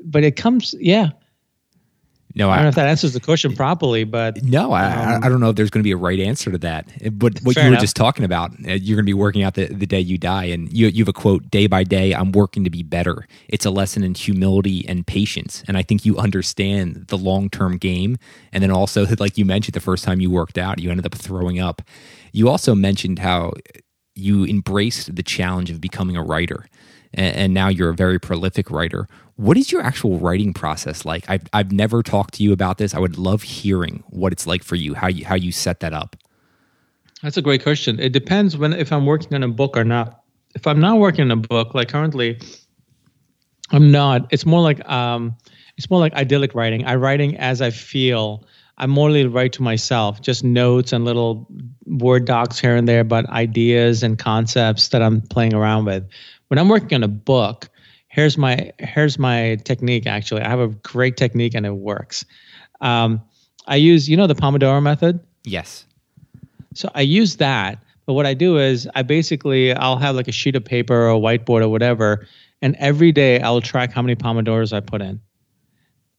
but 0.00 0.24
it 0.24 0.36
comes, 0.36 0.74
yeah 0.78 1.10
no, 2.36 2.50
I, 2.50 2.52
I, 2.52 2.56
don't 2.56 2.64
know 2.64 2.68
if 2.68 2.74
that 2.74 2.86
answers 2.86 3.14
the 3.14 3.20
question 3.20 3.56
properly, 3.56 4.04
but 4.04 4.44
no, 4.44 4.70
I, 4.70 5.14
um, 5.14 5.24
I 5.24 5.28
don't 5.30 5.40
know 5.40 5.48
if 5.48 5.56
there's 5.56 5.70
going 5.70 5.80
to 5.80 5.84
be 5.84 5.92
a 5.92 5.96
right 5.96 6.20
answer 6.20 6.50
to 6.50 6.58
that. 6.58 6.86
But 7.18 7.38
what 7.40 7.56
you 7.56 7.62
were 7.62 7.68
enough. 7.68 7.80
just 7.80 7.96
talking 7.96 8.26
about, 8.26 8.50
uh, 8.68 8.74
you're 8.74 8.96
going 8.96 9.06
to 9.06 9.10
be 9.10 9.14
working 9.14 9.42
out 9.42 9.54
the, 9.54 9.68
the 9.68 9.86
day 9.86 10.00
you 10.00 10.18
die, 10.18 10.44
and 10.44 10.70
you 10.70 10.88
you 10.88 11.02
have 11.02 11.08
a 11.08 11.14
quote: 11.14 11.50
"Day 11.50 11.66
by 11.66 11.82
day, 11.82 12.12
I'm 12.12 12.32
working 12.32 12.62
to 12.64 12.68
be 12.70 12.82
better." 12.82 13.26
It's 13.48 13.64
a 13.64 13.70
lesson 13.70 14.04
in 14.04 14.14
humility 14.14 14.86
and 14.86 15.06
patience, 15.06 15.64
and 15.66 15.78
I 15.78 15.82
think 15.82 16.04
you 16.04 16.18
understand 16.18 17.06
the 17.08 17.16
long 17.16 17.48
term 17.48 17.78
game. 17.78 18.18
And 18.52 18.62
then 18.62 18.70
also, 18.70 19.06
like 19.18 19.38
you 19.38 19.46
mentioned, 19.46 19.72
the 19.72 19.80
first 19.80 20.04
time 20.04 20.20
you 20.20 20.30
worked 20.30 20.58
out, 20.58 20.78
you 20.78 20.90
ended 20.90 21.06
up 21.06 21.14
throwing 21.14 21.58
up. 21.58 21.80
You 22.32 22.50
also 22.50 22.74
mentioned 22.74 23.20
how 23.20 23.54
you 24.14 24.44
embraced 24.44 25.16
the 25.16 25.22
challenge 25.22 25.70
of 25.70 25.80
becoming 25.80 26.16
a 26.18 26.22
writer 26.22 26.66
and, 27.16 27.54
now 27.54 27.68
you're 27.68 27.90
a 27.90 27.94
very 27.94 28.18
prolific 28.18 28.70
writer. 28.70 29.08
What 29.36 29.58
is 29.58 29.70
your 29.70 29.82
actual 29.82 30.18
writing 30.18 30.54
process 30.54 31.04
like? 31.04 31.28
I've 31.28 31.44
I've 31.52 31.72
never 31.72 32.02
talked 32.02 32.34
to 32.34 32.42
you 32.42 32.52
about 32.52 32.78
this. 32.78 32.94
I 32.94 32.98
would 32.98 33.18
love 33.18 33.42
hearing 33.42 34.02
what 34.08 34.32
it's 34.32 34.46
like 34.46 34.62
for 34.62 34.76
you, 34.76 34.94
how 34.94 35.08
you 35.08 35.24
how 35.24 35.34
you 35.34 35.52
set 35.52 35.80
that 35.80 35.92
up. 35.92 36.16
That's 37.22 37.36
a 37.36 37.42
great 37.42 37.62
question. 37.62 37.98
It 38.00 38.12
depends 38.12 38.56
when 38.56 38.72
if 38.72 38.92
I'm 38.92 39.06
working 39.06 39.34
on 39.34 39.42
a 39.42 39.48
book 39.48 39.76
or 39.76 39.84
not. 39.84 40.22
If 40.54 40.66
I'm 40.66 40.80
not 40.80 40.98
working 40.98 41.22
on 41.22 41.30
a 41.30 41.36
book, 41.36 41.74
like 41.74 41.88
currently, 41.88 42.38
I'm 43.70 43.90
not. 43.90 44.26
It's 44.30 44.46
more 44.46 44.62
like 44.62 44.86
um, 44.88 45.36
it's 45.76 45.90
more 45.90 46.00
like 46.00 46.14
idyllic 46.14 46.54
writing. 46.54 46.86
I'm 46.86 47.00
writing 47.00 47.36
as 47.36 47.60
I 47.60 47.70
feel. 47.70 48.46
I 48.78 48.86
morely 48.86 49.26
write 49.26 49.54
to 49.54 49.62
myself, 49.62 50.20
just 50.20 50.44
notes 50.44 50.92
and 50.92 51.04
little 51.04 51.46
word 51.86 52.26
docs 52.26 52.58
here 52.58 52.76
and 52.76 52.86
there, 52.86 53.04
but 53.04 53.28
ideas 53.30 54.02
and 54.02 54.18
concepts 54.18 54.88
that 54.88 55.00
I'm 55.02 55.22
playing 55.22 55.54
around 55.54 55.86
with. 55.86 56.06
When 56.48 56.58
I'm 56.58 56.68
working 56.68 56.96
on 56.96 57.02
a 57.02 57.08
book, 57.08 57.70
here's 58.16 58.38
my 58.38 58.72
here's 58.78 59.18
my 59.18 59.56
technique 59.64 60.06
actually. 60.06 60.40
I 60.40 60.48
have 60.48 60.58
a 60.58 60.68
great 60.68 61.18
technique 61.18 61.54
and 61.54 61.66
it 61.66 61.76
works. 61.76 62.24
Um, 62.80 63.22
i 63.68 63.76
use 63.76 64.08
you 64.08 64.16
know 64.16 64.26
the 64.26 64.34
pomodoro 64.34 64.82
method? 64.82 65.20
Yes. 65.44 65.84
So 66.74 66.90
i 66.94 67.02
use 67.02 67.36
that 67.36 67.78
but 68.06 68.12
what 68.14 68.26
i 68.26 68.34
do 68.34 68.58
is 68.58 68.88
i 68.94 69.02
basically 69.02 69.72
i'll 69.74 69.96
have 69.96 70.14
like 70.14 70.28
a 70.28 70.32
sheet 70.32 70.54
of 70.56 70.64
paper 70.64 70.94
or 70.94 71.10
a 71.10 71.18
whiteboard 71.18 71.62
or 71.62 71.68
whatever 71.68 72.26
and 72.62 72.76
every 72.78 73.12
day 73.12 73.40
i'll 73.40 73.62
track 73.62 73.92
how 73.92 74.02
many 74.02 74.14
pomodoros 74.14 74.72
i 74.72 74.80
put 74.80 75.00
in. 75.00 75.20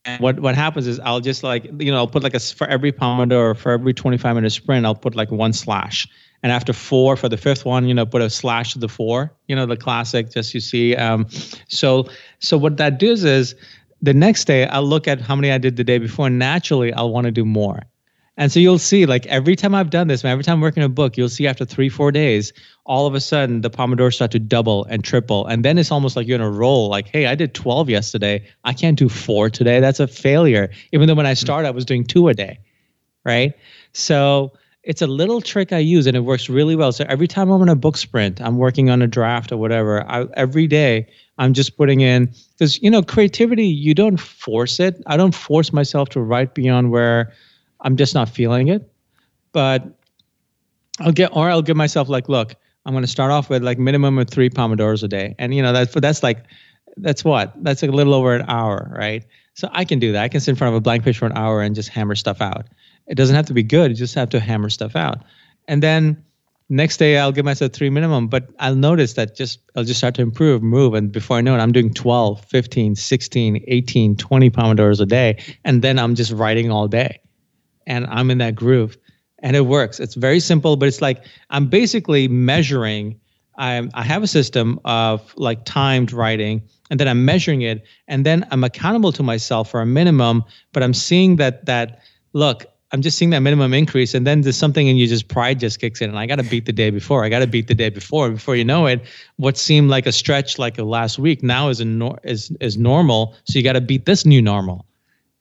And 0.05 0.21
what 0.21 0.39
what 0.39 0.55
happens 0.55 0.87
is 0.87 0.99
i'll 1.01 1.21
just 1.21 1.43
like 1.43 1.65
you 1.79 1.91
know 1.91 1.97
i'll 1.97 2.13
put 2.15 2.23
like 2.23 2.33
a 2.33 2.39
for 2.39 2.67
every 2.67 2.91
pomodoro 2.91 3.55
for 3.55 3.71
every 3.71 3.93
25 3.93 4.35
minute 4.35 4.51
sprint 4.51 4.85
i'll 4.85 4.95
put 4.95 5.15
like 5.15 5.31
one 5.31 5.53
slash 5.53 6.07
and 6.43 6.51
after 6.51 6.73
four 6.73 7.15
for 7.15 7.29
the 7.29 7.37
fifth 7.37 7.65
one 7.65 7.87
you 7.87 7.93
know 7.93 8.05
put 8.05 8.21
a 8.21 8.29
slash 8.29 8.73
to 8.73 8.79
the 8.79 8.89
four 8.89 9.31
you 9.47 9.55
know 9.55 9.65
the 9.65 9.77
classic 9.77 10.31
just 10.31 10.53
you 10.53 10.59
see 10.59 10.95
um, 10.95 11.27
so 11.67 12.07
so 12.39 12.57
what 12.57 12.77
that 12.77 12.99
does 12.99 13.23
is 13.23 13.55
the 14.01 14.13
next 14.13 14.45
day 14.45 14.67
i'll 14.67 14.83
look 14.83 15.07
at 15.07 15.19
how 15.19 15.35
many 15.35 15.51
i 15.51 15.57
did 15.57 15.75
the 15.77 15.83
day 15.83 15.97
before 15.97 16.27
and 16.27 16.39
naturally 16.39 16.93
i'll 16.93 17.11
want 17.11 17.25
to 17.25 17.31
do 17.31 17.45
more. 17.45 17.83
And 18.39 18.51
so 18.51 18.59
you'll 18.59 18.77
see 18.77 19.07
like 19.07 19.25
every 19.25 19.55
time 19.55 19.73
i've 19.73 19.89
done 19.89 20.07
this 20.07 20.23
every 20.23 20.43
time 20.43 20.57
i'm 20.57 20.61
working 20.61 20.83
a 20.83 20.89
book 20.89 21.17
you'll 21.17 21.27
see 21.27 21.47
after 21.47 21.65
three 21.65 21.89
four 21.89 22.11
days 22.11 22.53
all 22.85 23.07
of 23.07 23.15
a 23.15 23.19
sudden 23.19 23.61
the 23.61 23.71
pomodoro 23.71 24.13
start 24.13 24.29
to 24.31 24.39
double 24.39 24.85
and 24.85 25.03
triple. 25.03 25.47
And 25.47 25.65
then 25.65 25.79
it's 25.79 25.91
almost 25.91 26.15
like 26.15 26.27
you're 26.27 26.35
in 26.35 26.41
a 26.41 26.51
roll 26.51 26.87
like 26.87 27.07
hey 27.07 27.25
i 27.25 27.33
did 27.33 27.55
12 27.55 27.89
yesterday. 27.89 28.47
I 28.63 28.73
can't 28.73 28.99
do 28.99 29.09
four 29.09 29.49
today. 29.49 29.79
That's 29.79 29.99
a 29.99 30.07
failure. 30.07 30.69
Even 30.91 31.07
though 31.07 31.15
when 31.15 31.25
i 31.25 31.33
started 31.33 31.67
i 31.67 31.71
was 31.71 31.83
doing 31.83 32.03
two 32.03 32.27
a 32.27 32.35
day 32.35 32.59
right? 33.27 33.53
So 33.91 34.53
it's 34.87 35.01
a 35.01 35.07
little 35.07 35.41
trick 35.41 35.73
I 35.73 35.79
use 35.79 36.07
and 36.07 36.15
it 36.15 36.21
works 36.21 36.47
really 36.47 36.73
well. 36.73 36.93
So 36.93 37.03
every 37.09 37.27
time 37.27 37.51
I'm 37.51 37.61
on 37.61 37.67
a 37.67 37.75
book 37.75 37.97
sprint, 37.97 38.39
I'm 38.39 38.57
working 38.57 38.89
on 38.89 39.01
a 39.01 39.07
draft 39.07 39.51
or 39.51 39.57
whatever, 39.57 40.09
I, 40.09 40.27
every 40.35 40.65
day 40.65 41.07
I'm 41.37 41.53
just 41.53 41.75
putting 41.75 41.99
in 41.99 42.31
because 42.53 42.81
you 42.81 42.89
know 42.89 43.03
creativity 43.03 43.67
you 43.67 43.93
don't 43.93 44.15
force 44.15 44.79
it. 44.79 45.03
I 45.05 45.17
don't 45.17 45.35
force 45.35 45.73
myself 45.73 46.07
to 46.09 46.21
write 46.21 46.55
beyond 46.55 46.91
where 46.91 47.33
I'm 47.81 47.97
just 47.97 48.15
not 48.15 48.29
feeling 48.29 48.69
it. 48.69 48.89
But 49.51 49.83
I'll 51.01 51.11
get 51.11 51.35
or 51.35 51.49
I'll 51.49 51.61
give 51.61 51.75
myself 51.75 52.07
like, 52.07 52.29
look, 52.29 52.55
I'm 52.85 52.93
going 52.93 53.03
to 53.03 53.11
start 53.11 53.31
off 53.31 53.49
with 53.49 53.63
like 53.63 53.77
minimum 53.77 54.17
of 54.17 54.29
three 54.29 54.49
pomodoros 54.49 55.03
a 55.03 55.09
day, 55.09 55.35
and 55.37 55.53
you 55.53 55.61
know 55.61 55.73
that's 55.73 55.93
that's 55.95 56.23
like 56.23 56.45
that's 56.95 57.25
what 57.25 57.51
that's 57.61 57.83
a 57.83 57.87
little 57.87 58.13
over 58.13 58.33
an 58.35 58.45
hour, 58.47 58.89
right? 58.97 59.25
So 59.53 59.67
I 59.73 59.83
can 59.83 59.99
do 59.99 60.13
that. 60.13 60.23
I 60.23 60.29
can 60.29 60.39
sit 60.39 60.51
in 60.51 60.55
front 60.55 60.73
of 60.73 60.77
a 60.77 60.81
blank 60.81 61.03
page 61.03 61.17
for 61.17 61.25
an 61.25 61.33
hour 61.35 61.61
and 61.61 61.75
just 61.75 61.89
hammer 61.89 62.15
stuff 62.15 62.39
out. 62.41 62.67
It 63.07 63.15
doesn't 63.15 63.35
have 63.35 63.45
to 63.47 63.53
be 63.53 63.63
good. 63.63 63.91
You 63.91 63.97
just 63.97 64.15
have 64.15 64.29
to 64.29 64.39
hammer 64.39 64.69
stuff 64.69 64.95
out. 64.95 65.23
And 65.67 65.81
then 65.81 66.23
next 66.69 66.97
day 66.97 67.17
I'll 67.17 67.31
give 67.31 67.45
myself 67.45 67.71
three 67.71 67.89
minimum, 67.89 68.27
but 68.27 68.49
I'll 68.59 68.75
notice 68.75 69.13
that 69.13 69.35
just 69.35 69.59
I'll 69.75 69.83
just 69.83 69.99
start 69.99 70.15
to 70.15 70.21
improve, 70.21 70.61
move. 70.61 70.93
And 70.93 71.11
before 71.11 71.37
I 71.37 71.41
know 71.41 71.55
it, 71.55 71.59
I'm 71.59 71.71
doing 71.71 71.93
12, 71.93 72.43
15, 72.45 72.95
16, 72.95 73.63
18, 73.67 74.15
20 74.17 74.49
Pomodoros 74.49 74.99
a 74.99 75.05
day. 75.05 75.37
And 75.63 75.81
then 75.81 75.99
I'm 75.99 76.15
just 76.15 76.31
writing 76.31 76.71
all 76.71 76.87
day. 76.87 77.19
And 77.85 78.05
I'm 78.07 78.29
in 78.31 78.39
that 78.39 78.55
groove. 78.55 78.97
And 79.39 79.55
it 79.55 79.61
works. 79.61 79.99
It's 79.99 80.15
very 80.15 80.39
simple, 80.39 80.75
but 80.75 80.87
it's 80.87 81.01
like 81.01 81.23
I'm 81.49 81.67
basically 81.67 82.27
measuring. 82.27 83.19
I'm, 83.59 83.89
I 83.93 84.03
have 84.03 84.23
a 84.23 84.27
system 84.27 84.79
of 84.85 85.33
like 85.35 85.63
timed 85.63 86.11
writing, 86.11 86.61
and 86.89 86.99
then 86.99 87.07
I'm 87.07 87.23
measuring 87.25 87.61
it, 87.61 87.83
and 88.07 88.25
then 88.25 88.47
I'm 88.51 88.63
accountable 88.63 89.11
to 89.13 89.23
myself 89.23 89.69
for 89.69 89.81
a 89.81 89.85
minimum. 89.85 90.43
But 90.73 90.83
I'm 90.83 90.93
seeing 90.93 91.35
that 91.35 91.65
that 91.67 92.01
look, 92.33 92.65
I'm 92.91 93.01
just 93.01 93.17
seeing 93.17 93.31
that 93.31 93.39
minimum 93.39 93.73
increase, 93.73 94.13
and 94.13 94.25
then 94.25 94.41
there's 94.41 94.55
something 94.55 94.87
and 94.87 94.97
you 94.97 95.07
just 95.07 95.27
pride 95.27 95.59
just 95.59 95.81
kicks 95.81 95.99
in, 95.99 96.09
and 96.09 96.17
I 96.17 96.25
got 96.25 96.37
to 96.37 96.43
beat 96.43 96.65
the 96.65 96.71
day 96.71 96.89
before. 96.89 97.25
I 97.25 97.29
got 97.29 97.39
to 97.39 97.47
beat 97.47 97.67
the 97.67 97.75
day 97.75 97.89
before. 97.89 98.29
Before 98.29 98.55
you 98.55 98.63
know 98.63 98.85
it, 98.85 99.01
what 99.35 99.57
seemed 99.57 99.89
like 99.89 100.05
a 100.05 100.11
stretch 100.13 100.57
like 100.57 100.77
a 100.77 100.83
last 100.83 101.19
week 101.19 101.43
now 101.43 101.67
is 101.67 101.81
a 101.81 101.85
nor- 101.85 102.19
is 102.23 102.49
is 102.61 102.77
normal. 102.77 103.35
So 103.43 103.59
you 103.59 103.63
got 103.63 103.73
to 103.73 103.81
beat 103.81 104.05
this 104.05 104.25
new 104.25 104.41
normal, 104.41 104.85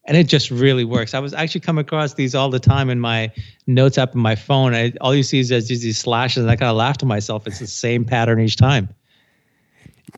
and 0.07 0.17
it 0.17 0.27
just 0.27 0.51
really 0.51 0.85
works. 0.85 1.15
I 1.15 1.21
was 1.21 1.35
actually 1.35 1.61
come 1.61 1.79
across 1.79 2.15
these 2.15 2.35
all 2.35 2.51
the 2.51 2.59
time 2.59 2.91
in 2.91 2.99
my 2.99 3.31
notes 3.69 3.97
app 3.97 4.15
in 4.15 4.21
my 4.21 4.35
phone. 4.35 4.75
I, 4.75 4.93
all 5.01 5.15
you 5.15 5.23
see 5.23 5.39
is 5.39 5.49
just 5.49 5.69
these 5.69 5.99
slashes, 5.99 6.43
and 6.43 6.51
I 6.51 6.57
kind 6.57 6.71
of 6.71 6.77
laugh 6.77 6.99
to 6.99 7.07
myself. 7.07 7.47
It's 7.47 7.61
the 7.61 7.69
same 7.69 8.05
pattern 8.05 8.41
each 8.41 8.57
time. 8.57 8.89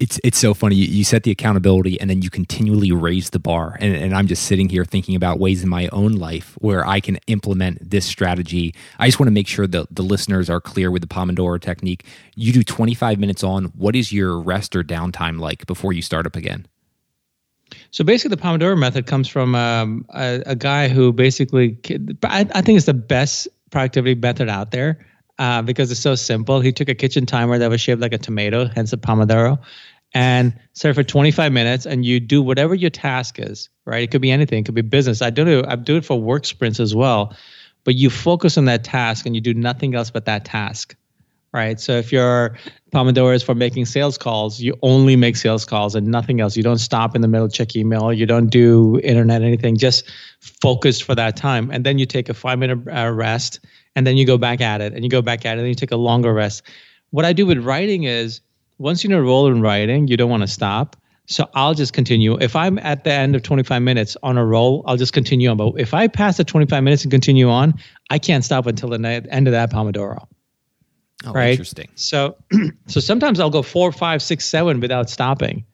It's 0.00 0.20
it's 0.22 0.38
so 0.38 0.54
funny. 0.54 0.76
You, 0.76 0.86
you, 0.86 1.04
set 1.04 1.24
the 1.24 1.30
accountability, 1.30 2.00
and 2.00 2.08
then 2.08 2.22
you 2.22 2.30
continually 2.30 2.92
raise 2.92 3.30
the 3.30 3.38
bar. 3.38 3.76
And, 3.80 3.94
and, 3.94 4.14
I'm 4.14 4.26
just 4.26 4.44
sitting 4.44 4.68
here 4.68 4.84
thinking 4.84 5.14
about 5.14 5.38
ways 5.38 5.62
in 5.62 5.68
my 5.68 5.88
own 5.88 6.12
life 6.12 6.56
where 6.60 6.86
I 6.86 7.00
can 7.00 7.18
implement 7.26 7.90
this 7.90 8.06
strategy. 8.06 8.74
I 8.98 9.08
just 9.08 9.18
want 9.18 9.28
to 9.28 9.32
make 9.32 9.48
sure 9.48 9.66
that 9.66 9.94
the 9.94 10.02
listeners 10.02 10.48
are 10.48 10.60
clear 10.60 10.90
with 10.90 11.02
the 11.02 11.08
Pomodoro 11.08 11.60
technique. 11.60 12.04
You 12.34 12.52
do 12.52 12.62
25 12.62 13.18
minutes 13.18 13.42
on. 13.42 13.66
What 13.66 13.96
is 13.96 14.12
your 14.12 14.38
rest 14.38 14.76
or 14.76 14.82
downtime 14.82 15.40
like 15.40 15.66
before 15.66 15.92
you 15.92 16.02
start 16.02 16.26
up 16.26 16.36
again? 16.36 16.66
So 17.90 18.04
basically, 18.04 18.36
the 18.36 18.42
Pomodoro 18.42 18.78
method 18.78 19.06
comes 19.06 19.28
from 19.28 19.54
um, 19.54 20.06
a, 20.10 20.42
a, 20.46 20.54
guy 20.54 20.88
who 20.88 21.12
basically, 21.12 21.78
I, 22.22 22.46
I 22.54 22.62
think 22.62 22.76
it's 22.76 22.86
the 22.86 22.94
best 22.94 23.48
productivity 23.70 24.14
method 24.14 24.48
out 24.48 24.70
there 24.70 25.04
uh, 25.38 25.62
because 25.62 25.90
it's 25.90 26.00
so 26.00 26.14
simple. 26.14 26.60
He 26.60 26.72
took 26.72 26.88
a 26.88 26.94
kitchen 26.94 27.26
timer 27.26 27.58
that 27.58 27.70
was 27.70 27.80
shaped 27.80 28.00
like 28.00 28.12
a 28.12 28.18
tomato, 28.18 28.66
hence 28.66 28.90
the 28.90 28.96
Pomodoro, 28.96 29.58
and 30.14 30.58
set 30.72 30.94
for 30.94 31.04
25 31.04 31.52
minutes. 31.52 31.86
And 31.86 32.04
you 32.04 32.20
do 32.20 32.42
whatever 32.42 32.74
your 32.74 32.90
task 32.90 33.38
is, 33.38 33.68
right? 33.84 34.02
It 34.02 34.10
could 34.10 34.22
be 34.22 34.30
anything. 34.30 34.60
It 34.60 34.66
could 34.66 34.74
be 34.74 34.82
business. 34.82 35.22
I 35.22 35.30
do 35.30 35.46
it. 35.60 35.66
I 35.66 35.76
do 35.76 35.96
it 35.96 36.04
for 36.04 36.20
work 36.20 36.44
sprints 36.44 36.80
as 36.80 36.94
well. 36.94 37.36
But 37.84 37.94
you 37.94 38.10
focus 38.10 38.58
on 38.58 38.64
that 38.66 38.84
task 38.84 39.26
and 39.26 39.34
you 39.34 39.40
do 39.40 39.54
nothing 39.54 39.94
else 39.94 40.10
but 40.10 40.24
that 40.26 40.44
task, 40.44 40.96
right? 41.52 41.78
So 41.78 41.92
if 41.92 42.12
your 42.12 42.58
Pomodoro 42.92 43.34
is 43.34 43.42
for 43.42 43.54
making 43.54 43.86
sales 43.86 44.18
calls, 44.18 44.60
you 44.60 44.74
only 44.82 45.14
make 45.14 45.36
sales 45.36 45.64
calls 45.64 45.94
and 45.94 46.08
nothing 46.08 46.40
else. 46.40 46.56
You 46.56 46.62
don't 46.62 46.78
stop 46.78 47.14
in 47.14 47.22
the 47.22 47.28
middle, 47.28 47.48
check 47.48 47.76
email. 47.76 48.12
You 48.12 48.26
don't 48.26 48.48
do 48.48 49.00
internet, 49.04 49.42
anything. 49.42 49.76
Just 49.76 50.10
focused 50.40 51.04
for 51.04 51.14
that 51.14 51.36
time. 51.36 51.70
And 51.70 51.84
then 51.84 51.98
you 51.98 52.06
take 52.06 52.28
a 52.28 52.34
five 52.34 52.58
minute 52.58 52.80
uh, 52.88 53.10
rest 53.10 53.60
and 53.96 54.06
then 54.06 54.16
you 54.16 54.26
go 54.26 54.38
back 54.38 54.60
at 54.60 54.80
it 54.80 54.92
and 54.92 55.04
you 55.04 55.10
go 55.10 55.22
back 55.22 55.44
at 55.44 55.58
it 55.58 55.60
and 55.60 55.68
you 55.68 55.74
take 55.74 55.92
a 55.92 55.96
longer 55.96 56.32
rest. 56.32 56.62
What 57.10 57.24
I 57.24 57.32
do 57.32 57.46
with 57.46 57.58
writing 57.58 58.04
is 58.04 58.40
once 58.78 59.02
you're 59.02 59.12
in 59.12 59.18
a 59.18 59.22
roll 59.22 59.46
in 59.48 59.60
writing, 59.60 60.08
you 60.08 60.16
don't 60.16 60.30
want 60.30 60.42
to 60.42 60.48
stop. 60.48 60.96
So 61.26 61.48
I'll 61.54 61.74
just 61.74 61.92
continue. 61.92 62.38
If 62.40 62.56
I'm 62.56 62.78
at 62.78 63.04
the 63.04 63.12
end 63.12 63.36
of 63.36 63.42
25 63.42 63.82
minutes 63.82 64.16
on 64.22 64.38
a 64.38 64.46
roll, 64.46 64.82
I'll 64.86 64.96
just 64.96 65.12
continue 65.12 65.50
on. 65.50 65.58
But 65.58 65.74
if 65.76 65.92
I 65.92 66.08
pass 66.08 66.38
the 66.38 66.44
25 66.44 66.82
minutes 66.82 67.02
and 67.02 67.10
continue 67.10 67.50
on, 67.50 67.74
I 68.08 68.18
can't 68.18 68.44
stop 68.44 68.66
until 68.66 68.88
the 68.88 69.26
end 69.30 69.46
of 69.46 69.52
that 69.52 69.70
Pomodoro. 69.70 70.26
Oh, 71.26 71.32
right? 71.32 71.50
interesting. 71.50 71.88
So, 71.96 72.36
so 72.86 73.00
sometimes 73.00 73.40
I'll 73.40 73.50
go 73.50 73.62
four, 73.62 73.92
five, 73.92 74.22
six, 74.22 74.46
seven 74.46 74.80
without 74.80 75.10
stopping, 75.10 75.66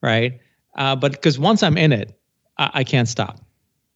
right? 0.00 0.40
Uh, 0.76 0.96
but 0.96 1.12
because 1.12 1.38
once 1.38 1.62
I'm 1.62 1.76
in 1.76 1.92
it, 1.92 2.18
I, 2.56 2.70
I 2.74 2.84
can't 2.84 3.08
stop 3.08 3.38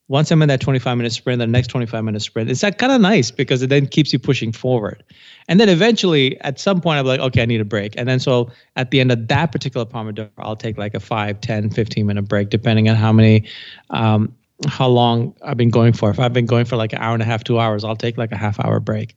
once 0.09 0.31
I'm 0.31 0.41
in 0.41 0.49
that 0.49 0.61
25 0.61 0.97
minute 0.97 1.13
sprint, 1.13 1.41
the 1.41 1.47
next 1.47 1.69
25 1.69 2.05
minute 2.05 2.23
sprint, 2.23 2.51
it's 2.51 2.61
that 2.61 2.79
kind 2.79 2.93
of 2.93 3.01
nice 3.01 3.31
because 3.31 3.63
it 3.63 3.69
then 3.69 3.87
keeps 3.87 4.13
you 4.13 4.19
pushing 4.19 4.53
forward. 4.53 5.03
And 5.49 5.59
then 5.59 5.69
eventually, 5.69 6.41
at 6.43 6.61
some 6.61 6.81
point, 6.81 6.99
I'm 6.99 7.07
like, 7.07 7.21
okay, 7.21 7.43
I 7.43 7.47
need 7.47 7.61
a 7.61 7.65
break. 7.65 7.95
And 7.97 8.09
then 8.09 8.21
so 8.21 8.51
at 8.77 8.91
the 8.91 9.01
end 9.01 9.11
of 9.11 9.27
that 9.29 9.51
particular 9.51 9.85
Pomodoro, 9.85 10.31
I'll 10.39 10.57
take 10.57 10.79
like 10.79 10.95
a 10.95 11.01
5, 11.01 11.41
10, 11.41 11.71
15 11.71 12.07
minute 12.07 12.23
break, 12.23 12.51
depending 12.51 12.89
on 12.89 12.97
how 12.97 13.13
many, 13.13 13.45
um, 13.91 14.35
how 14.69 14.87
long 14.87 15.35
I've 15.43 15.57
been 15.57 15.71
going 15.71 15.93
for. 15.93 16.09
If 16.11 16.21
I've 16.21 16.33
been 16.33 16.47
going 16.47 16.67
for 16.67 16.77
like 16.77 16.93
an 16.93 17.01
hour 17.01 17.13
and 17.13 17.23
a 17.23 17.27
half, 17.27 17.43
two 17.43 17.59
hours, 17.59 17.85
I'll 17.85 17.97
take 17.97 18.17
like 18.17 18.33
a 18.33 18.37
half 18.37 18.61
hour 18.65 18.79
break. 18.79 19.17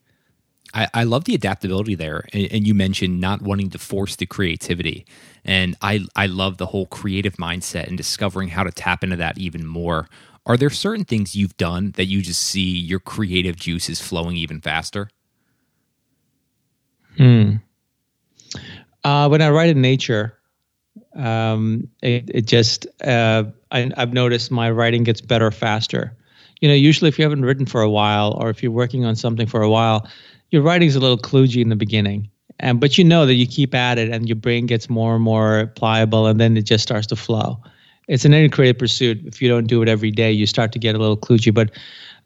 I, 0.73 0.87
I 0.93 1.03
love 1.03 1.25
the 1.25 1.35
adaptability 1.35 1.95
there. 1.95 2.25
And, 2.33 2.47
and 2.51 2.67
you 2.67 2.73
mentioned 2.73 3.21
not 3.21 3.41
wanting 3.41 3.69
to 3.71 3.79
force 3.79 4.15
the 4.15 4.25
creativity. 4.25 5.05
And 5.45 5.75
I, 5.81 6.01
I 6.15 6.25
love 6.25 6.57
the 6.57 6.67
whole 6.67 6.87
creative 6.87 7.37
mindset 7.37 7.87
and 7.87 7.97
discovering 7.97 8.49
how 8.49 8.63
to 8.63 8.71
tap 8.71 9.03
into 9.03 9.15
that 9.17 9.37
even 9.37 9.65
more 9.65 10.09
are 10.45 10.57
there 10.57 10.69
certain 10.69 11.05
things 11.05 11.35
you've 11.35 11.57
done 11.57 11.91
that 11.91 12.05
you 12.05 12.21
just 12.21 12.41
see 12.41 12.77
your 12.77 12.99
creative 12.99 13.55
juices 13.55 14.01
flowing 14.01 14.35
even 14.35 14.61
faster? 14.61 15.09
Hmm. 17.17 17.55
Uh, 19.03 19.27
when 19.27 19.41
I 19.41 19.49
write 19.49 19.69
in 19.69 19.81
nature, 19.81 20.37
um, 21.15 21.87
it, 22.01 22.29
it 22.33 22.45
just 22.45 22.87
uh, 23.03 23.43
I, 23.71 23.91
I've 23.97 24.13
noticed 24.13 24.51
my 24.51 24.71
writing 24.71 25.03
gets 25.03 25.21
better 25.21 25.51
faster. 25.51 26.15
You 26.61 26.67
know, 26.67 26.75
usually 26.75 27.07
if 27.07 27.17
you 27.17 27.23
haven't 27.23 27.45
written 27.45 27.65
for 27.65 27.81
a 27.81 27.89
while, 27.89 28.37
or 28.39 28.49
if 28.49 28.61
you're 28.61 28.71
working 28.71 29.05
on 29.05 29.15
something 29.15 29.47
for 29.47 29.61
a 29.61 29.69
while, 29.69 30.07
your 30.51 30.61
writing's 30.61 30.95
a 30.95 30.99
little 30.99 31.17
kludgy 31.17 31.61
in 31.61 31.69
the 31.69 31.75
beginning, 31.75 32.29
and 32.59 32.79
but 32.79 32.97
you 32.97 33.03
know 33.03 33.25
that 33.25 33.35
you 33.35 33.47
keep 33.47 33.73
at 33.73 33.97
it, 33.97 34.09
and 34.09 34.27
your 34.27 34.35
brain 34.35 34.65
gets 34.65 34.89
more 34.89 35.15
and 35.15 35.23
more 35.23 35.67
pliable, 35.75 36.27
and 36.27 36.39
then 36.39 36.57
it 36.57 36.63
just 36.63 36.83
starts 36.83 37.07
to 37.07 37.15
flow 37.15 37.61
it's 38.09 38.25
an 38.25 38.49
creative 38.49 38.77
pursuit. 38.77 39.21
If 39.25 39.41
you 39.41 39.47
don't 39.47 39.67
do 39.67 39.81
it 39.81 39.87
every 39.87 40.11
day, 40.11 40.31
you 40.31 40.47
start 40.47 40.71
to 40.73 40.79
get 40.79 40.95
a 40.95 40.97
little 40.97 41.15
kludgy. 41.15 41.53
But 41.53 41.71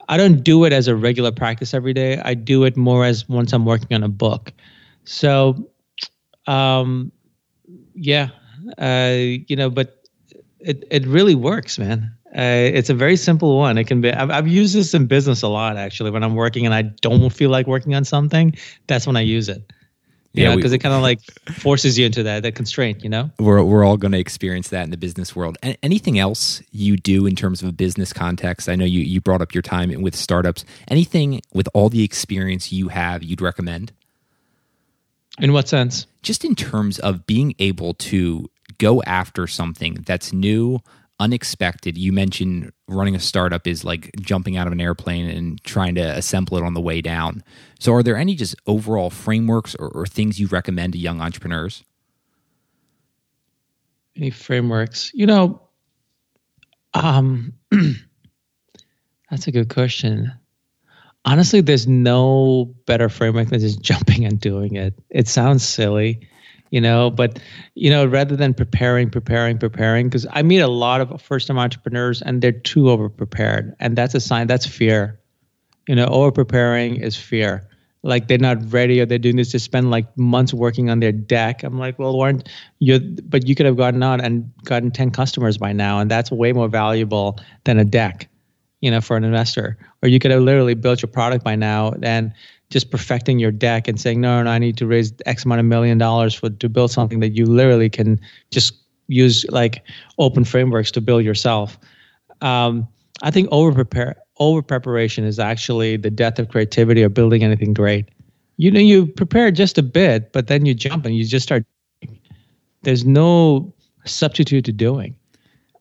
I 0.08 0.18
don't 0.18 0.44
do 0.44 0.64
it 0.64 0.74
as 0.74 0.88
a 0.88 0.96
regular 0.96 1.32
practice 1.32 1.74
every 1.74 1.94
day. 1.94 2.20
I 2.24 2.34
do 2.34 2.64
it 2.64 2.76
more 2.78 3.06
as 3.06 3.28
once 3.28 3.54
I'm 3.54 3.66
working 3.66 3.94
on 3.94 4.02
a 4.02 4.10
book. 4.10 4.54
So, 5.04 5.70
um, 6.48 7.12
yeah, 7.94 8.30
uh, 8.78 9.18
you 9.48 9.56
know, 9.56 9.70
but 9.70 10.08
it 10.60 10.88
it 10.90 11.06
really 11.06 11.36
works, 11.36 11.78
man. 11.78 12.16
Uh, 12.36 12.72
it's 12.74 12.90
a 12.90 12.96
very 12.96 13.18
simple 13.18 13.58
one. 13.58 13.78
It 13.78 13.84
can 13.84 14.02
be. 14.02 14.12
I've, 14.12 14.32
I've 14.32 14.48
used 14.48 14.74
this 14.74 14.94
in 14.94 15.06
business 15.06 15.44
a 15.44 15.50
lot 15.50 15.76
actually. 15.78 16.12
When 16.12 16.24
I'm 16.24 16.34
working 16.34 16.66
and 16.66 16.74
I 16.74 16.84
don't 16.84 17.30
feel 17.30 17.50
like 17.50 17.68
working 17.68 17.94
on 17.94 18.06
something, 18.06 18.56
that's 18.88 19.06
when 19.06 19.18
I 19.18 19.22
use 19.22 19.50
it 19.50 19.72
yeah, 20.34 20.56
because 20.56 20.74
it 20.74 20.80
kind 20.80 20.96
of 20.96 21.02
like 21.02 21.22
forces 21.52 21.98
you 21.98 22.06
into 22.08 22.24
that 22.24 22.44
that 22.44 22.56
constraint. 22.56 23.04
You 23.04 23.10
know, 23.10 23.30
we're 23.38 23.64
we're 23.64 23.84
all 23.84 23.98
going 23.98 24.14
to 24.14 24.20
experience 24.20 24.70
that 24.70 24.84
in 24.84 24.90
the 24.90 24.98
business 24.98 25.36
world. 25.36 25.58
And 25.62 25.78
anything 25.84 26.18
else 26.18 26.62
you 26.72 26.98
do 26.98 27.26
in 27.28 27.36
terms 27.36 27.62
of 27.62 27.70
a 27.70 27.72
business 27.72 28.12
context? 28.14 28.68
I 28.68 28.76
know 28.76 28.86
you 28.86 29.02
you 29.02 29.22
brought 29.22 29.42
up 29.42 29.54
your 29.54 29.62
time 29.62 29.94
with 30.02 30.16
startups. 30.16 30.66
Anything 30.88 31.42
with 31.54 31.70
all 31.74 31.90
the 31.90 32.04
experience 32.04 32.72
you 32.72 32.88
have, 32.88 33.22
you'd 33.22 33.42
recommend? 33.42 33.92
In 35.40 35.54
what 35.54 35.68
sense? 35.68 36.08
Just 36.24 36.44
in 36.46 36.56
terms 36.56 37.00
of 37.00 37.28
being 37.28 37.54
able 37.60 37.94
to 37.96 38.50
go 38.78 39.04
after 39.04 39.46
something 39.46 40.04
that's 40.06 40.34
new, 40.34 40.80
unexpected. 41.20 41.98
You 41.98 42.12
mentioned 42.12 42.72
running 42.88 43.16
a 43.16 43.20
startup 43.20 43.68
is 43.68 43.84
like 43.84 44.12
jumping 44.20 44.58
out 44.58 44.68
of 44.68 44.74
an 44.74 44.82
airplane 44.82 45.30
and 45.30 45.64
trying 45.64 45.96
to 45.96 46.02
assemble 46.02 46.58
it 46.58 46.64
on 46.64 46.74
the 46.74 46.82
way 46.82 47.02
down. 47.02 47.44
So, 47.80 47.94
are 47.94 48.04
there 48.04 48.18
any 48.18 48.36
just 48.36 48.56
overall 48.68 49.10
frameworks 49.10 49.76
or, 49.76 49.90
or 49.90 50.06
things 50.06 50.40
you 50.40 50.48
recommend 50.48 50.94
to 50.94 51.00
young 51.00 51.22
entrepreneurs? 51.22 51.84
Any 54.16 54.30
frameworks? 54.30 55.12
You 55.14 55.26
know, 55.26 55.62
um, 56.94 57.54
that's 59.30 59.48
a 59.48 59.52
good 59.52 59.70
question. 59.70 60.32
Honestly, 61.26 61.62
there's 61.62 61.88
no 61.88 62.76
better 62.86 63.10
framework 63.10 63.50
than 63.50 63.60
just 63.60 63.82
jumping 63.84 64.26
and 64.26 64.40
doing 64.40 64.76
it. 64.76 64.94
It 65.10 65.28
sounds 65.28 65.64
silly, 65.64 66.28
you 66.74 66.82
know 66.82 67.12
but 67.12 67.40
you 67.76 67.88
know 67.88 68.04
rather 68.04 68.36
than 68.36 68.52
preparing 68.52 69.08
preparing 69.08 69.60
preparing 69.60 70.08
because 70.08 70.26
i 70.32 70.42
meet 70.42 70.58
a 70.58 70.68
lot 70.68 71.00
of 71.02 71.22
first 71.22 71.46
time 71.46 71.60
entrepreneurs 71.60 72.20
and 72.24 72.42
they're 72.42 72.52
too 72.52 72.90
over 72.90 73.10
prepared 73.10 73.76
and 73.80 73.96
that's 73.96 74.16
a 74.16 74.20
sign 74.20 74.48
that's 74.48 74.66
fear. 74.66 75.20
You 75.88 75.96
know 75.96 76.08
over 76.08 76.32
preparing 76.32 76.96
is 76.96 77.16
fear. 77.16 77.68
Like 78.02 78.28
they're 78.28 78.38
not 78.38 78.58
ready 78.74 79.00
or 79.00 79.06
they're 79.06 79.18
doing 79.18 79.36
this 79.36 79.52
to 79.52 79.60
spend 79.60 79.92
like 79.92 80.18
months 80.18 80.54
working 80.54 80.90
on 80.90 81.00
their 81.00 81.12
deck. 81.12 81.64
I'm 81.64 81.78
like 81.78 82.00
well 82.00 82.18
weren't 82.18 82.50
you 82.80 83.00
but 83.00 83.48
you 83.48 83.54
could 83.54 83.68
have 83.68 83.78
gotten 83.78 84.02
out 84.02 84.20
and 84.24 84.52
gotten 84.64 84.90
10 84.90 85.12
customers 85.12 85.60
by 85.60 85.74
now 85.74 86.00
and 86.00 86.10
that's 86.10 86.32
way 86.32 86.54
more 86.54 86.70
valuable 86.70 87.40
than 87.66 87.78
a 87.78 87.86
deck 87.86 88.30
you 88.82 88.90
know 88.90 89.00
for 89.00 89.16
an 89.16 89.24
investor. 89.24 89.78
Or 90.02 90.10
you 90.10 90.18
could 90.18 90.32
have 90.32 90.42
literally 90.42 90.74
built 90.74 91.04
your 91.04 91.12
product 91.12 91.44
by 91.44 91.56
now 91.56 91.94
and 92.02 92.34
just 92.74 92.90
perfecting 92.90 93.38
your 93.38 93.52
deck 93.52 93.88
and 93.88 94.02
saying, 94.02 94.20
no, 94.20 94.42
no, 94.42 94.50
I 94.50 94.58
need 94.58 94.78
to 94.78 94.88
raise 94.88 95.14
X 95.28 95.46
amount 95.46 95.60
of 95.60 95.66
million 95.66 96.00
dollars 96.00 96.34
for 96.34 96.50
to 96.50 96.68
build 96.68 96.90
something 96.90 97.20
that 97.20 97.30
you 97.30 97.46
literally 97.46 97.88
can 97.88 98.20
just 98.50 98.74
use 99.08 99.46
like 99.50 99.84
open 100.18 100.44
frameworks 100.44 100.90
to 100.92 101.00
build 101.00 101.24
yourself. 101.24 101.78
Um, 102.42 102.88
I 103.22 103.30
think 103.30 103.48
over 103.52 103.72
prepare 103.72 104.16
over 104.40 104.64
preparation 104.64 105.24
is 105.24 105.38
actually 105.38 105.98
the 105.98 106.10
death 106.10 106.40
of 106.40 106.50
creativity 106.50 107.04
or 107.04 107.10
building 107.10 107.44
anything 107.44 107.76
great. 107.76 108.10
You 108.58 108.72
know, 108.72 108.80
you 108.80 109.06
prepare 109.06 109.52
just 109.52 109.78
a 109.78 109.84
bit, 109.84 110.34
but 110.34 110.48
then 110.48 110.66
you 110.66 110.74
jump 110.74 111.06
and 111.06 111.16
you 111.16 111.26
just 111.26 111.44
start. 111.44 111.64
There's 112.82 113.06
no 113.06 113.72
substitute 114.04 114.66
to 114.66 114.72
doing. 114.72 115.16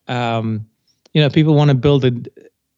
Um, 0.09 0.67
you 1.15 1.23
know, 1.23 1.31
people 1.31 1.55
want 1.55 1.71
to 1.71 1.75
build 1.75 2.05
a 2.05 2.13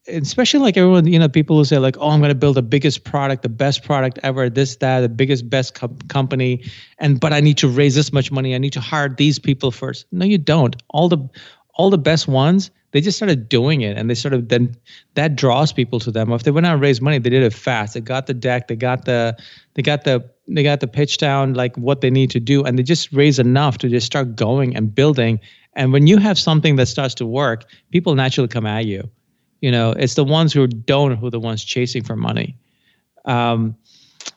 especially 0.09 0.61
like 0.61 0.77
everyone, 0.77 1.07
you 1.07 1.19
know, 1.19 1.29
people 1.29 1.57
who 1.57 1.65
say 1.65 1.79
like, 1.79 1.97
"Oh, 1.99 2.11
I'm 2.11 2.21
going 2.21 2.31
to 2.31 2.35
build 2.35 2.57
the 2.57 2.63
biggest 2.63 3.05
product, 3.05 3.43
the 3.43 3.49
best 3.49 3.85
product 3.85 4.19
ever, 4.23 4.51
this, 4.51 4.77
that, 4.77 5.01
the 5.01 5.09
biggest, 5.09 5.49
best 5.49 5.75
co- 5.75 5.97
company," 6.09 6.65
and 6.99 7.21
but 7.21 7.33
I 7.33 7.41
need 7.41 7.59
to 7.59 7.69
raise 7.69 7.95
this 7.95 8.13
much 8.13 8.31
money. 8.31 8.55
I 8.55 8.59
need 8.59 8.73
to 8.75 8.81
hire 8.81 9.09
these 9.09 9.39
people 9.39 9.71
first. 9.71 10.07
No, 10.13 10.25
you 10.27 10.39
don't. 10.39 10.77
All 10.91 11.09
the 11.09 11.29
all 11.75 11.91
the 11.91 11.99
best 11.99 12.29
ones, 12.29 12.71
they 12.93 13.01
just 13.01 13.17
started 13.17 13.49
doing 13.49 13.81
it, 13.81 13.97
and 13.97 14.09
they 14.11 14.15
sort 14.15 14.35
of 14.35 14.49
then 14.49 14.75
that 15.15 15.37
draws 15.37 15.73
people 15.73 15.99
to 16.01 16.11
them. 16.11 16.33
If 16.33 16.43
they 16.43 16.51
went 16.51 16.67
out 16.67 16.75
and 16.75 16.83
raised 16.83 17.03
money, 17.03 17.19
they 17.19 17.31
did 17.31 17.43
it 17.43 17.55
fast. 17.55 17.95
They 17.95 18.01
got 18.01 18.27
the 18.27 18.35
deck, 18.35 18.69
they 18.69 18.77
got 18.77 19.07
the 19.07 19.37
they 19.75 19.83
got 19.83 20.05
the 20.05 20.29
they 20.47 20.63
got 20.63 20.81
the 20.81 20.89
pitch 20.89 21.19
down, 21.19 21.55
like 21.55 21.77
what 21.77 22.03
they 22.03 22.11
need 22.11 22.31
to 22.33 22.41
do, 22.41 22.63
and 22.65 22.79
they 22.79 22.83
just 22.83 23.13
raise 23.13 23.39
enough 23.39 23.79
to 23.79 23.89
just 23.89 24.07
start 24.07 24.37
going 24.37 24.77
and 24.77 24.95
building. 24.95 25.41
And 25.77 25.93
when 25.93 26.07
you 26.07 26.19
have 26.19 26.39
something 26.39 26.77
that 26.77 26.87
starts 26.87 27.15
to 27.15 27.27
work, 27.27 27.65
people 27.91 28.15
naturally 28.15 28.47
come 28.47 28.67
at 28.67 28.85
you 28.85 29.11
you 29.61 29.71
know, 29.71 29.93
it's 29.93 30.15
the 30.15 30.25
ones 30.25 30.53
who 30.53 30.67
don't 30.67 31.17
who 31.17 31.27
are 31.27 31.31
the 31.31 31.41
ones 31.41 31.65
chasing 31.65 32.03
for 32.03 32.17
money. 32.17 32.57
Um, 33.25 33.77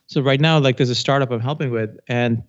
so 0.08 0.22
right 0.22 0.40
now, 0.40 0.60
like 0.60 0.78
there's 0.78 0.90
a 0.90 0.96
startup 0.96 1.32
I'm 1.32 1.40
helping 1.40 1.72
with, 1.72 1.98
and 2.08 2.44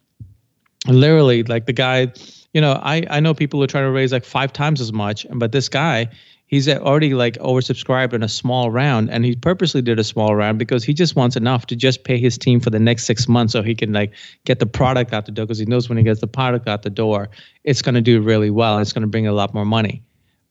literally, 0.86 1.42
like 1.42 1.66
the 1.66 1.72
guy, 1.72 2.12
you 2.52 2.60
know, 2.60 2.72
I 2.72 3.04
I 3.10 3.20
know 3.20 3.34
people 3.34 3.58
who 3.58 3.64
are 3.64 3.68
trying 3.68 3.84
to 3.84 3.90
raise 3.90 4.12
like 4.12 4.24
five 4.24 4.52
times 4.52 4.80
as 4.80 4.92
much, 4.92 5.26
but 5.30 5.52
this 5.52 5.68
guy, 5.68 6.08
he's 6.48 6.68
already 6.68 7.14
like 7.14 7.34
oversubscribed 7.34 8.12
in 8.12 8.22
a 8.22 8.28
small 8.28 8.70
round 8.70 9.10
and 9.10 9.24
he 9.24 9.36
purposely 9.36 9.80
did 9.80 9.98
a 9.98 10.04
small 10.04 10.34
round 10.34 10.58
because 10.58 10.82
he 10.82 10.92
just 10.92 11.14
wants 11.14 11.36
enough 11.36 11.66
to 11.66 11.76
just 11.76 12.02
pay 12.04 12.18
his 12.18 12.36
team 12.36 12.58
for 12.58 12.70
the 12.70 12.78
next 12.78 13.04
six 13.04 13.28
months 13.28 13.52
so 13.52 13.62
he 13.62 13.74
can 13.74 13.92
like 13.92 14.12
get 14.44 14.58
the 14.58 14.66
product 14.66 15.12
out 15.12 15.26
the 15.26 15.32
door 15.32 15.46
because 15.46 15.58
he 15.58 15.66
knows 15.66 15.88
when 15.88 15.96
he 15.96 16.04
gets 16.04 16.20
the 16.20 16.26
product 16.26 16.66
out 16.66 16.82
the 16.82 16.90
door 16.90 17.28
it's 17.64 17.82
going 17.82 17.94
to 17.94 18.00
do 18.00 18.20
really 18.20 18.50
well 18.50 18.78
it's 18.78 18.92
going 18.92 19.02
to 19.02 19.08
bring 19.08 19.26
a 19.26 19.32
lot 19.32 19.54
more 19.54 19.66
money 19.66 20.02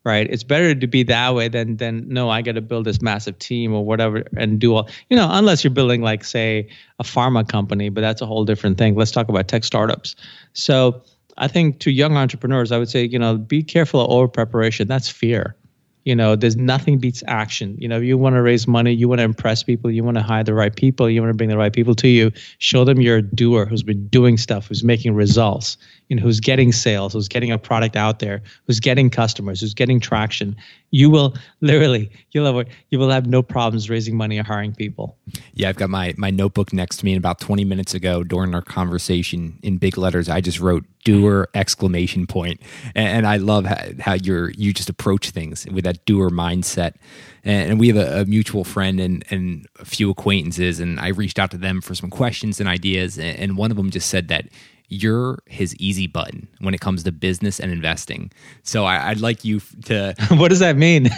right? 0.07 0.25
It's 0.29 0.43
better 0.43 0.73
to 0.73 0.87
be 0.87 1.03
that 1.03 1.35
way 1.35 1.49
than 1.49 1.75
than 1.75 2.07
no 2.07 2.29
i 2.29 2.41
got 2.41 2.53
to 2.53 2.61
build 2.61 2.85
this 2.85 3.01
massive 3.01 3.37
team 3.39 3.73
or 3.73 3.83
whatever 3.85 4.23
and 4.37 4.57
do 4.57 4.73
all 4.73 4.89
you 5.09 5.17
know 5.17 5.27
unless 5.29 5.63
you're 5.63 5.77
building 5.79 6.01
like 6.01 6.23
say 6.23 6.69
a 6.99 7.03
pharma 7.03 7.47
company 7.47 7.89
but 7.89 8.01
that's 8.01 8.21
a 8.21 8.25
whole 8.25 8.45
different 8.45 8.77
thing. 8.77 8.95
Let's 8.95 9.11
talk 9.11 9.27
about 9.27 9.47
tech 9.47 9.63
startups. 9.65 10.15
So 10.53 11.01
i 11.37 11.47
think 11.47 11.79
to 11.79 11.91
young 11.91 12.17
entrepreneurs 12.17 12.71
i 12.71 12.77
would 12.79 12.89
say 12.89 13.03
you 13.05 13.19
know 13.19 13.37
be 13.37 13.61
careful 13.61 13.99
of 14.01 14.09
over 14.09 14.27
preparation. 14.29 14.87
That's 14.87 15.09
fear. 15.09 15.55
You 16.05 16.15
know 16.15 16.37
there's 16.37 16.55
nothing 16.55 16.99
beats 16.99 17.21
action. 17.27 17.75
You 17.77 17.89
know 17.89 17.99
you 17.99 18.17
want 18.17 18.35
to 18.35 18.41
raise 18.41 18.65
money 18.65 18.93
you 18.93 19.09
want 19.09 19.19
to 19.19 19.25
impress 19.25 19.61
people 19.61 19.91
you 19.91 20.05
want 20.05 20.15
to 20.15 20.23
hire 20.23 20.45
the 20.45 20.53
right 20.53 20.73
people 20.73 21.09
you 21.09 21.21
want 21.21 21.33
to 21.33 21.37
bring 21.37 21.49
the 21.49 21.57
right 21.57 21.73
people 21.73 21.95
to 21.95 22.07
you. 22.07 22.31
Show 22.59 22.85
them 22.85 23.01
you're 23.01 23.17
a 23.17 23.21
doer 23.21 23.65
who's 23.65 23.83
been 23.83 24.07
doing 24.07 24.37
stuff 24.37 24.67
who's 24.67 24.85
making 24.85 25.15
results 25.15 25.77
you 26.09 26.15
know 26.15 26.23
who's 26.23 26.39
getting 26.39 26.71
sales 26.71 27.13
who's 27.13 27.27
getting 27.27 27.51
a 27.51 27.57
product 27.57 27.95
out 27.95 28.19
there 28.19 28.41
who's 28.65 28.79
getting 28.79 29.09
customers 29.09 29.61
who's 29.61 29.73
getting 29.73 29.99
traction 29.99 30.55
you 30.91 31.09
will 31.09 31.35
literally 31.61 32.09
you'll 32.31 32.45
have 32.45 32.67
you 32.89 32.99
will 32.99 33.09
have 33.09 33.27
no 33.27 33.43
problems 33.43 33.89
raising 33.89 34.15
money 34.15 34.39
or 34.39 34.43
hiring 34.43 34.73
people. 34.73 35.17
Yeah 35.53 35.69
i've 35.69 35.75
got 35.75 35.89
my 35.89 36.13
my 36.17 36.29
notebook 36.29 36.71
next 36.73 36.97
to 36.97 37.05
me 37.05 37.13
and 37.13 37.19
about 37.19 37.39
20 37.39 37.65
minutes 37.65 37.93
ago 37.93 38.23
during 38.23 38.55
our 38.55 38.61
conversation 38.61 39.59
in 39.63 39.77
big 39.77 39.97
letters 39.97 40.29
i 40.29 40.41
just 40.41 40.59
wrote 40.59 40.85
doer! 41.03 41.47
exclamation 41.53 42.27
point. 42.27 42.61
And, 42.95 43.07
and 43.07 43.27
i 43.27 43.37
love 43.37 43.65
how, 43.65 43.77
how 43.99 44.13
you're 44.13 44.49
you 44.51 44.73
just 44.73 44.89
approach 44.89 45.29
things 45.29 45.65
with 45.71 45.83
that 45.85 46.05
doer 46.05 46.29
mindset. 46.29 46.95
And, 47.43 47.71
and 47.71 47.79
we 47.79 47.87
have 47.87 47.97
a, 47.97 48.21
a, 48.21 48.25
mutual 48.25 48.65
friend 48.65 48.99
and, 48.99 49.23
and 49.29 49.67
a 49.79 49.85
few 49.85 50.09
acquaintances 50.09 50.79
and 50.79 50.99
i 50.99 51.07
reached 51.07 51.39
out 51.39 51.51
to 51.51 51.57
them 51.57 51.81
for 51.81 51.95
some 51.95 52.09
questions 52.09 52.59
and 52.59 52.67
ideas 52.67 53.17
and, 53.17 53.37
and 53.39 53.57
one 53.57 53.71
of 53.71 53.77
them 53.77 53.89
just 53.89 54.09
said 54.09 54.27
that 54.27 54.47
you're 54.87 55.39
his 55.45 55.75
easy 55.75 56.07
button 56.07 56.47
when 56.59 56.73
it 56.73 56.79
comes 56.79 57.03
to 57.03 57.11
business 57.11 57.59
and 57.59 57.71
investing 57.71 58.31
so 58.63 58.85
I, 58.85 59.09
i'd 59.09 59.19
like 59.19 59.43
you 59.43 59.59
to 59.85 60.15
what 60.31 60.49
does 60.49 60.59
that 60.59 60.77
mean 60.77 61.09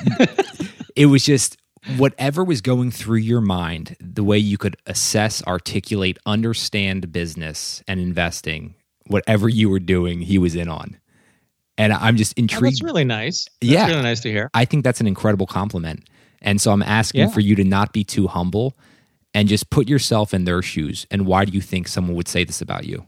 it 0.96 1.08
was 1.08 1.24
just 1.24 1.58
whatever 1.98 2.44
was 2.44 2.60
going 2.60 2.92
through 2.92 3.18
your 3.18 3.40
mind, 3.40 3.96
the 4.02 4.24
way 4.24 4.38
you 4.38 4.58
could 4.58 4.76
assess, 4.86 5.42
articulate, 5.46 6.20
understand 6.26 7.12
business 7.12 7.82
and 7.88 8.02
investing 8.02 8.76
whatever 9.10 9.50
you 9.50 9.70
were 9.70 9.80
doing, 9.80 10.22
he 10.22 10.38
was 10.38 10.56
in 10.56 10.70
on. 10.70 10.98
And 11.78 11.94
I'm 11.94 12.16
just 12.16 12.38
intrigued. 12.38 12.64
Oh, 12.64 12.70
that's 12.70 12.84
really 12.84 13.04
nice. 13.04 13.46
That's 13.60 13.72
yeah, 13.72 13.88
really 13.88 14.02
nice 14.02 14.20
to 14.22 14.32
hear. 14.32 14.50
I 14.54 14.66
think 14.66 14.84
that's 14.84 15.02
an 15.02 15.08
incredible 15.08 15.48
compliment. 15.48 16.08
And 16.42 16.62
so 16.62 16.72
I'm 16.72 16.84
asking 16.84 17.22
yeah. 17.22 17.28
for 17.30 17.40
you 17.40 17.56
to 17.56 17.64
not 17.64 17.92
be 17.92 18.04
too 18.04 18.28
humble 18.28 18.78
and 19.34 19.48
just 19.48 19.70
put 19.70 19.90
yourself 19.90 20.34
in 20.34 20.46
their 20.46 20.62
shoes. 20.62 21.06
And 21.12 21.26
why 21.26 21.46
do 21.46 21.52
you 21.52 21.62
think 21.62 21.88
someone 21.88 22.16
would 22.16 22.28
say 22.28 22.44
this 22.44 22.62
about 22.62 22.86
you? 22.86 23.06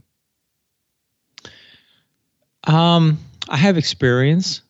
Um, 2.65 3.19
I 3.49 3.57
have 3.57 3.77
experience. 3.77 4.61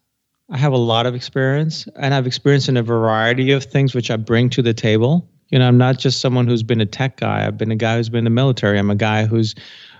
I 0.50 0.58
have 0.58 0.74
a 0.74 0.78
lot 0.78 1.06
of 1.06 1.16
experience, 1.16 1.88
and 1.96 2.14
I've 2.14 2.28
experienced 2.28 2.68
in 2.68 2.76
a 2.76 2.84
variety 2.84 3.52
of 3.52 3.64
things 3.64 3.96
which 3.96 4.12
I 4.12 4.18
bring 4.18 4.50
to 4.52 4.62
the 4.62 4.74
table. 4.74 5.30
You 5.50 5.60
know, 5.60 5.68
I'm 5.68 5.78
not 5.78 5.98
just 5.98 6.20
someone 6.20 6.48
who's 6.48 6.64
been 6.64 6.82
a 6.82 6.86
tech 6.86 7.18
guy. 7.18 7.46
I've 7.46 7.58
been 7.58 7.72
a 7.72 7.76
guy 7.76 7.98
who's 7.98 8.10
been 8.10 8.20
in 8.20 8.24
the 8.26 8.30
military. 8.30 8.78
I'm 8.78 8.90
a 8.90 8.96
guy 8.96 9.26
who's 9.26 9.56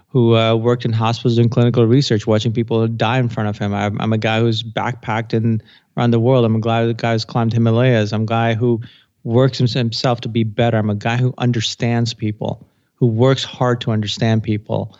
who 0.08 0.36
uh, 0.36 0.56
worked 0.56 0.84
in 0.84 0.92
hospitals 0.92 1.38
and 1.38 1.50
clinical 1.50 1.86
research, 1.88 2.28
watching 2.28 2.52
people 2.52 2.86
die 2.86 3.18
in 3.18 3.30
front 3.30 3.48
of 3.48 3.58
him. 3.58 3.74
I'm, 3.74 4.00
I'm 4.02 4.12
a 4.12 4.18
guy 4.18 4.42
who's 4.42 4.62
backpacked 4.62 5.34
in 5.34 5.62
around 5.96 6.12
the 6.12 6.20
world. 6.20 6.44
I'm 6.44 6.56
a 6.56 6.60
guy, 6.60 6.82
a 6.82 6.94
guy 6.94 7.14
who's 7.14 7.24
climbed 7.24 7.54
Himalayas. 7.54 8.12
I'm 8.12 8.24
a 8.24 8.26
guy 8.26 8.54
who 8.54 8.82
works 9.24 9.58
himself 9.58 10.22
to 10.22 10.30
be 10.30 10.44
better. 10.44 10.78
I'm 10.78 10.90
a 10.90 10.96
guy 10.96 11.16
who 11.16 11.34
understands 11.38 12.14
people, 12.14 12.68
who 12.96 13.08
works 13.08 13.46
hard 13.46 13.80
to 13.82 13.92
understand 13.92 14.44
people. 14.44 14.98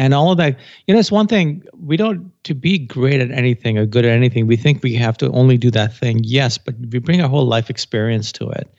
And 0.00 0.14
all 0.14 0.30
of 0.30 0.38
that, 0.38 0.58
you 0.86 0.94
know, 0.94 0.98
it's 0.98 1.12
one 1.12 1.26
thing 1.26 1.62
we 1.78 1.98
don't 1.98 2.32
to 2.44 2.54
be 2.54 2.78
great 2.78 3.20
at 3.20 3.30
anything 3.30 3.76
or 3.76 3.84
good 3.84 4.06
at 4.06 4.12
anything. 4.12 4.46
We 4.46 4.56
think 4.56 4.82
we 4.82 4.94
have 4.94 5.18
to 5.18 5.30
only 5.32 5.58
do 5.58 5.70
that 5.72 5.94
thing. 5.94 6.20
Yes, 6.24 6.56
but 6.56 6.74
we 6.90 7.00
bring 7.00 7.20
our 7.20 7.28
whole 7.28 7.44
life 7.44 7.68
experience 7.68 8.32
to 8.32 8.48
it. 8.48 8.74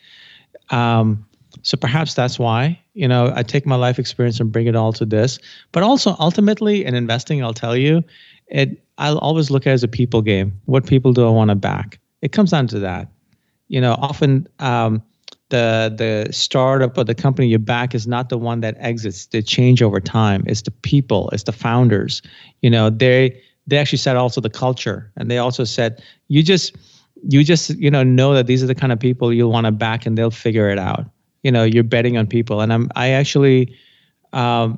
Um, 0.72 1.24
so 1.62 1.78
perhaps 1.78 2.16
that's 2.16 2.40
why, 2.40 2.80
you 2.96 3.08
know, 3.08 3.32
I 3.36 3.44
take 3.44 3.68
my 3.68 3.76
life 3.76 4.00
experience 4.00 4.40
and 4.40 4.52
bring 4.52 4.66
it 4.66 4.76
all 4.76 4.94
to 4.94 5.06
this. 5.06 5.38
But 5.74 5.84
also 5.84 6.16
ultimately 6.18 6.84
in 6.84 6.96
investing, 6.96 7.44
I'll 7.44 7.54
tell 7.54 7.78
you, 7.78 8.04
it 8.48 8.84
I'll 8.98 9.20
always 9.20 9.52
look 9.52 9.68
at 9.68 9.72
it 9.72 9.74
as 9.74 9.84
a 9.84 9.88
people 9.88 10.24
game. 10.24 10.60
What 10.66 10.88
people 10.88 11.14
do 11.14 11.28
I 11.28 11.30
want 11.30 11.50
to 11.50 11.56
back? 11.56 12.00
It 12.24 12.32
comes 12.32 12.50
down 12.50 12.66
to 12.70 12.80
that. 12.80 13.10
You 13.68 13.80
know, 13.80 13.94
often 14.00 14.48
um, 14.58 15.04
the 15.52 15.93
the 15.95 16.34
startup 16.34 16.97
or 16.97 17.04
the 17.04 17.16
company 17.16 17.47
you 17.47 17.60
back 17.60 17.93
is 17.93 18.08
not 18.08 18.30
the 18.30 18.38
one 18.38 18.62
that 18.62 18.76
exits. 18.80 19.28
They 19.28 19.41
change 19.43 19.82
over 19.82 19.99
time. 19.99 20.43
It's 20.47 20.64
the 20.64 20.72
people, 20.72 21.30
it's 21.30 21.43
the 21.43 21.52
founders. 21.52 22.22
You 22.62 22.72
know, 22.72 22.89
they 22.89 23.39
they 23.68 23.78
actually 23.78 23.99
said 23.99 24.16
also 24.16 24.41
the 24.41 24.49
culture. 24.49 25.12
And 25.16 25.30
they 25.30 25.38
also 25.38 25.64
said, 25.64 26.02
you 26.28 26.41
just 26.41 26.76
you 27.30 27.43
just, 27.43 27.70
you 27.78 27.91
know, 27.91 28.04
know 28.04 28.34
that 28.34 28.47
these 28.47 28.64
are 28.64 28.68
the 28.68 28.74
kind 28.76 28.91
of 28.91 28.99
people 28.99 29.32
you'll 29.32 29.52
want 29.52 29.68
to 29.68 29.72
back 29.72 30.08
and 30.08 30.18
they'll 30.18 30.32
figure 30.32 30.70
it 30.70 30.80
out 30.80 31.06
you 31.43 31.52
know 31.52 31.64
you're 31.64 31.84
betting 31.84 32.18
on 32.18 32.28
people 32.28 32.62
and 32.62 32.72
i'm 32.74 32.89
i 32.95 33.10
actually 33.10 33.76
um 34.34 34.78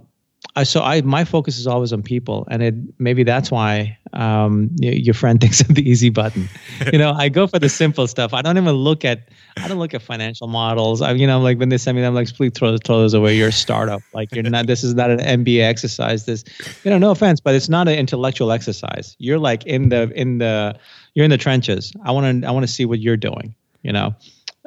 I, 0.56 0.64
so 0.64 0.82
I 0.82 1.02
my 1.02 1.26
focus 1.26 1.58
is 1.58 1.66
always 1.66 1.92
on 1.92 2.04
people, 2.04 2.48
and 2.50 2.62
it 2.62 2.76
maybe 3.00 3.24
that's 3.24 3.50
why 3.50 3.98
um, 4.14 4.70
your 4.80 5.16
friend 5.16 5.42
thinks 5.42 5.62
of 5.62 5.70
the 5.70 5.88
easy 5.90 6.10
button. 6.10 6.48
you 6.92 7.00
know, 7.00 7.14
I 7.14 7.30
go 7.30 7.48
for 7.48 7.58
the 7.58 7.70
simple 7.70 8.06
stuff. 8.08 8.34
I 8.34 8.42
don't 8.42 8.58
even 8.58 8.74
look 8.74 9.04
at 9.04 9.30
I 9.58 9.68
don't 9.68 9.80
look 9.80 9.94
at 9.94 10.02
financial 10.02 10.48
models. 10.48 11.02
I, 11.02 11.14
you 11.14 11.26
know, 11.26 11.40
like 11.40 11.58
when 11.58 11.70
they 11.70 11.78
send 11.78 11.96
me 11.96 12.02
them, 12.02 12.14
like 12.14 12.32
please 12.36 12.52
throw, 12.54 12.78
throw 12.78 13.00
those 13.00 13.14
away. 13.14 13.36
You're 13.36 13.50
a 13.50 13.52
startup. 13.52 14.02
Like 14.14 14.34
you're 14.34 14.44
not. 14.44 14.68
This 14.68 14.84
is 14.84 14.94
not 14.94 15.10
an 15.10 15.20
MBA 15.20 15.64
exercise. 15.64 16.26
This, 16.26 16.44
you 16.84 16.92
know, 16.92 17.00
no 17.00 17.12
offense, 17.12 17.40
but 17.40 17.56
it's 17.56 17.70
not 17.70 17.88
an 17.88 17.98
intellectual 17.98 18.52
exercise. 18.52 19.16
You're 19.18 19.40
like 19.40 19.66
in 19.66 19.90
the 19.90 20.12
in 20.16 20.38
the 20.38 20.78
you're 21.16 21.26
in 21.26 21.32
the 21.32 21.38
trenches. 21.38 21.94
I 22.06 22.12
want 22.12 22.44
to 22.44 22.48
I 22.48 22.52
want 22.52 22.66
to 22.66 22.72
see 22.72 22.86
what 22.86 23.00
you're 23.00 23.18
doing. 23.18 23.56
You 23.82 23.92
know, 23.92 24.16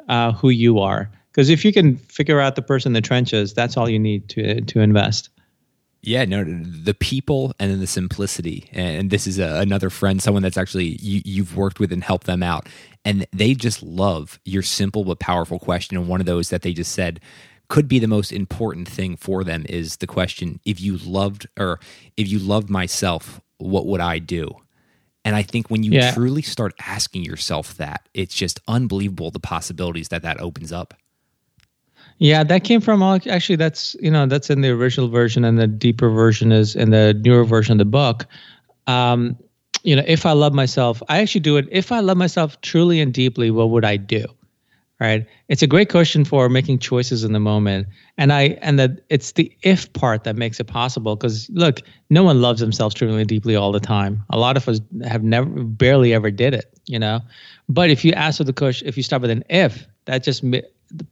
uh, 0.09 0.33
who 0.33 0.49
you 0.49 0.79
are 0.79 1.09
because 1.31 1.49
if 1.49 1.63
you 1.63 1.71
can 1.71 1.97
figure 1.97 2.39
out 2.39 2.55
the 2.55 2.61
person 2.61 2.89
in 2.89 2.93
the 2.93 3.01
trenches, 3.01 3.53
that's 3.53 3.77
all 3.77 3.87
you 3.87 3.99
need 3.99 4.27
to 4.29 4.59
to 4.61 4.81
invest. 4.81 5.29
Yeah, 6.07 6.23
no, 6.23 6.45
the 6.45 6.93
people 6.93 7.53
and 7.59 7.69
then 7.69 7.81
the 7.81 7.85
simplicity. 7.85 8.69
And 8.71 9.09
this 9.09 9.27
is 9.27 9.39
a, 9.39 9.59
another 9.59 9.89
friend, 9.89 10.21
someone 10.21 10.41
that's 10.41 10.55
actually 10.55 10.97
you, 11.01 11.21
you've 11.25 11.57
worked 11.57 11.81
with 11.81 11.91
and 11.91 12.01
helped 12.01 12.27
them 12.27 12.41
out. 12.41 12.69
And 13.03 13.27
they 13.33 13.53
just 13.53 13.83
love 13.83 14.39
your 14.45 14.63
simple 14.63 15.03
but 15.03 15.19
powerful 15.19 15.59
question. 15.59 15.97
And 15.97 16.07
one 16.07 16.21
of 16.21 16.25
those 16.25 16.49
that 16.49 16.61
they 16.61 16.71
just 16.71 16.93
said 16.93 17.19
could 17.67 17.89
be 17.89 17.99
the 17.99 18.07
most 18.07 18.31
important 18.31 18.87
thing 18.87 19.17
for 19.17 19.43
them 19.43 19.65
is 19.67 19.97
the 19.97 20.07
question 20.07 20.61
if 20.63 20.79
you 20.79 20.95
loved 20.95 21.45
or 21.59 21.81
if 22.15 22.29
you 22.29 22.39
loved 22.39 22.69
myself, 22.69 23.41
what 23.57 23.85
would 23.85 23.99
I 23.99 24.19
do? 24.19 24.55
And 25.25 25.35
I 25.35 25.43
think 25.43 25.69
when 25.69 25.83
you 25.83 25.91
yeah. 25.91 26.13
truly 26.13 26.41
start 26.41 26.73
asking 26.79 27.25
yourself 27.25 27.75
that, 27.75 28.07
it's 28.13 28.33
just 28.33 28.61
unbelievable 28.65 29.29
the 29.29 29.41
possibilities 29.41 30.07
that 30.07 30.21
that 30.21 30.39
opens 30.39 30.71
up. 30.71 30.93
Yeah, 32.19 32.43
that 32.43 32.63
came 32.63 32.81
from 32.81 33.03
actually 33.03 33.57
that's 33.57 33.95
you 34.01 34.09
know 34.09 34.25
that's 34.25 34.49
in 34.49 34.61
the 34.61 34.69
original 34.69 35.07
version 35.07 35.45
and 35.45 35.59
the 35.59 35.67
deeper 35.67 36.09
version 36.09 36.51
is 36.51 36.75
in 36.75 36.89
the 36.89 37.13
newer 37.13 37.43
version 37.43 37.73
of 37.73 37.77
the 37.77 37.85
book. 37.85 38.25
Um, 38.87 39.37
you 39.83 39.95
know, 39.95 40.03
if 40.07 40.25
I 40.25 40.31
love 40.31 40.53
myself, 40.53 41.01
I 41.09 41.19
actually 41.19 41.41
do 41.41 41.57
it. 41.57 41.67
If 41.71 41.91
I 41.91 41.99
love 41.99 42.17
myself 42.17 42.59
truly 42.61 42.99
and 42.99 43.13
deeply, 43.13 43.51
what 43.51 43.69
would 43.69 43.85
I 43.85 43.97
do? 43.97 44.25
Right? 44.99 45.27
It's 45.47 45.61
a 45.61 45.67
great 45.67 45.89
question 45.89 46.25
for 46.25 46.49
making 46.49 46.79
choices 46.79 47.23
in 47.23 47.33
the 47.33 47.39
moment, 47.39 47.87
and 48.17 48.33
I 48.33 48.57
and 48.63 48.79
that 48.79 49.01
it's 49.09 49.33
the 49.33 49.55
if 49.61 49.93
part 49.93 50.23
that 50.23 50.35
makes 50.35 50.59
it 50.59 50.65
possible. 50.65 51.15
Because 51.15 51.47
look, 51.51 51.81
no 52.09 52.23
one 52.23 52.41
loves 52.41 52.61
themselves 52.61 52.95
truly 52.95 53.19
and 53.19 53.29
deeply 53.29 53.55
all 53.55 53.71
the 53.71 53.79
time. 53.79 54.23
A 54.31 54.39
lot 54.39 54.57
of 54.57 54.67
us 54.67 54.81
have 55.03 55.23
never, 55.23 55.45
barely 55.45 56.15
ever 56.15 56.31
did 56.31 56.55
it. 56.55 56.65
You 56.87 56.97
know, 56.97 57.21
but 57.69 57.91
if 57.91 58.03
you 58.03 58.11
ask 58.13 58.37
for 58.37 58.43
the 58.43 58.53
question, 58.53 58.87
if 58.87 58.97
you 58.97 59.03
start 59.03 59.21
with 59.21 59.29
an 59.29 59.43
if, 59.51 59.85
that 60.05 60.23
just 60.23 60.43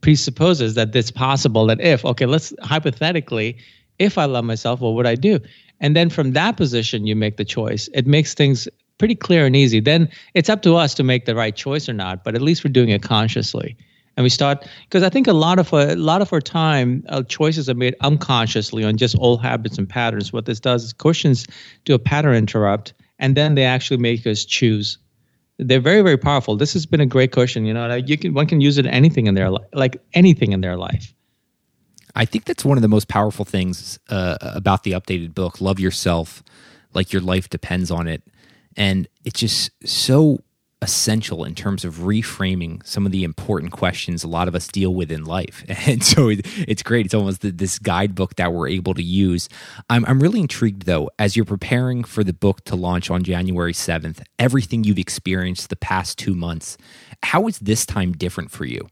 presupposes 0.00 0.74
that 0.74 0.94
it's 0.94 1.10
possible 1.10 1.66
that 1.66 1.80
if 1.80 2.04
okay 2.04 2.26
let's 2.26 2.52
hypothetically 2.62 3.56
if 3.98 4.18
i 4.18 4.24
love 4.24 4.44
myself 4.44 4.80
what 4.80 4.94
would 4.94 5.06
i 5.06 5.14
do? 5.14 5.38
And 5.80 5.94
then 5.94 6.08
from 6.08 6.32
that 6.32 6.56
position 6.56 7.06
you 7.06 7.14
make 7.14 7.36
the 7.36 7.44
choice. 7.44 7.88
It 7.92 8.06
makes 8.06 8.32
things 8.32 8.66
pretty 8.96 9.14
clear 9.14 9.44
and 9.44 9.54
easy. 9.54 9.78
Then 9.78 10.08
it's 10.32 10.48
up 10.48 10.62
to 10.62 10.74
us 10.76 10.94
to 10.94 11.02
make 11.02 11.26
the 11.26 11.34
right 11.34 11.54
choice 11.54 11.88
or 11.88 11.92
not 11.92 12.24
but 12.24 12.34
at 12.34 12.42
least 12.42 12.64
we're 12.64 12.72
doing 12.72 12.88
it 12.88 13.02
consciously. 13.02 13.76
And 14.16 14.24
we 14.24 14.30
start 14.30 14.66
because 14.84 15.02
i 15.02 15.10
think 15.10 15.26
a 15.26 15.34
lot 15.34 15.58
of 15.58 15.72
a 15.72 15.94
lot 15.96 16.22
of 16.22 16.32
our 16.32 16.40
time 16.40 17.04
uh, 17.08 17.22
choices 17.24 17.68
are 17.68 17.74
made 17.74 17.94
unconsciously 18.00 18.82
on 18.82 18.96
just 18.96 19.16
old 19.18 19.42
habits 19.42 19.76
and 19.76 19.88
patterns. 19.88 20.32
What 20.32 20.46
this 20.46 20.60
does 20.60 20.84
is 20.84 20.92
cushions 20.94 21.46
do 21.84 21.94
a 21.94 21.98
pattern 21.98 22.34
interrupt 22.34 22.94
and 23.18 23.36
then 23.36 23.54
they 23.54 23.64
actually 23.64 23.98
make 23.98 24.26
us 24.26 24.44
choose 24.44 24.98
they're 25.58 25.80
very 25.80 26.02
very 26.02 26.18
powerful 26.18 26.56
this 26.56 26.72
has 26.72 26.86
been 26.86 27.00
a 27.00 27.06
great 27.06 27.32
cushion 27.32 27.64
you 27.64 27.72
know 27.72 27.94
you 27.94 28.18
can 28.18 28.34
one 28.34 28.46
can 28.46 28.60
use 28.60 28.78
it 28.78 28.86
anything 28.86 29.26
in 29.26 29.34
their 29.34 29.50
life 29.50 29.66
like 29.72 30.02
anything 30.12 30.52
in 30.52 30.60
their 30.60 30.76
life 30.76 31.14
i 32.14 32.24
think 32.24 32.44
that's 32.44 32.64
one 32.64 32.76
of 32.76 32.82
the 32.82 32.88
most 32.88 33.08
powerful 33.08 33.44
things 33.44 33.98
uh, 34.10 34.36
about 34.40 34.82
the 34.84 34.92
updated 34.92 35.34
book 35.34 35.60
love 35.60 35.80
yourself 35.80 36.42
like 36.96 37.12
your 37.12 37.22
life 37.22 37.48
depends 37.48 37.90
on 37.90 38.08
it. 38.08 38.22
And 38.76 39.06
it's 39.24 39.38
just 39.38 39.70
so 39.84 40.40
essential 40.82 41.42
in 41.44 41.54
terms 41.54 41.84
of 41.84 41.96
reframing 41.96 42.84
some 42.86 43.06
of 43.06 43.12
the 43.12 43.24
important 43.24 43.72
questions 43.72 44.22
a 44.22 44.28
lot 44.28 44.46
of 44.46 44.54
us 44.54 44.68
deal 44.68 44.94
with 44.94 45.10
in 45.10 45.24
life. 45.24 45.64
And 45.86 46.02
so 46.02 46.30
it's 46.30 46.82
great. 46.82 47.06
It's 47.06 47.14
almost 47.14 47.42
this 47.42 47.78
guidebook 47.78 48.36
that 48.36 48.52
we're 48.52 48.68
able 48.68 48.92
to 48.94 49.02
use. 49.02 49.48
I'm, 49.88 50.04
I'm 50.06 50.20
really 50.20 50.40
intrigued, 50.40 50.82
though, 50.82 51.10
as 51.18 51.36
you're 51.36 51.44
preparing 51.44 52.02
for 52.02 52.24
the 52.24 52.32
book 52.32 52.64
to 52.64 52.74
launch 52.76 53.08
on 53.10 53.22
January 53.22 53.72
7th, 53.72 54.20
everything 54.38 54.82
you've 54.82 54.98
experienced 54.98 55.68
the 55.70 55.76
past 55.76 56.18
two 56.18 56.34
months, 56.34 56.76
how 57.22 57.46
is 57.46 57.58
this 57.60 57.86
time 57.86 58.12
different 58.12 58.50
for 58.50 58.64
you? 58.64 58.88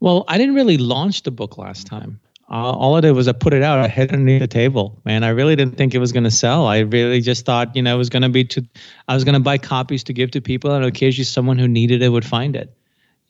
Well, 0.00 0.24
I 0.28 0.38
didn't 0.38 0.54
really 0.54 0.78
launch 0.78 1.24
the 1.24 1.32
book 1.32 1.58
last 1.58 1.86
time. 1.86 2.20
Uh, 2.50 2.70
all 2.72 2.96
I 2.96 3.00
did 3.00 3.12
was 3.12 3.28
I 3.28 3.32
put 3.32 3.52
it 3.52 3.62
out. 3.62 3.78
I 3.78 3.88
hid 3.88 4.04
it 4.04 4.12
underneath 4.12 4.40
the 4.40 4.46
table, 4.46 4.98
man. 5.04 5.22
I 5.22 5.28
really 5.28 5.54
didn't 5.54 5.76
think 5.76 5.94
it 5.94 5.98
was 5.98 6.12
going 6.12 6.24
to 6.24 6.30
sell. 6.30 6.66
I 6.66 6.78
really 6.78 7.20
just 7.20 7.44
thought, 7.44 7.76
you 7.76 7.82
know, 7.82 7.94
it 7.94 7.98
was 7.98 8.08
going 8.08 8.22
to 8.22 8.30
be 8.30 8.44
to, 8.44 8.66
I 9.06 9.14
was 9.14 9.24
going 9.24 9.34
to 9.34 9.40
buy 9.40 9.58
copies 9.58 10.04
to 10.04 10.14
give 10.14 10.30
to 10.30 10.40
people, 10.40 10.72
and 10.72 10.84
occasionally 10.84 11.24
someone 11.24 11.58
who 11.58 11.68
needed 11.68 12.02
it 12.02 12.08
would 12.08 12.24
find 12.24 12.56
it. 12.56 12.72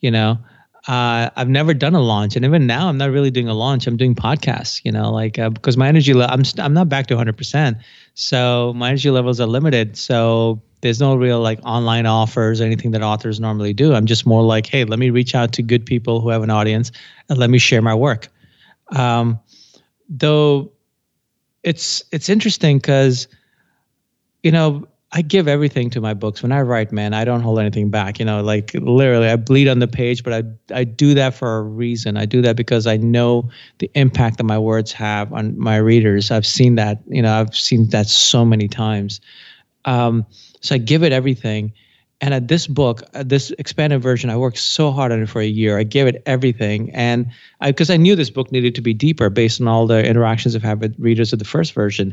You 0.00 0.12
know, 0.12 0.38
uh, 0.86 1.30
I've 1.34 1.48
never 1.48 1.74
done 1.74 1.96
a 1.96 2.00
launch, 2.00 2.36
and 2.36 2.44
even 2.44 2.68
now, 2.68 2.88
I'm 2.88 2.96
not 2.96 3.10
really 3.10 3.32
doing 3.32 3.48
a 3.48 3.54
launch. 3.54 3.88
I'm 3.88 3.96
doing 3.96 4.14
podcasts. 4.14 4.82
You 4.84 4.92
know, 4.92 5.10
like 5.10 5.36
uh, 5.36 5.50
because 5.50 5.76
my 5.76 5.88
energy, 5.88 6.14
le- 6.14 6.26
I'm 6.26 6.44
st- 6.44 6.64
I'm 6.64 6.74
not 6.74 6.88
back 6.88 7.08
to 7.08 7.14
100, 7.14 7.36
percent 7.36 7.78
so 8.14 8.72
my 8.74 8.88
energy 8.88 9.10
levels 9.10 9.40
are 9.40 9.46
limited. 9.46 9.96
So 9.96 10.60
there's 10.80 11.00
no 11.00 11.14
real 11.14 11.40
like 11.40 11.60
online 11.64 12.04
offers 12.06 12.60
or 12.60 12.64
anything 12.64 12.90
that 12.92 13.02
authors 13.02 13.38
normally 13.38 13.72
do. 13.72 13.94
I'm 13.94 14.06
just 14.06 14.26
more 14.26 14.42
like, 14.42 14.66
hey, 14.66 14.84
let 14.84 14.98
me 14.98 15.10
reach 15.10 15.36
out 15.36 15.52
to 15.52 15.62
good 15.62 15.86
people 15.86 16.20
who 16.20 16.28
have 16.30 16.42
an 16.42 16.50
audience, 16.50 16.92
and 17.28 17.38
let 17.38 17.50
me 17.50 17.58
share 17.58 17.82
my 17.82 17.94
work. 17.94 18.28
Um, 18.92 19.40
though 20.08 20.72
it's 21.62 22.04
it's 22.12 22.28
interesting 22.28 22.78
because 22.78 23.28
you 24.42 24.50
know 24.50 24.86
I 25.10 25.22
give 25.22 25.48
everything 25.48 25.88
to 25.90 26.00
my 26.02 26.12
books 26.12 26.42
when 26.42 26.52
I 26.52 26.60
write. 26.60 26.92
Man, 26.92 27.14
I 27.14 27.24
don't 27.24 27.40
hold 27.40 27.58
anything 27.58 27.88
back. 27.88 28.18
You 28.18 28.26
know, 28.26 28.42
like 28.42 28.72
literally, 28.74 29.28
I 29.28 29.36
bleed 29.36 29.66
on 29.68 29.78
the 29.78 29.88
page, 29.88 30.22
but 30.22 30.32
I 30.32 30.42
I 30.74 30.84
do 30.84 31.14
that 31.14 31.34
for 31.34 31.58
a 31.58 31.62
reason. 31.62 32.16
I 32.16 32.26
do 32.26 32.42
that 32.42 32.56
because 32.56 32.86
I 32.86 32.98
know 32.98 33.48
the 33.78 33.90
impact 33.94 34.36
that 34.36 34.44
my 34.44 34.58
words 34.58 34.92
have 34.92 35.32
on 35.32 35.58
my 35.58 35.76
readers. 35.76 36.30
I've 36.30 36.46
seen 36.46 36.74
that. 36.74 37.00
You 37.06 37.22
know, 37.22 37.32
I've 37.32 37.56
seen 37.56 37.88
that 37.88 38.06
so 38.06 38.44
many 38.44 38.68
times. 38.68 39.20
Um, 39.84 40.26
so 40.60 40.74
I 40.74 40.78
give 40.78 41.02
it 41.02 41.12
everything 41.12 41.72
and 42.20 42.34
at 42.34 42.48
this 42.48 42.66
book, 42.66 43.02
uh, 43.14 43.22
this 43.22 43.52
expanded 43.58 44.02
version, 44.02 44.28
I 44.28 44.36
worked 44.36 44.58
so 44.58 44.90
hard 44.90 45.12
on 45.12 45.22
it 45.22 45.28
for 45.28 45.40
a 45.40 45.46
year. 45.46 45.78
I 45.78 45.84
gave 45.84 46.06
it 46.06 46.22
everything, 46.26 46.90
and 46.92 47.26
because 47.64 47.90
I, 47.90 47.94
I, 47.94 47.96
knew 47.96 48.16
this 48.16 48.30
book 48.30 48.50
needed 48.50 48.74
to 48.74 48.80
be 48.80 48.92
deeper 48.92 49.30
based 49.30 49.60
on 49.60 49.68
all 49.68 49.86
the 49.86 50.04
interactions 50.04 50.56
I've 50.56 50.62
had 50.62 50.80
with 50.80 50.98
readers 50.98 51.32
of 51.32 51.38
the 51.38 51.44
first 51.44 51.72
version, 51.72 52.12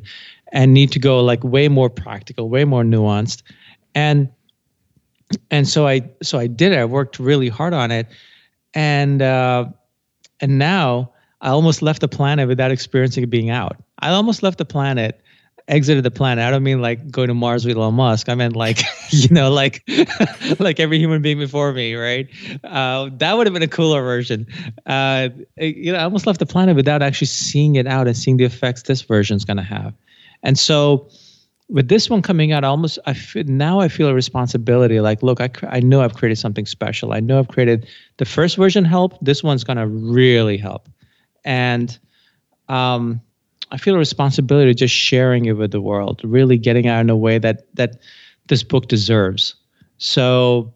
and 0.51 0.74
need 0.74 0.91
to 0.91 0.99
go 0.99 1.24
like 1.24 1.43
way 1.43 1.68
more 1.70 1.89
practical, 1.89 2.49
way 2.49 2.66
more 2.66 2.84
nuanced, 2.84 3.41
and 3.95 4.30
and 5.49 5.68
so 5.68 5.88
I 5.88 6.01
so 6.22 6.38
I 6.38 6.47
did 6.47 6.72
it. 6.72 6.78
I 6.78 6.86
worked 6.86 7.18
really 7.18 7.49
hard 7.49 7.74
on 7.74 7.89
it, 7.89 8.08
and 8.76 9.24
uh, 9.24 9.66
and 10.39 10.60
now 10.60 11.12
I 11.41 11.49
almost 11.49 11.82
left 11.82 12.01
the 12.01 12.08
planet 12.08 12.47
without 12.47 12.70
experiencing 12.70 13.24
it 13.24 13.32
being 13.32 13.49
out. 13.49 13.78
I 13.99 14.12
almost 14.12 14.43
left 14.43 14.60
the 14.60 14.66
planet 14.66 15.20
exited 15.68 16.03
the 16.03 16.11
planet. 16.11 16.43
I 16.43 16.51
don't 16.51 16.63
mean 16.63 16.82
like 16.82 17.09
going 17.09 17.28
to 17.30 17.34
Mars 17.34 17.66
with 17.66 17.76
Elon 17.76 17.95
Musk. 17.95 18.30
I 18.30 18.36
meant 18.36 18.55
like, 18.55 18.82
you 19.09 19.30
know, 19.30 19.51
like 19.51 19.84
like 20.59 20.80
every 20.80 20.99
human 20.99 21.22
being 21.22 21.39
before 21.39 21.72
me, 21.74 21.95
right? 21.95 22.28
Uh, 22.63 23.09
that 23.18 23.38
would 23.38 23.47
have 23.47 23.53
been 23.53 23.63
a 23.63 23.68
cooler 23.68 24.01
version. 24.01 24.47
Uh, 24.86 25.30
you 25.57 25.91
know, 25.91 25.99
I 25.99 26.03
almost 26.03 26.28
left 26.28 26.39
the 26.39 26.45
planet 26.45 26.76
without 26.76 27.01
actually 27.01 27.28
seeing 27.28 27.76
it 27.76 27.88
out 27.88 28.07
and 28.07 28.16
seeing 28.16 28.38
the 28.38 28.43
effects 28.43 28.84
this 28.84 29.01
version 29.01 29.38
is 29.38 29.45
going 29.45 29.57
to 29.57 29.63
have. 29.63 29.93
And 30.43 30.57
so, 30.59 31.09
with 31.68 31.88
this 31.88 32.11
one 32.11 32.22
coming 32.22 32.51
out, 32.51 32.63
I 32.63 32.68
almost 32.68 32.99
I 33.07 33.16
feel, 33.16 33.43
now 33.45 33.80
I 33.80 33.88
feel 33.88 34.07
a 34.07 34.13
responsibility. 34.13 34.99
Like, 34.99 35.24
look, 35.24 35.41
I 35.41 35.49
I 35.68 35.80
know 35.80 36.01
I've 36.01 36.13
created 36.13 36.38
something 36.38 36.68
special. 36.68 37.11
I 37.11 37.20
know 37.20 37.39
I've 37.39 37.47
created 37.47 37.88
the 38.18 38.26
first 38.26 38.55
version 38.55 38.86
helped. 38.86 39.24
This 39.24 39.43
one's 39.43 39.63
going 39.63 39.78
to 39.78 39.88
really 39.88 40.57
help, 40.57 40.88
and 41.43 41.97
um 42.68 43.22
I 43.72 43.78
feel 43.78 43.95
a 43.95 43.97
responsibility 43.97 44.72
to 44.72 44.76
just 44.76 44.93
sharing 44.93 45.45
it 45.45 45.53
with 45.53 45.72
the 45.72 45.82
world, 45.82 46.22
really 46.24 46.57
getting 46.57 46.88
out 46.88 47.01
in 47.01 47.09
a 47.09 47.18
way 47.18 47.38
that 47.39 47.74
that 47.76 47.97
this 48.47 48.63
book 48.63 48.88
deserves. 48.88 49.55
So 49.97 50.74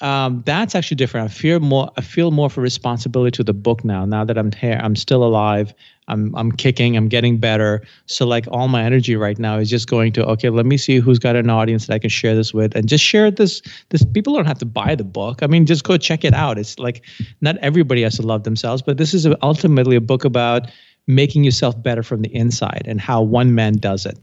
um, 0.00 0.42
that's 0.44 0.74
actually 0.74 0.96
different. 0.96 1.30
I 1.30 1.32
feel 1.32 1.60
more. 1.60 1.90
I 1.96 2.02
feel 2.02 2.30
more 2.30 2.50
for 2.50 2.60
responsibility 2.60 3.34
to 3.36 3.44
the 3.44 3.54
book 3.54 3.84
now. 3.84 4.04
Now 4.04 4.24
that 4.24 4.36
I'm 4.36 4.52
here, 4.52 4.78
I'm 4.82 4.94
still 4.94 5.24
alive. 5.24 5.72
I'm 6.08 6.34
I'm 6.36 6.52
kicking. 6.52 6.96
I'm 6.96 7.08
getting 7.08 7.38
better. 7.38 7.82
So 8.04 8.26
like 8.26 8.46
all 8.50 8.68
my 8.68 8.82
energy 8.82 9.16
right 9.16 9.38
now 9.38 9.56
is 9.56 9.70
just 9.70 9.88
going 9.88 10.12
to 10.12 10.26
okay. 10.26 10.50
Let 10.50 10.66
me 10.66 10.76
see 10.76 10.98
who's 10.98 11.18
got 11.18 11.34
an 11.34 11.48
audience 11.48 11.86
that 11.86 11.94
I 11.94 11.98
can 11.98 12.10
share 12.10 12.34
this 12.34 12.52
with, 12.52 12.74
and 12.76 12.88
just 12.88 13.04
share 13.04 13.30
this. 13.30 13.62
This 13.88 14.04
people 14.04 14.34
don't 14.34 14.46
have 14.46 14.58
to 14.58 14.66
buy 14.66 14.94
the 14.94 15.04
book. 15.04 15.42
I 15.42 15.46
mean, 15.46 15.64
just 15.64 15.84
go 15.84 15.96
check 15.96 16.24
it 16.24 16.34
out. 16.34 16.58
It's 16.58 16.78
like 16.78 17.02
not 17.40 17.56
everybody 17.58 18.02
has 18.02 18.16
to 18.16 18.22
love 18.22 18.44
themselves, 18.44 18.82
but 18.82 18.98
this 18.98 19.14
is 19.14 19.26
ultimately 19.42 19.96
a 19.96 20.00
book 20.00 20.24
about 20.24 20.70
making 21.06 21.44
yourself 21.44 21.80
better 21.82 22.02
from 22.02 22.22
the 22.22 22.34
inside 22.34 22.82
and 22.86 23.00
how 23.00 23.22
one 23.22 23.54
man 23.54 23.74
does 23.74 24.06
it. 24.06 24.18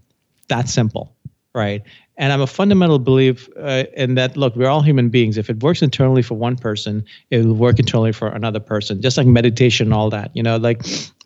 That's 0.47 0.73
simple, 0.73 1.15
right? 1.55 1.81
And 2.17 2.31
I'm 2.31 2.41
a 2.41 2.47
fundamental 2.47 2.99
belief 2.99 3.49
uh, 3.57 3.85
in 3.95 4.15
that. 4.15 4.37
Look, 4.37 4.55
we're 4.55 4.67
all 4.67 4.81
human 4.81 5.09
beings. 5.09 5.37
If 5.37 5.49
it 5.49 5.63
works 5.63 5.81
internally 5.81 6.21
for 6.21 6.35
one 6.35 6.55
person, 6.55 7.03
it 7.31 7.43
will 7.43 7.55
work 7.55 7.79
internally 7.79 8.11
for 8.11 8.27
another 8.27 8.59
person. 8.59 9.01
Just 9.01 9.17
like 9.17 9.25
meditation 9.25 9.87
and 9.87 9.93
all 9.93 10.09
that, 10.11 10.29
you 10.35 10.43
know. 10.43 10.57
Like, 10.57 10.85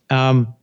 um, 0.10 0.54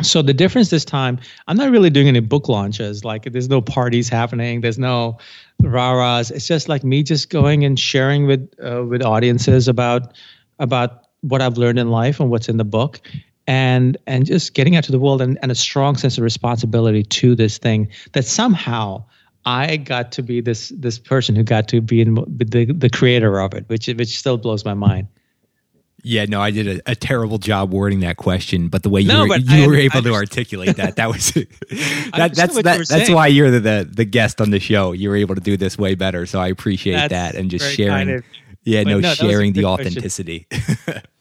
so 0.00 0.22
the 0.22 0.32
difference 0.32 0.70
this 0.70 0.84
time, 0.84 1.18
I'm 1.46 1.56
not 1.56 1.70
really 1.70 1.90
doing 1.90 2.08
any 2.08 2.20
book 2.20 2.48
launches. 2.48 3.04
Like, 3.04 3.24
there's 3.24 3.48
no 3.48 3.60
parties 3.60 4.08
happening. 4.08 4.62
There's 4.62 4.78
no 4.78 5.18
rah-rahs. 5.62 6.30
It's 6.30 6.46
just 6.46 6.68
like 6.68 6.82
me 6.82 7.02
just 7.02 7.28
going 7.28 7.64
and 7.64 7.78
sharing 7.78 8.26
with 8.26 8.48
uh, 8.64 8.84
with 8.84 9.02
audiences 9.02 9.68
about 9.68 10.16
about 10.58 11.08
what 11.20 11.42
I've 11.42 11.58
learned 11.58 11.78
in 11.78 11.90
life 11.90 12.18
and 12.18 12.30
what's 12.30 12.48
in 12.48 12.56
the 12.56 12.64
book 12.64 13.00
and 13.46 13.96
and 14.06 14.26
just 14.26 14.54
getting 14.54 14.76
out 14.76 14.84
to 14.84 14.92
the 14.92 14.98
world 14.98 15.20
and, 15.20 15.38
and 15.42 15.52
a 15.52 15.54
strong 15.54 15.96
sense 15.96 16.16
of 16.18 16.24
responsibility 16.24 17.02
to 17.02 17.34
this 17.34 17.58
thing 17.58 17.88
that 18.12 18.24
somehow 18.24 19.04
I 19.44 19.76
got 19.76 20.12
to 20.12 20.22
be 20.22 20.40
this 20.40 20.70
this 20.70 20.98
person 20.98 21.34
who 21.34 21.42
got 21.42 21.68
to 21.68 21.80
be 21.80 22.00
in 22.00 22.14
the 22.14 22.72
the 22.72 22.90
creator 22.90 23.40
of 23.40 23.54
it, 23.54 23.64
which 23.68 23.86
which 23.86 24.18
still 24.18 24.38
blows 24.38 24.64
my 24.64 24.74
mind. 24.74 25.08
Yeah, 26.06 26.26
no, 26.26 26.42
I 26.42 26.50
did 26.50 26.68
a, 26.68 26.90
a 26.90 26.94
terrible 26.94 27.38
job 27.38 27.72
wording 27.72 28.00
that 28.00 28.18
question, 28.18 28.68
but 28.68 28.82
the 28.82 28.90
way 28.90 29.00
you 29.00 29.08
no, 29.08 29.26
were, 29.26 29.38
you 29.38 29.64
I, 29.64 29.66
were 29.66 29.74
able 29.74 30.02
to 30.02 30.12
articulate 30.12 30.76
that, 30.76 30.96
that 30.96 31.08
was 31.08 31.30
that, 31.32 32.32
that's 32.34 32.54
that, 32.62 32.86
that's 32.86 33.08
why 33.08 33.28
you're 33.28 33.50
the, 33.50 33.60
the, 33.60 33.90
the 33.90 34.04
guest 34.04 34.38
on 34.38 34.50
the 34.50 34.60
show. 34.60 34.92
You 34.92 35.08
were 35.08 35.16
able 35.16 35.34
to 35.34 35.40
do 35.40 35.56
this 35.56 35.78
way 35.78 35.94
better, 35.94 36.26
so 36.26 36.40
I 36.40 36.48
appreciate 36.48 36.94
that's 36.94 37.10
that 37.10 37.34
and 37.36 37.50
just 37.50 37.74
sharing. 37.74 37.90
Kind 37.90 38.10
of, 38.10 38.24
yeah, 38.64 38.82
no, 38.82 39.00
no 39.00 39.14
sharing 39.14 39.54
the 39.54 39.64
authenticity. 39.64 40.46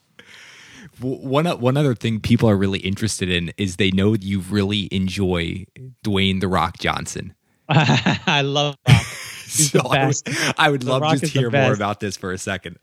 one 1.03 1.45
one 1.45 1.77
other 1.77 1.95
thing 1.95 2.19
people 2.19 2.49
are 2.49 2.57
really 2.57 2.79
interested 2.79 3.29
in 3.29 3.53
is 3.57 3.75
they 3.75 3.91
know 3.91 4.15
you 4.15 4.39
really 4.39 4.87
enjoy 4.91 5.65
Dwayne 6.03 6.39
the 6.39 6.47
Rock 6.47 6.79
Johnson. 6.79 7.33
I 7.69 8.41
love 8.43 8.75
Rock. 8.87 9.01
so 9.47 9.79
I 9.81 10.07
would, 10.07 10.15
I 10.57 10.69
would 10.69 10.83
love 10.83 11.19
to 11.19 11.27
hear 11.27 11.51
more 11.51 11.73
about 11.73 11.99
this 11.99 12.17
for 12.17 12.31
a 12.31 12.37
second. 12.37 12.77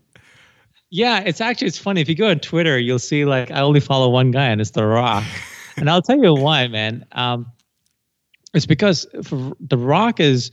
Yeah, 0.91 1.21
it's 1.21 1.41
actually 1.41 1.69
it's 1.69 1.79
funny 1.79 2.01
if 2.01 2.09
you 2.09 2.15
go 2.15 2.31
on 2.31 2.41
Twitter, 2.41 2.79
you'll 2.79 2.99
see 2.99 3.25
like 3.25 3.51
I 3.51 3.61
only 3.61 3.81
follow 3.81 4.11
one 4.11 4.31
guy 4.31 4.47
and 4.47 4.61
it's 4.61 4.71
The 4.71 4.85
Rock, 4.85 5.25
and 5.77 5.89
I'll 5.89 6.03
tell 6.03 6.19
you 6.19 6.35
why, 6.35 6.67
man. 6.69 7.07
Um, 7.13 7.51
it's 8.55 8.67
because 8.67 9.07
The 9.13 9.79
Rock 9.79 10.19
is 10.19 10.51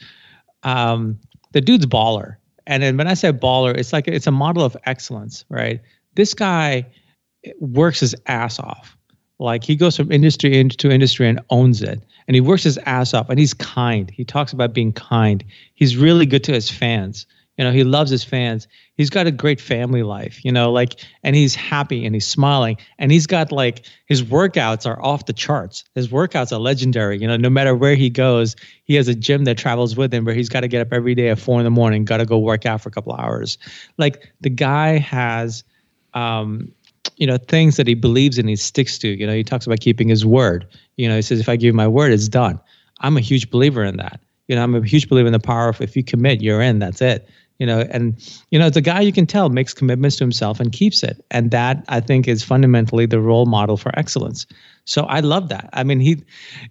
um, 0.63 1.19
the 1.53 1.61
dude's 1.61 1.87
baller, 1.87 2.37
and 2.67 2.83
then 2.83 2.97
when 2.97 3.07
I 3.07 3.15
say 3.15 3.31
baller, 3.31 3.75
it's 3.75 3.93
like 3.93 4.07
it's 4.07 4.27
a 4.27 4.31
model 4.31 4.63
of 4.63 4.77
excellence, 4.85 5.43
right? 5.49 5.81
This 6.13 6.33
guy 6.35 6.85
works 7.59 7.99
his 7.99 8.15
ass 8.27 8.59
off. 8.59 8.97
Like 9.39 9.63
he 9.63 9.75
goes 9.75 9.95
from 9.95 10.11
industry 10.11 10.59
into 10.59 10.89
industry 10.89 11.27
and 11.27 11.39
owns 11.49 11.81
it. 11.81 12.01
And 12.27 12.35
he 12.35 12.41
works 12.41 12.63
his 12.63 12.77
ass 12.79 13.13
off 13.13 13.29
and 13.29 13.39
he's 13.39 13.53
kind. 13.53 14.09
He 14.09 14.25
talks 14.25 14.51
about 14.51 14.73
being 14.73 14.91
kind. 14.91 15.43
He's 15.75 15.95
really 15.95 16.25
good 16.25 16.43
to 16.45 16.53
his 16.53 16.69
fans. 16.69 17.25
You 17.57 17.63
know, 17.63 17.71
he 17.71 17.83
loves 17.83 18.11
his 18.11 18.23
fans. 18.23 18.67
He's 18.97 19.09
got 19.09 19.25
a 19.25 19.31
great 19.31 19.59
family 19.59 20.03
life, 20.03 20.45
you 20.45 20.51
know, 20.51 20.71
like, 20.71 21.03
and 21.23 21.35
he's 21.35 21.55
happy 21.55 22.05
and 22.05 22.13
he's 22.13 22.27
smiling. 22.27 22.77
And 22.99 23.11
he's 23.11 23.25
got 23.25 23.51
like 23.51 23.85
his 24.05 24.23
workouts 24.23 24.85
are 24.85 25.01
off 25.01 25.25
the 25.25 25.33
charts. 25.33 25.83
His 25.95 26.09
workouts 26.09 26.51
are 26.51 26.59
legendary. 26.59 27.17
You 27.19 27.27
know, 27.27 27.37
no 27.37 27.49
matter 27.49 27.75
where 27.75 27.95
he 27.95 28.11
goes, 28.11 28.55
he 28.83 28.93
has 28.93 29.07
a 29.07 29.15
gym 29.15 29.45
that 29.45 29.57
travels 29.57 29.97
with 29.97 30.13
him 30.13 30.23
where 30.23 30.35
he's 30.35 30.49
got 30.49 30.61
to 30.61 30.67
get 30.67 30.81
up 30.81 30.93
every 30.93 31.15
day 31.15 31.29
at 31.29 31.39
four 31.39 31.59
in 31.59 31.63
the 31.63 31.71
morning, 31.71 32.05
got 32.05 32.17
to 32.17 32.25
go 32.25 32.37
work 32.37 32.67
out 32.67 32.81
for 32.81 32.89
a 32.89 32.91
couple 32.91 33.13
hours. 33.13 33.57
Like 33.97 34.31
the 34.39 34.51
guy 34.51 34.99
has, 34.99 35.63
um, 36.13 36.71
you 37.15 37.27
know 37.27 37.37
things 37.37 37.77
that 37.77 37.87
he 37.87 37.93
believes 37.93 38.37
in 38.37 38.47
he 38.47 38.55
sticks 38.55 38.97
to 38.99 39.07
you 39.07 39.25
know 39.25 39.33
he 39.33 39.43
talks 39.43 39.65
about 39.65 39.79
keeping 39.79 40.07
his 40.07 40.25
word. 40.25 40.67
You 40.97 41.07
know 41.07 41.15
he 41.15 41.21
says 41.21 41.39
if 41.39 41.49
i 41.49 41.55
give 41.55 41.75
my 41.75 41.87
word 41.87 42.11
it's 42.11 42.27
done. 42.27 42.59
I'm 42.99 43.17
a 43.17 43.21
huge 43.21 43.49
believer 43.49 43.83
in 43.83 43.97
that. 43.97 44.19
You 44.47 44.55
know 44.55 44.63
i'm 44.63 44.75
a 44.75 44.85
huge 44.85 45.09
believer 45.09 45.27
in 45.27 45.33
the 45.33 45.39
power 45.39 45.69
of 45.69 45.81
if 45.81 45.95
you 45.95 46.03
commit 46.03 46.41
you're 46.41 46.61
in 46.61 46.79
that's 46.79 47.01
it. 47.01 47.29
You 47.59 47.65
know 47.65 47.79
and 47.89 48.15
you 48.51 48.59
know 48.59 48.67
it's 48.67 48.77
a 48.77 48.81
guy 48.81 49.01
you 49.01 49.13
can 49.13 49.25
tell 49.25 49.49
makes 49.49 49.73
commitments 49.73 50.17
to 50.17 50.23
himself 50.23 50.59
and 50.59 50.71
keeps 50.71 51.03
it. 51.03 51.23
And 51.31 51.51
that 51.51 51.83
i 51.89 51.99
think 51.99 52.27
is 52.27 52.43
fundamentally 52.43 53.05
the 53.05 53.19
role 53.19 53.45
model 53.45 53.77
for 53.77 53.97
excellence 53.97 54.45
so 54.87 55.03
i 55.03 55.19
love 55.19 55.49
that. 55.49 55.69
I 55.73 55.83
mean 55.83 55.99
he 55.99 56.23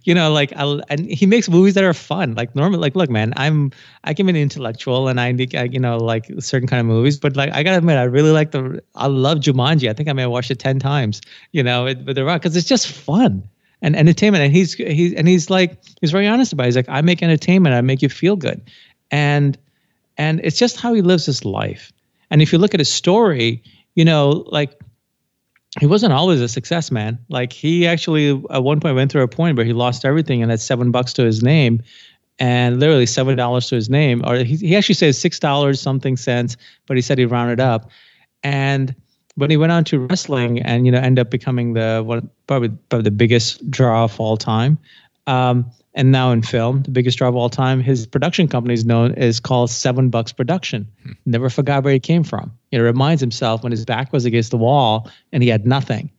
you 0.03 0.15
know 0.15 0.33
like 0.33 0.53
I, 0.57 0.81
and 0.89 1.07
he 1.09 1.27
makes 1.27 1.49
movies 1.49 1.75
that 1.75 1.85
are 1.85 1.95
fun. 1.95 2.35
Like 2.35 2.57
normally 2.57 2.81
like 2.81 2.97
look 2.97 3.11
man 3.11 3.33
i'm 3.37 3.71
i 4.05 4.15
can 4.15 4.27
be 4.27 4.31
an 4.31 4.37
intellectual 4.37 5.09
and 5.09 5.21
i, 5.21 5.29
you 5.29 5.79
know 5.79 5.99
like 5.99 6.27
certain 6.41 6.67
kind 6.67 6.81
of 6.81 6.87
movies 6.87 7.19
but 7.19 7.37
like 7.37 7.53
i 7.53 7.63
gotta 7.63 7.79
admit 7.79 7.97
i 7.99 8.03
really 8.05 8.33
like 8.33 8.51
the 8.51 8.83
i 8.95 9.07
love 9.07 9.39
jumanji. 9.39 9.89
I 9.89 9.93
think 9.93 10.09
i 10.09 10.13
may 10.13 10.23
have 10.23 10.31
watched 10.31 10.51
it 10.51 10.59
10 10.59 10.79
times 10.81 11.21
you 11.53 11.63
know 11.63 11.85
with 11.85 12.15
the 12.17 12.25
rock 12.25 12.43
because 12.43 12.57
it's 12.57 12.69
just 12.69 12.89
fun 12.89 13.49
and 13.83 13.97
entertainment. 13.97 14.43
And 14.43 14.53
he's 14.53 14.75
he's 14.75 15.13
and 15.15 15.29
he's 15.29 15.51
like 15.51 15.79
he's 16.01 16.11
very 16.11 16.27
honest 16.27 16.53
about 16.53 16.65
it. 16.65 16.67
he's 16.69 16.77
like 16.77 16.89
i 16.89 17.01
make 17.01 17.23
entertainment 17.23 17.75
i 17.75 17.81
make 17.81 18.03
you 18.03 18.09
feel 18.09 18.37
good. 18.37 18.61
And 19.11 19.57
and 20.19 20.41
it's 20.43 20.59
just 20.59 20.81
how 20.81 20.95
he 20.95 21.03
lives 21.03 21.27
his 21.27 21.45
life. 21.45 21.93
And 22.31 22.43
if 22.43 22.53
you 22.53 22.59
look 22.59 22.75
at 22.75 22.81
his 22.81 22.89
story, 22.89 23.63
you 23.95 24.05
know, 24.05 24.45
like 24.49 24.81
he 25.79 25.87
wasn't 25.87 26.13
always 26.13 26.41
a 26.41 26.49
success 26.49 26.91
man. 26.91 27.19
Like 27.29 27.53
he 27.53 27.87
actually 27.87 28.31
at 28.51 28.63
one 28.63 28.81
point 28.81 28.97
went 28.97 29.13
through 29.13 29.23
a 29.23 29.29
point 29.29 29.57
where 29.57 29.67
he 29.67 29.73
lost 29.73 30.05
everything 30.05 30.43
and 30.43 30.51
had 30.51 30.61
seven 30.61 30.91
bucks 30.91 31.13
to 31.15 31.25
his 31.25 31.43
name 31.43 31.83
and 32.39 32.81
literally 32.81 33.07
seven 33.07 33.37
dollars 33.37 33.69
to 33.69 33.75
his 33.75 33.91
name. 33.91 34.23
Or 34.27 34.37
he, 34.37 34.57
he 34.57 34.77
actually 34.77 34.95
says 34.95 35.19
six 35.19 35.39
dollars 35.39 35.81
something 35.81 36.17
cents, 36.17 36.57
but 36.87 36.97
he 36.97 37.03
said 37.03 37.19
he 37.19 37.25
rounded 37.25 37.61
up. 37.61 37.91
And 38.43 38.95
when 39.35 39.51
he 39.51 39.57
went 39.57 39.73
on 39.73 39.85
to 39.85 40.07
wrestling 40.07 40.61
and 40.63 40.87
you 40.87 40.93
know 40.93 40.99
end 40.99 41.19
up 41.19 41.31
becoming 41.31 41.75
the 41.75 42.03
one 42.05 42.29
probably 42.47 42.71
probably 42.89 43.05
the 43.05 43.11
biggest 43.11 43.71
draw 43.71 44.05
of 44.05 44.19
all 44.19 44.37
time. 44.37 44.79
Um, 45.27 45.71
and 45.97 46.13
now 46.13 46.31
in 46.31 46.43
film, 46.43 46.83
the 46.83 46.91
biggest 46.91 47.17
draw 47.17 47.29
of 47.29 47.35
all 47.35 47.49
time. 47.49 47.81
His 47.81 48.07
production 48.07 48.47
company 48.47 48.75
is 48.75 48.85
known 48.85 49.15
is 49.15 49.41
called 49.41 49.71
Seven 49.71 50.11
Bucks 50.11 50.31
Production. 50.31 50.87
Hmm. 51.03 51.13
Never 51.25 51.49
forgot 51.49 51.83
where 51.83 51.93
he 51.95 51.99
came 51.99 52.23
from. 52.23 52.53
It 52.71 52.79
reminds 52.79 53.21
himself 53.21 53.63
when 53.63 53.73
his 53.73 53.87
back 53.87 54.13
was 54.13 54.27
against 54.27 54.51
the 54.51 54.59
wall 54.59 55.11
and 55.33 55.43
he 55.43 55.49
had 55.49 55.67
nothing, 55.67 56.11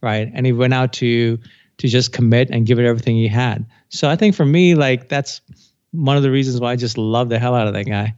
right? 0.00 0.30
And 0.32 0.46
he 0.46 0.52
went 0.52 0.74
out 0.74 0.94
to 0.94 1.38
to 1.78 1.88
just 1.88 2.12
commit 2.12 2.48
and 2.50 2.64
give 2.64 2.78
it 2.78 2.86
everything 2.86 3.16
he 3.16 3.28
had. 3.28 3.66
So 3.90 4.08
I 4.08 4.16
think 4.16 4.34
for 4.34 4.46
me, 4.46 4.74
like 4.74 5.10
that's 5.10 5.42
one 5.90 6.16
of 6.16 6.22
the 6.22 6.30
reasons 6.30 6.58
why 6.58 6.72
I 6.72 6.76
just 6.76 6.96
love 6.96 7.28
the 7.28 7.38
hell 7.38 7.54
out 7.54 7.68
of 7.68 7.74
that 7.74 7.84
guy. 7.84 8.14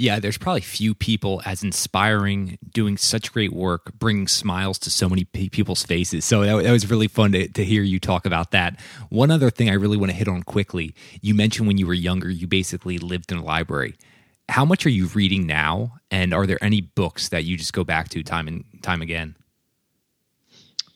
Yeah, 0.00 0.20
there's 0.20 0.38
probably 0.38 0.60
few 0.60 0.94
people 0.94 1.42
as 1.44 1.64
inspiring, 1.64 2.56
doing 2.72 2.96
such 2.96 3.32
great 3.32 3.52
work, 3.52 3.92
bringing 3.98 4.28
smiles 4.28 4.78
to 4.78 4.90
so 4.90 5.08
many 5.08 5.24
people's 5.24 5.82
faces. 5.82 6.24
So 6.24 6.42
that, 6.42 6.62
that 6.62 6.70
was 6.70 6.88
really 6.88 7.08
fun 7.08 7.32
to, 7.32 7.48
to 7.48 7.64
hear 7.64 7.82
you 7.82 7.98
talk 7.98 8.24
about 8.24 8.52
that. 8.52 8.78
One 9.08 9.32
other 9.32 9.50
thing 9.50 9.68
I 9.68 9.72
really 9.72 9.96
want 9.96 10.12
to 10.12 10.16
hit 10.16 10.28
on 10.28 10.44
quickly 10.44 10.94
you 11.20 11.34
mentioned 11.34 11.66
when 11.66 11.78
you 11.78 11.86
were 11.88 11.94
younger, 11.94 12.30
you 12.30 12.46
basically 12.46 12.98
lived 12.98 13.32
in 13.32 13.38
a 13.38 13.42
library. 13.42 13.96
How 14.48 14.64
much 14.64 14.86
are 14.86 14.90
you 14.90 15.08
reading 15.08 15.48
now? 15.48 15.94
And 16.12 16.32
are 16.32 16.46
there 16.46 16.62
any 16.62 16.80
books 16.80 17.30
that 17.30 17.42
you 17.42 17.56
just 17.56 17.72
go 17.72 17.82
back 17.82 18.08
to 18.10 18.22
time 18.22 18.46
and 18.46 18.64
time 18.82 19.02
again? 19.02 19.34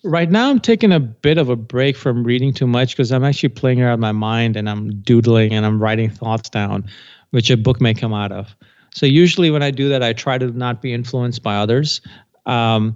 Right 0.04 0.30
now, 0.30 0.48
I'm 0.48 0.60
taking 0.60 0.92
a 0.92 1.00
bit 1.00 1.38
of 1.38 1.48
a 1.48 1.56
break 1.56 1.96
from 1.96 2.22
reading 2.22 2.54
too 2.54 2.68
much 2.68 2.96
because 2.96 3.10
I'm 3.10 3.24
actually 3.24 3.48
playing 3.48 3.82
around 3.82 3.98
my 3.98 4.12
mind 4.12 4.56
and 4.56 4.70
I'm 4.70 5.00
doodling 5.00 5.54
and 5.54 5.66
I'm 5.66 5.82
writing 5.82 6.08
thoughts 6.08 6.48
down, 6.48 6.88
which 7.30 7.50
a 7.50 7.56
book 7.56 7.80
may 7.80 7.94
come 7.94 8.14
out 8.14 8.30
of. 8.30 8.54
So 8.94 9.06
usually 9.06 9.50
when 9.50 9.62
I 9.62 9.70
do 9.70 9.88
that, 9.88 10.02
I 10.02 10.12
try 10.12 10.38
to 10.38 10.46
not 10.46 10.82
be 10.82 10.92
influenced 10.92 11.42
by 11.42 11.56
others. 11.56 12.00
Um, 12.46 12.94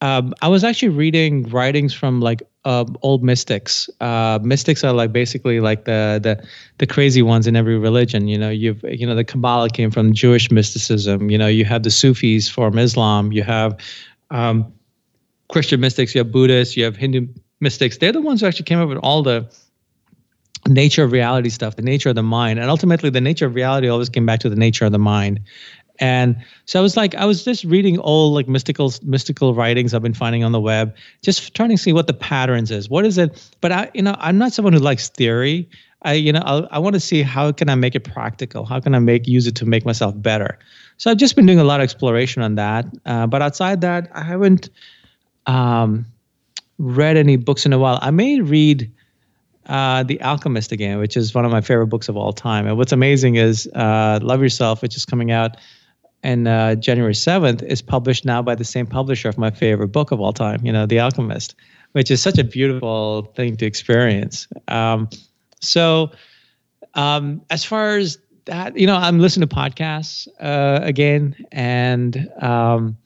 um, 0.00 0.34
I 0.42 0.48
was 0.48 0.64
actually 0.64 0.90
reading 0.90 1.44
writings 1.48 1.94
from 1.94 2.20
like 2.20 2.42
uh, 2.64 2.84
old 3.02 3.22
mystics. 3.24 3.88
Uh, 4.00 4.38
mystics 4.42 4.84
are 4.84 4.92
like 4.92 5.12
basically 5.12 5.60
like 5.60 5.84
the 5.86 6.20
the 6.22 6.46
the 6.78 6.86
crazy 6.86 7.22
ones 7.22 7.46
in 7.46 7.56
every 7.56 7.78
religion. 7.78 8.28
You 8.28 8.38
know, 8.38 8.50
you've 8.50 8.82
you 8.84 9.06
know 9.06 9.14
the 9.14 9.24
Kabbalah 9.24 9.70
came 9.70 9.90
from 9.90 10.12
Jewish 10.12 10.50
mysticism. 10.50 11.30
You 11.30 11.38
know, 11.38 11.46
you 11.46 11.64
have 11.64 11.82
the 11.84 11.90
Sufis 11.90 12.48
from 12.48 12.78
Islam. 12.78 13.32
You 13.32 13.42
have 13.44 13.78
um, 14.30 14.72
Christian 15.48 15.80
mystics. 15.80 16.14
You 16.14 16.20
have 16.20 16.32
Buddhists. 16.32 16.76
You 16.76 16.84
have 16.84 16.96
Hindu 16.96 17.26
mystics. 17.60 17.98
They're 17.98 18.12
the 18.12 18.20
ones 18.20 18.40
who 18.40 18.46
actually 18.46 18.64
came 18.64 18.80
up 18.80 18.88
with 18.88 18.98
all 18.98 19.22
the 19.22 19.50
nature 20.68 21.04
of 21.04 21.12
reality 21.12 21.48
stuff, 21.48 21.76
the 21.76 21.82
nature 21.82 22.08
of 22.08 22.14
the 22.14 22.22
mind. 22.22 22.58
And 22.58 22.70
ultimately, 22.70 23.10
the 23.10 23.20
nature 23.20 23.46
of 23.46 23.54
reality 23.54 23.88
always 23.88 24.08
came 24.08 24.26
back 24.26 24.40
to 24.40 24.48
the 24.48 24.56
nature 24.56 24.84
of 24.84 24.92
the 24.92 24.98
mind. 24.98 25.40
And 26.00 26.36
so 26.64 26.78
I 26.78 26.82
was 26.82 26.96
like, 26.96 27.14
I 27.14 27.24
was 27.24 27.44
just 27.44 27.64
reading 27.64 27.98
old 28.00 28.34
like 28.34 28.48
mystical 28.48 28.92
mystical 29.02 29.54
writings 29.54 29.94
I've 29.94 30.02
been 30.02 30.14
finding 30.14 30.42
on 30.42 30.52
the 30.52 30.60
web, 30.60 30.94
just 31.22 31.54
trying 31.54 31.68
to 31.70 31.78
see 31.78 31.92
what 31.92 32.06
the 32.06 32.14
patterns 32.14 32.70
is. 32.70 32.88
What 32.88 33.04
is 33.04 33.16
it? 33.16 33.50
But 33.60 33.72
I, 33.72 33.90
you 33.94 34.02
know, 34.02 34.16
I'm 34.18 34.36
not 34.38 34.52
someone 34.52 34.72
who 34.72 34.80
likes 34.80 35.08
theory. 35.08 35.68
I, 36.02 36.14
you 36.14 36.32
know, 36.32 36.42
I'll, 36.44 36.68
i 36.70 36.78
want 36.78 36.94
to 36.94 37.00
see 37.00 37.22
how 37.22 37.50
can 37.52 37.68
I 37.68 37.76
make 37.76 37.94
it 37.94 38.04
practical? 38.04 38.64
How 38.66 38.80
can 38.80 38.94
I 38.94 38.98
make 38.98 39.26
use 39.26 39.46
it 39.46 39.54
to 39.56 39.66
make 39.66 39.86
myself 39.86 40.14
better? 40.20 40.58
So 40.96 41.10
I've 41.10 41.16
just 41.16 41.36
been 41.36 41.46
doing 41.46 41.60
a 41.60 41.64
lot 41.64 41.80
of 41.80 41.84
exploration 41.84 42.42
on 42.42 42.56
that. 42.56 42.86
Uh, 43.06 43.26
but 43.26 43.40
outside 43.40 43.80
that, 43.80 44.10
I 44.12 44.22
haven't 44.22 44.68
um, 45.46 46.06
read 46.78 47.16
any 47.16 47.36
books 47.36 47.64
in 47.64 47.72
a 47.72 47.78
while. 47.78 47.98
I 48.02 48.10
may 48.10 48.40
read 48.40 48.92
uh, 49.66 50.02
The 50.02 50.20
Alchemist 50.20 50.72
again, 50.72 50.98
which 50.98 51.16
is 51.16 51.34
one 51.34 51.44
of 51.44 51.50
my 51.50 51.60
favorite 51.60 51.88
books 51.88 52.08
of 52.08 52.16
all 52.16 52.32
time. 52.32 52.66
And 52.66 52.76
what's 52.76 52.92
amazing 52.92 53.36
is 53.36 53.66
uh, 53.74 54.18
Love 54.22 54.40
Yourself, 54.40 54.82
which 54.82 54.96
is 54.96 55.04
coming 55.04 55.30
out 55.30 55.56
and 56.22 56.48
uh, 56.48 56.74
January 56.76 57.12
7th, 57.12 57.62
is 57.62 57.82
published 57.82 58.24
now 58.24 58.42
by 58.42 58.54
the 58.54 58.64
same 58.64 58.86
publisher 58.86 59.28
of 59.28 59.36
my 59.36 59.50
favorite 59.50 59.88
book 59.88 60.10
of 60.10 60.20
all 60.20 60.32
time, 60.32 60.64
you 60.64 60.72
know, 60.72 60.86
The 60.86 61.00
Alchemist, 61.00 61.54
which 61.92 62.10
is 62.10 62.22
such 62.22 62.38
a 62.38 62.44
beautiful 62.44 63.32
thing 63.36 63.56
to 63.58 63.66
experience. 63.66 64.48
Um, 64.68 65.08
so, 65.60 66.12
um, 66.94 67.42
as 67.50 67.64
far 67.64 67.98
as 67.98 68.18
that, 68.46 68.76
you 68.76 68.86
know, 68.86 68.96
I'm 68.96 69.18
listening 69.18 69.48
to 69.48 69.54
podcasts 69.54 70.28
uh, 70.40 70.80
again, 70.82 71.34
and 71.52 72.30
um, 72.40 72.96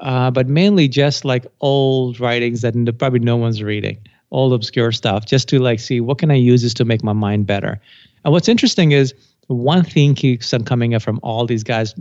uh, 0.00 0.30
but 0.30 0.48
mainly 0.48 0.88
just 0.88 1.24
like 1.24 1.46
old 1.60 2.18
writings 2.20 2.62
that 2.62 2.74
probably 2.98 3.20
no 3.20 3.36
one's 3.36 3.62
reading 3.62 3.98
all 4.32 4.54
obscure 4.54 4.90
stuff 4.92 5.26
just 5.26 5.48
to 5.48 5.58
like 5.58 5.78
see 5.78 6.00
what 6.00 6.18
can 6.18 6.30
I 6.30 6.36
use 6.36 6.62
this 6.62 6.74
to 6.74 6.84
make 6.84 7.04
my 7.04 7.12
mind 7.12 7.46
better. 7.46 7.80
And 8.24 8.32
what's 8.32 8.48
interesting 8.48 8.92
is 8.92 9.14
one 9.48 9.84
thing 9.84 10.14
keeps 10.14 10.54
on 10.54 10.64
coming 10.64 10.94
up 10.94 11.02
from 11.02 11.20
all 11.22 11.44
these 11.44 11.62
guys, 11.62 11.94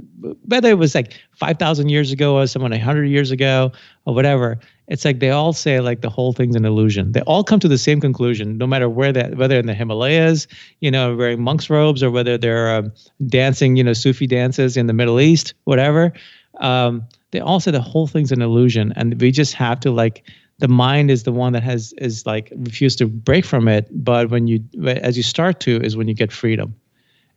whether 0.45 0.69
it 0.69 0.77
was 0.77 0.95
like 0.95 1.19
5,000 1.35 1.89
years 1.89 2.11
ago 2.11 2.37
or 2.37 2.47
someone 2.47 2.71
100 2.71 3.05
years 3.05 3.31
ago 3.31 3.71
or 4.05 4.13
whatever. 4.13 4.59
It's 4.87 5.03
like 5.03 5.19
they 5.19 5.31
all 5.31 5.51
say 5.51 5.79
like 5.79 6.01
the 6.01 6.09
whole 6.09 6.31
thing's 6.31 6.55
an 6.55 6.65
illusion. 6.65 7.11
They 7.11 7.21
all 7.21 7.43
come 7.43 7.59
to 7.59 7.67
the 7.67 7.77
same 7.77 7.99
conclusion, 7.99 8.57
no 8.57 8.67
matter 8.67 8.87
where 8.87 9.11
that, 9.11 9.35
whether 9.35 9.57
in 9.57 9.65
the 9.65 9.73
Himalayas, 9.73 10.47
you 10.79 10.91
know, 10.91 11.15
wearing 11.15 11.41
monks' 11.41 11.69
robes, 11.69 12.03
or 12.03 12.11
whether 12.11 12.37
they're 12.37 12.69
uh, 12.69 12.89
dancing, 13.27 13.75
you 13.75 13.83
know, 13.83 13.93
Sufi 13.93 14.27
dances 14.27 14.77
in 14.77 14.87
the 14.87 14.93
Middle 14.93 15.19
East, 15.19 15.53
whatever. 15.63 16.13
Um, 16.59 17.03
they 17.31 17.39
all 17.39 17.59
say 17.59 17.71
the 17.71 17.81
whole 17.81 18.07
thing's 18.07 18.31
an 18.31 18.41
illusion, 18.41 18.93
and 18.95 19.19
we 19.19 19.31
just 19.31 19.53
have 19.53 19.79
to 19.81 19.91
like 19.91 20.23
the 20.61 20.67
mind 20.67 21.09
is 21.09 21.23
the 21.23 21.31
one 21.31 21.53
that 21.53 21.63
has 21.63 21.91
is 21.97 22.25
like 22.25 22.53
refused 22.55 22.99
to 22.99 23.07
break 23.07 23.43
from 23.43 23.67
it. 23.67 23.87
But 23.91 24.29
when 24.29 24.47
you 24.47 24.63
as 24.85 25.17
you 25.17 25.23
start 25.23 25.59
to 25.61 25.81
is 25.81 25.97
when 25.97 26.07
you 26.07 26.13
get 26.13 26.31
freedom. 26.31 26.75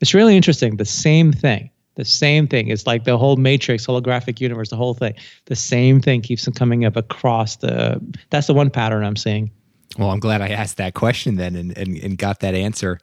It's 0.00 0.12
really 0.12 0.36
interesting. 0.36 0.76
The 0.76 0.84
same 0.84 1.32
thing. 1.32 1.70
The 1.94 2.04
same 2.04 2.46
thing. 2.46 2.68
It's 2.68 2.86
like 2.86 3.04
the 3.04 3.16
whole 3.16 3.36
matrix 3.36 3.86
holographic 3.86 4.40
universe 4.40 4.68
the 4.68 4.76
whole 4.76 4.92
thing. 4.92 5.14
The 5.46 5.56
same 5.56 6.00
thing 6.00 6.20
keeps 6.20 6.46
coming 6.48 6.84
up 6.84 6.96
across 6.96 7.56
the 7.56 8.00
that's 8.28 8.46
the 8.46 8.54
one 8.54 8.70
pattern 8.70 9.02
i'm 9.02 9.16
seeing. 9.16 9.50
Well 9.98 10.10
i'm 10.10 10.20
glad 10.20 10.42
i 10.42 10.48
asked 10.48 10.76
that 10.76 10.92
question 10.92 11.36
then 11.36 11.56
and, 11.56 11.76
and, 11.76 11.96
and 11.96 12.18
got 12.18 12.40
that 12.40 12.54
answer. 12.54 13.00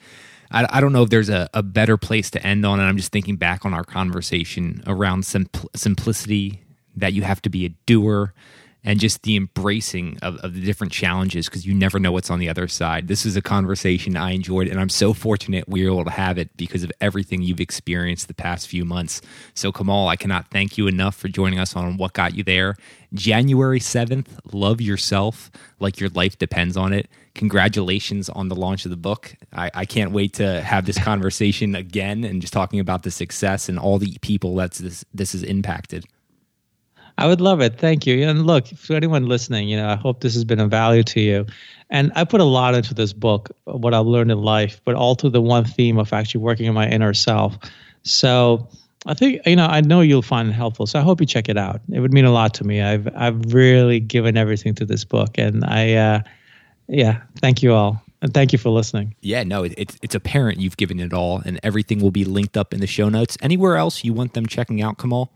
I, 0.51 0.67
I 0.69 0.81
don't 0.81 0.93
know 0.93 1.01
if 1.01 1.09
there's 1.09 1.29
a, 1.29 1.49
a 1.53 1.63
better 1.63 1.97
place 1.97 2.29
to 2.31 2.45
end 2.45 2.65
on 2.65 2.79
and 2.79 2.87
i'm 2.87 2.97
just 2.97 3.11
thinking 3.11 3.37
back 3.37 3.65
on 3.65 3.73
our 3.73 3.85
conversation 3.85 4.83
around 4.85 5.23
simpl- 5.23 5.69
simplicity 5.75 6.61
that 6.97 7.13
you 7.13 7.23
have 7.23 7.41
to 7.43 7.49
be 7.49 7.65
a 7.65 7.69
doer 7.87 8.33
and 8.83 8.99
just 8.99 9.21
the 9.23 9.35
embracing 9.35 10.17
of, 10.21 10.37
of 10.37 10.53
the 10.53 10.61
different 10.61 10.91
challenges 10.91 11.47
because 11.47 11.65
you 11.65 11.73
never 11.73 11.99
know 11.99 12.11
what's 12.11 12.31
on 12.31 12.39
the 12.39 12.49
other 12.49 12.67
side. 12.67 13.07
This 13.07 13.25
is 13.25 13.35
a 13.35 13.41
conversation 13.41 14.17
I 14.17 14.31
enjoyed, 14.31 14.67
and 14.67 14.79
I'm 14.79 14.89
so 14.89 15.13
fortunate 15.13 15.67
we 15.67 15.83
were 15.83 15.93
able 15.93 16.05
to 16.05 16.11
have 16.11 16.37
it 16.37 16.55
because 16.57 16.83
of 16.83 16.91
everything 16.99 17.41
you've 17.41 17.59
experienced 17.59 18.27
the 18.27 18.33
past 18.33 18.67
few 18.67 18.83
months. 18.83 19.21
So, 19.53 19.71
Kamal, 19.71 20.07
I 20.07 20.15
cannot 20.15 20.49
thank 20.49 20.77
you 20.77 20.87
enough 20.87 21.15
for 21.15 21.27
joining 21.27 21.59
us 21.59 21.75
on 21.75 21.97
What 21.97 22.13
Got 22.13 22.35
You 22.35 22.43
There. 22.43 22.75
January 23.13 23.79
7th, 23.79 24.27
love 24.53 24.79
yourself 24.79 25.51
like 25.79 25.99
your 25.99 26.09
life 26.09 26.37
depends 26.37 26.77
on 26.77 26.93
it. 26.93 27.09
Congratulations 27.35 28.29
on 28.29 28.47
the 28.47 28.55
launch 28.55 28.85
of 28.85 28.91
the 28.91 28.97
book. 28.97 29.35
I, 29.53 29.69
I 29.73 29.85
can't 29.85 30.11
wait 30.11 30.33
to 30.35 30.61
have 30.61 30.85
this 30.85 30.97
conversation 30.97 31.75
again 31.75 32.23
and 32.23 32.41
just 32.41 32.53
talking 32.53 32.79
about 32.79 33.03
the 33.03 33.11
success 33.11 33.69
and 33.69 33.77
all 33.77 33.99
the 33.99 34.17
people 34.21 34.55
that 34.55 34.73
this, 34.73 35.05
this 35.13 35.33
has 35.33 35.43
impacted. 35.43 36.05
I 37.17 37.27
would 37.27 37.41
love 37.41 37.61
it. 37.61 37.77
Thank 37.77 38.07
you. 38.07 38.27
And 38.27 38.47
look, 38.47 38.67
for 38.67 38.95
anyone 38.95 39.27
listening, 39.27 39.67
you 39.69 39.77
know, 39.77 39.89
I 39.89 39.95
hope 39.95 40.21
this 40.21 40.33
has 40.33 40.43
been 40.43 40.59
of 40.59 40.69
value 40.69 41.03
to 41.03 41.19
you. 41.19 41.45
And 41.89 42.11
I 42.15 42.23
put 42.23 42.41
a 42.41 42.45
lot 42.45 42.73
into 42.73 42.93
this 42.93 43.13
book, 43.13 43.51
what 43.65 43.93
I've 43.93 44.05
learned 44.05 44.31
in 44.31 44.41
life, 44.41 44.79
but 44.85 44.95
all 44.95 45.15
to 45.17 45.29
the 45.29 45.41
one 45.41 45.65
theme 45.65 45.97
of 45.97 46.13
actually 46.13 46.41
working 46.41 46.67
on 46.67 46.73
my 46.73 46.87
inner 46.87 47.13
self. 47.13 47.57
So 48.03 48.67
I 49.05 49.13
think 49.13 49.41
you 49.45 49.55
know 49.55 49.65
I 49.65 49.81
know 49.81 50.01
you'll 50.01 50.21
find 50.21 50.49
it 50.49 50.53
helpful. 50.53 50.85
So 50.85 50.99
I 50.99 51.01
hope 51.01 51.19
you 51.19 51.25
check 51.25 51.49
it 51.49 51.57
out. 51.57 51.81
It 51.91 51.99
would 51.99 52.13
mean 52.13 52.25
a 52.25 52.31
lot 52.31 52.53
to 52.55 52.63
me. 52.63 52.81
I've 52.81 53.07
I've 53.15 53.53
really 53.53 53.99
given 53.99 54.37
everything 54.37 54.75
to 54.75 54.85
this 54.85 55.03
book, 55.03 55.37
and 55.37 55.65
I, 55.65 55.93
uh, 55.93 56.19
yeah, 56.87 57.21
thank 57.39 57.63
you 57.63 57.73
all. 57.73 58.01
And 58.23 58.31
thank 58.33 58.53
you 58.53 58.59
for 58.59 58.69
listening. 58.69 59.15
Yeah, 59.21 59.43
no, 59.43 59.63
it, 59.63 59.73
it's 59.77 59.97
it's 60.03 60.13
apparent 60.13 60.59
you've 60.59 60.77
given 60.77 60.99
it 60.99 61.13
all, 61.13 61.41
and 61.43 61.59
everything 61.63 61.99
will 61.99 62.11
be 62.11 62.25
linked 62.25 62.55
up 62.55 62.73
in 62.73 62.79
the 62.79 62.87
show 62.87 63.09
notes. 63.09 63.37
Anywhere 63.41 63.77
else 63.77 64.03
you 64.03 64.13
want 64.13 64.33
them 64.33 64.45
checking 64.45 64.81
out, 64.81 64.99
Kamal? 64.99 65.31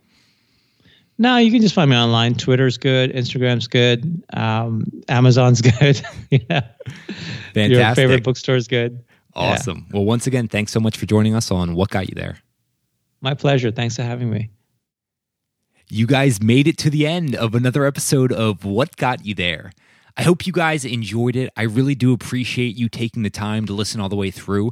No, 1.17 1.37
you 1.37 1.51
can 1.51 1.61
just 1.61 1.73
find 1.73 1.89
me 1.89 1.95
online. 1.95 2.35
Twitter's 2.35 2.77
good, 2.77 3.13
Instagram's 3.13 3.67
good, 3.67 4.23
um, 4.33 4.83
Amazon's 5.07 5.61
good. 5.79 6.01
yeah, 6.29 6.67
fantastic. 7.53 7.69
Your 7.69 7.95
favorite 7.95 8.23
bookstore 8.23 8.55
is 8.55 8.67
good. 8.67 9.03
Awesome. 9.33 9.85
Yeah. 9.87 9.97
Well, 9.97 10.05
once 10.05 10.27
again, 10.27 10.47
thanks 10.47 10.71
so 10.71 10.79
much 10.79 10.97
for 10.97 11.05
joining 11.05 11.35
us 11.35 11.51
on 11.51 11.75
What 11.75 11.89
Got 11.89 12.09
You 12.09 12.15
There. 12.15 12.37
My 13.21 13.33
pleasure. 13.33 13.71
Thanks 13.71 13.95
for 13.95 14.03
having 14.03 14.29
me. 14.29 14.49
You 15.89 16.07
guys 16.07 16.41
made 16.41 16.67
it 16.67 16.77
to 16.79 16.89
the 16.89 17.05
end 17.05 17.35
of 17.35 17.53
another 17.53 17.85
episode 17.85 18.31
of 18.31 18.65
What 18.65 18.95
Got 18.97 19.25
You 19.25 19.35
There. 19.35 19.71
I 20.17 20.23
hope 20.23 20.47
you 20.47 20.53
guys 20.53 20.85
enjoyed 20.85 21.35
it. 21.35 21.49
I 21.57 21.63
really 21.63 21.95
do 21.95 22.13
appreciate 22.13 22.77
you 22.77 22.87
taking 22.87 23.23
the 23.23 23.29
time 23.29 23.65
to 23.65 23.73
listen 23.73 23.99
all 23.99 24.09
the 24.09 24.15
way 24.15 24.31
through. 24.31 24.71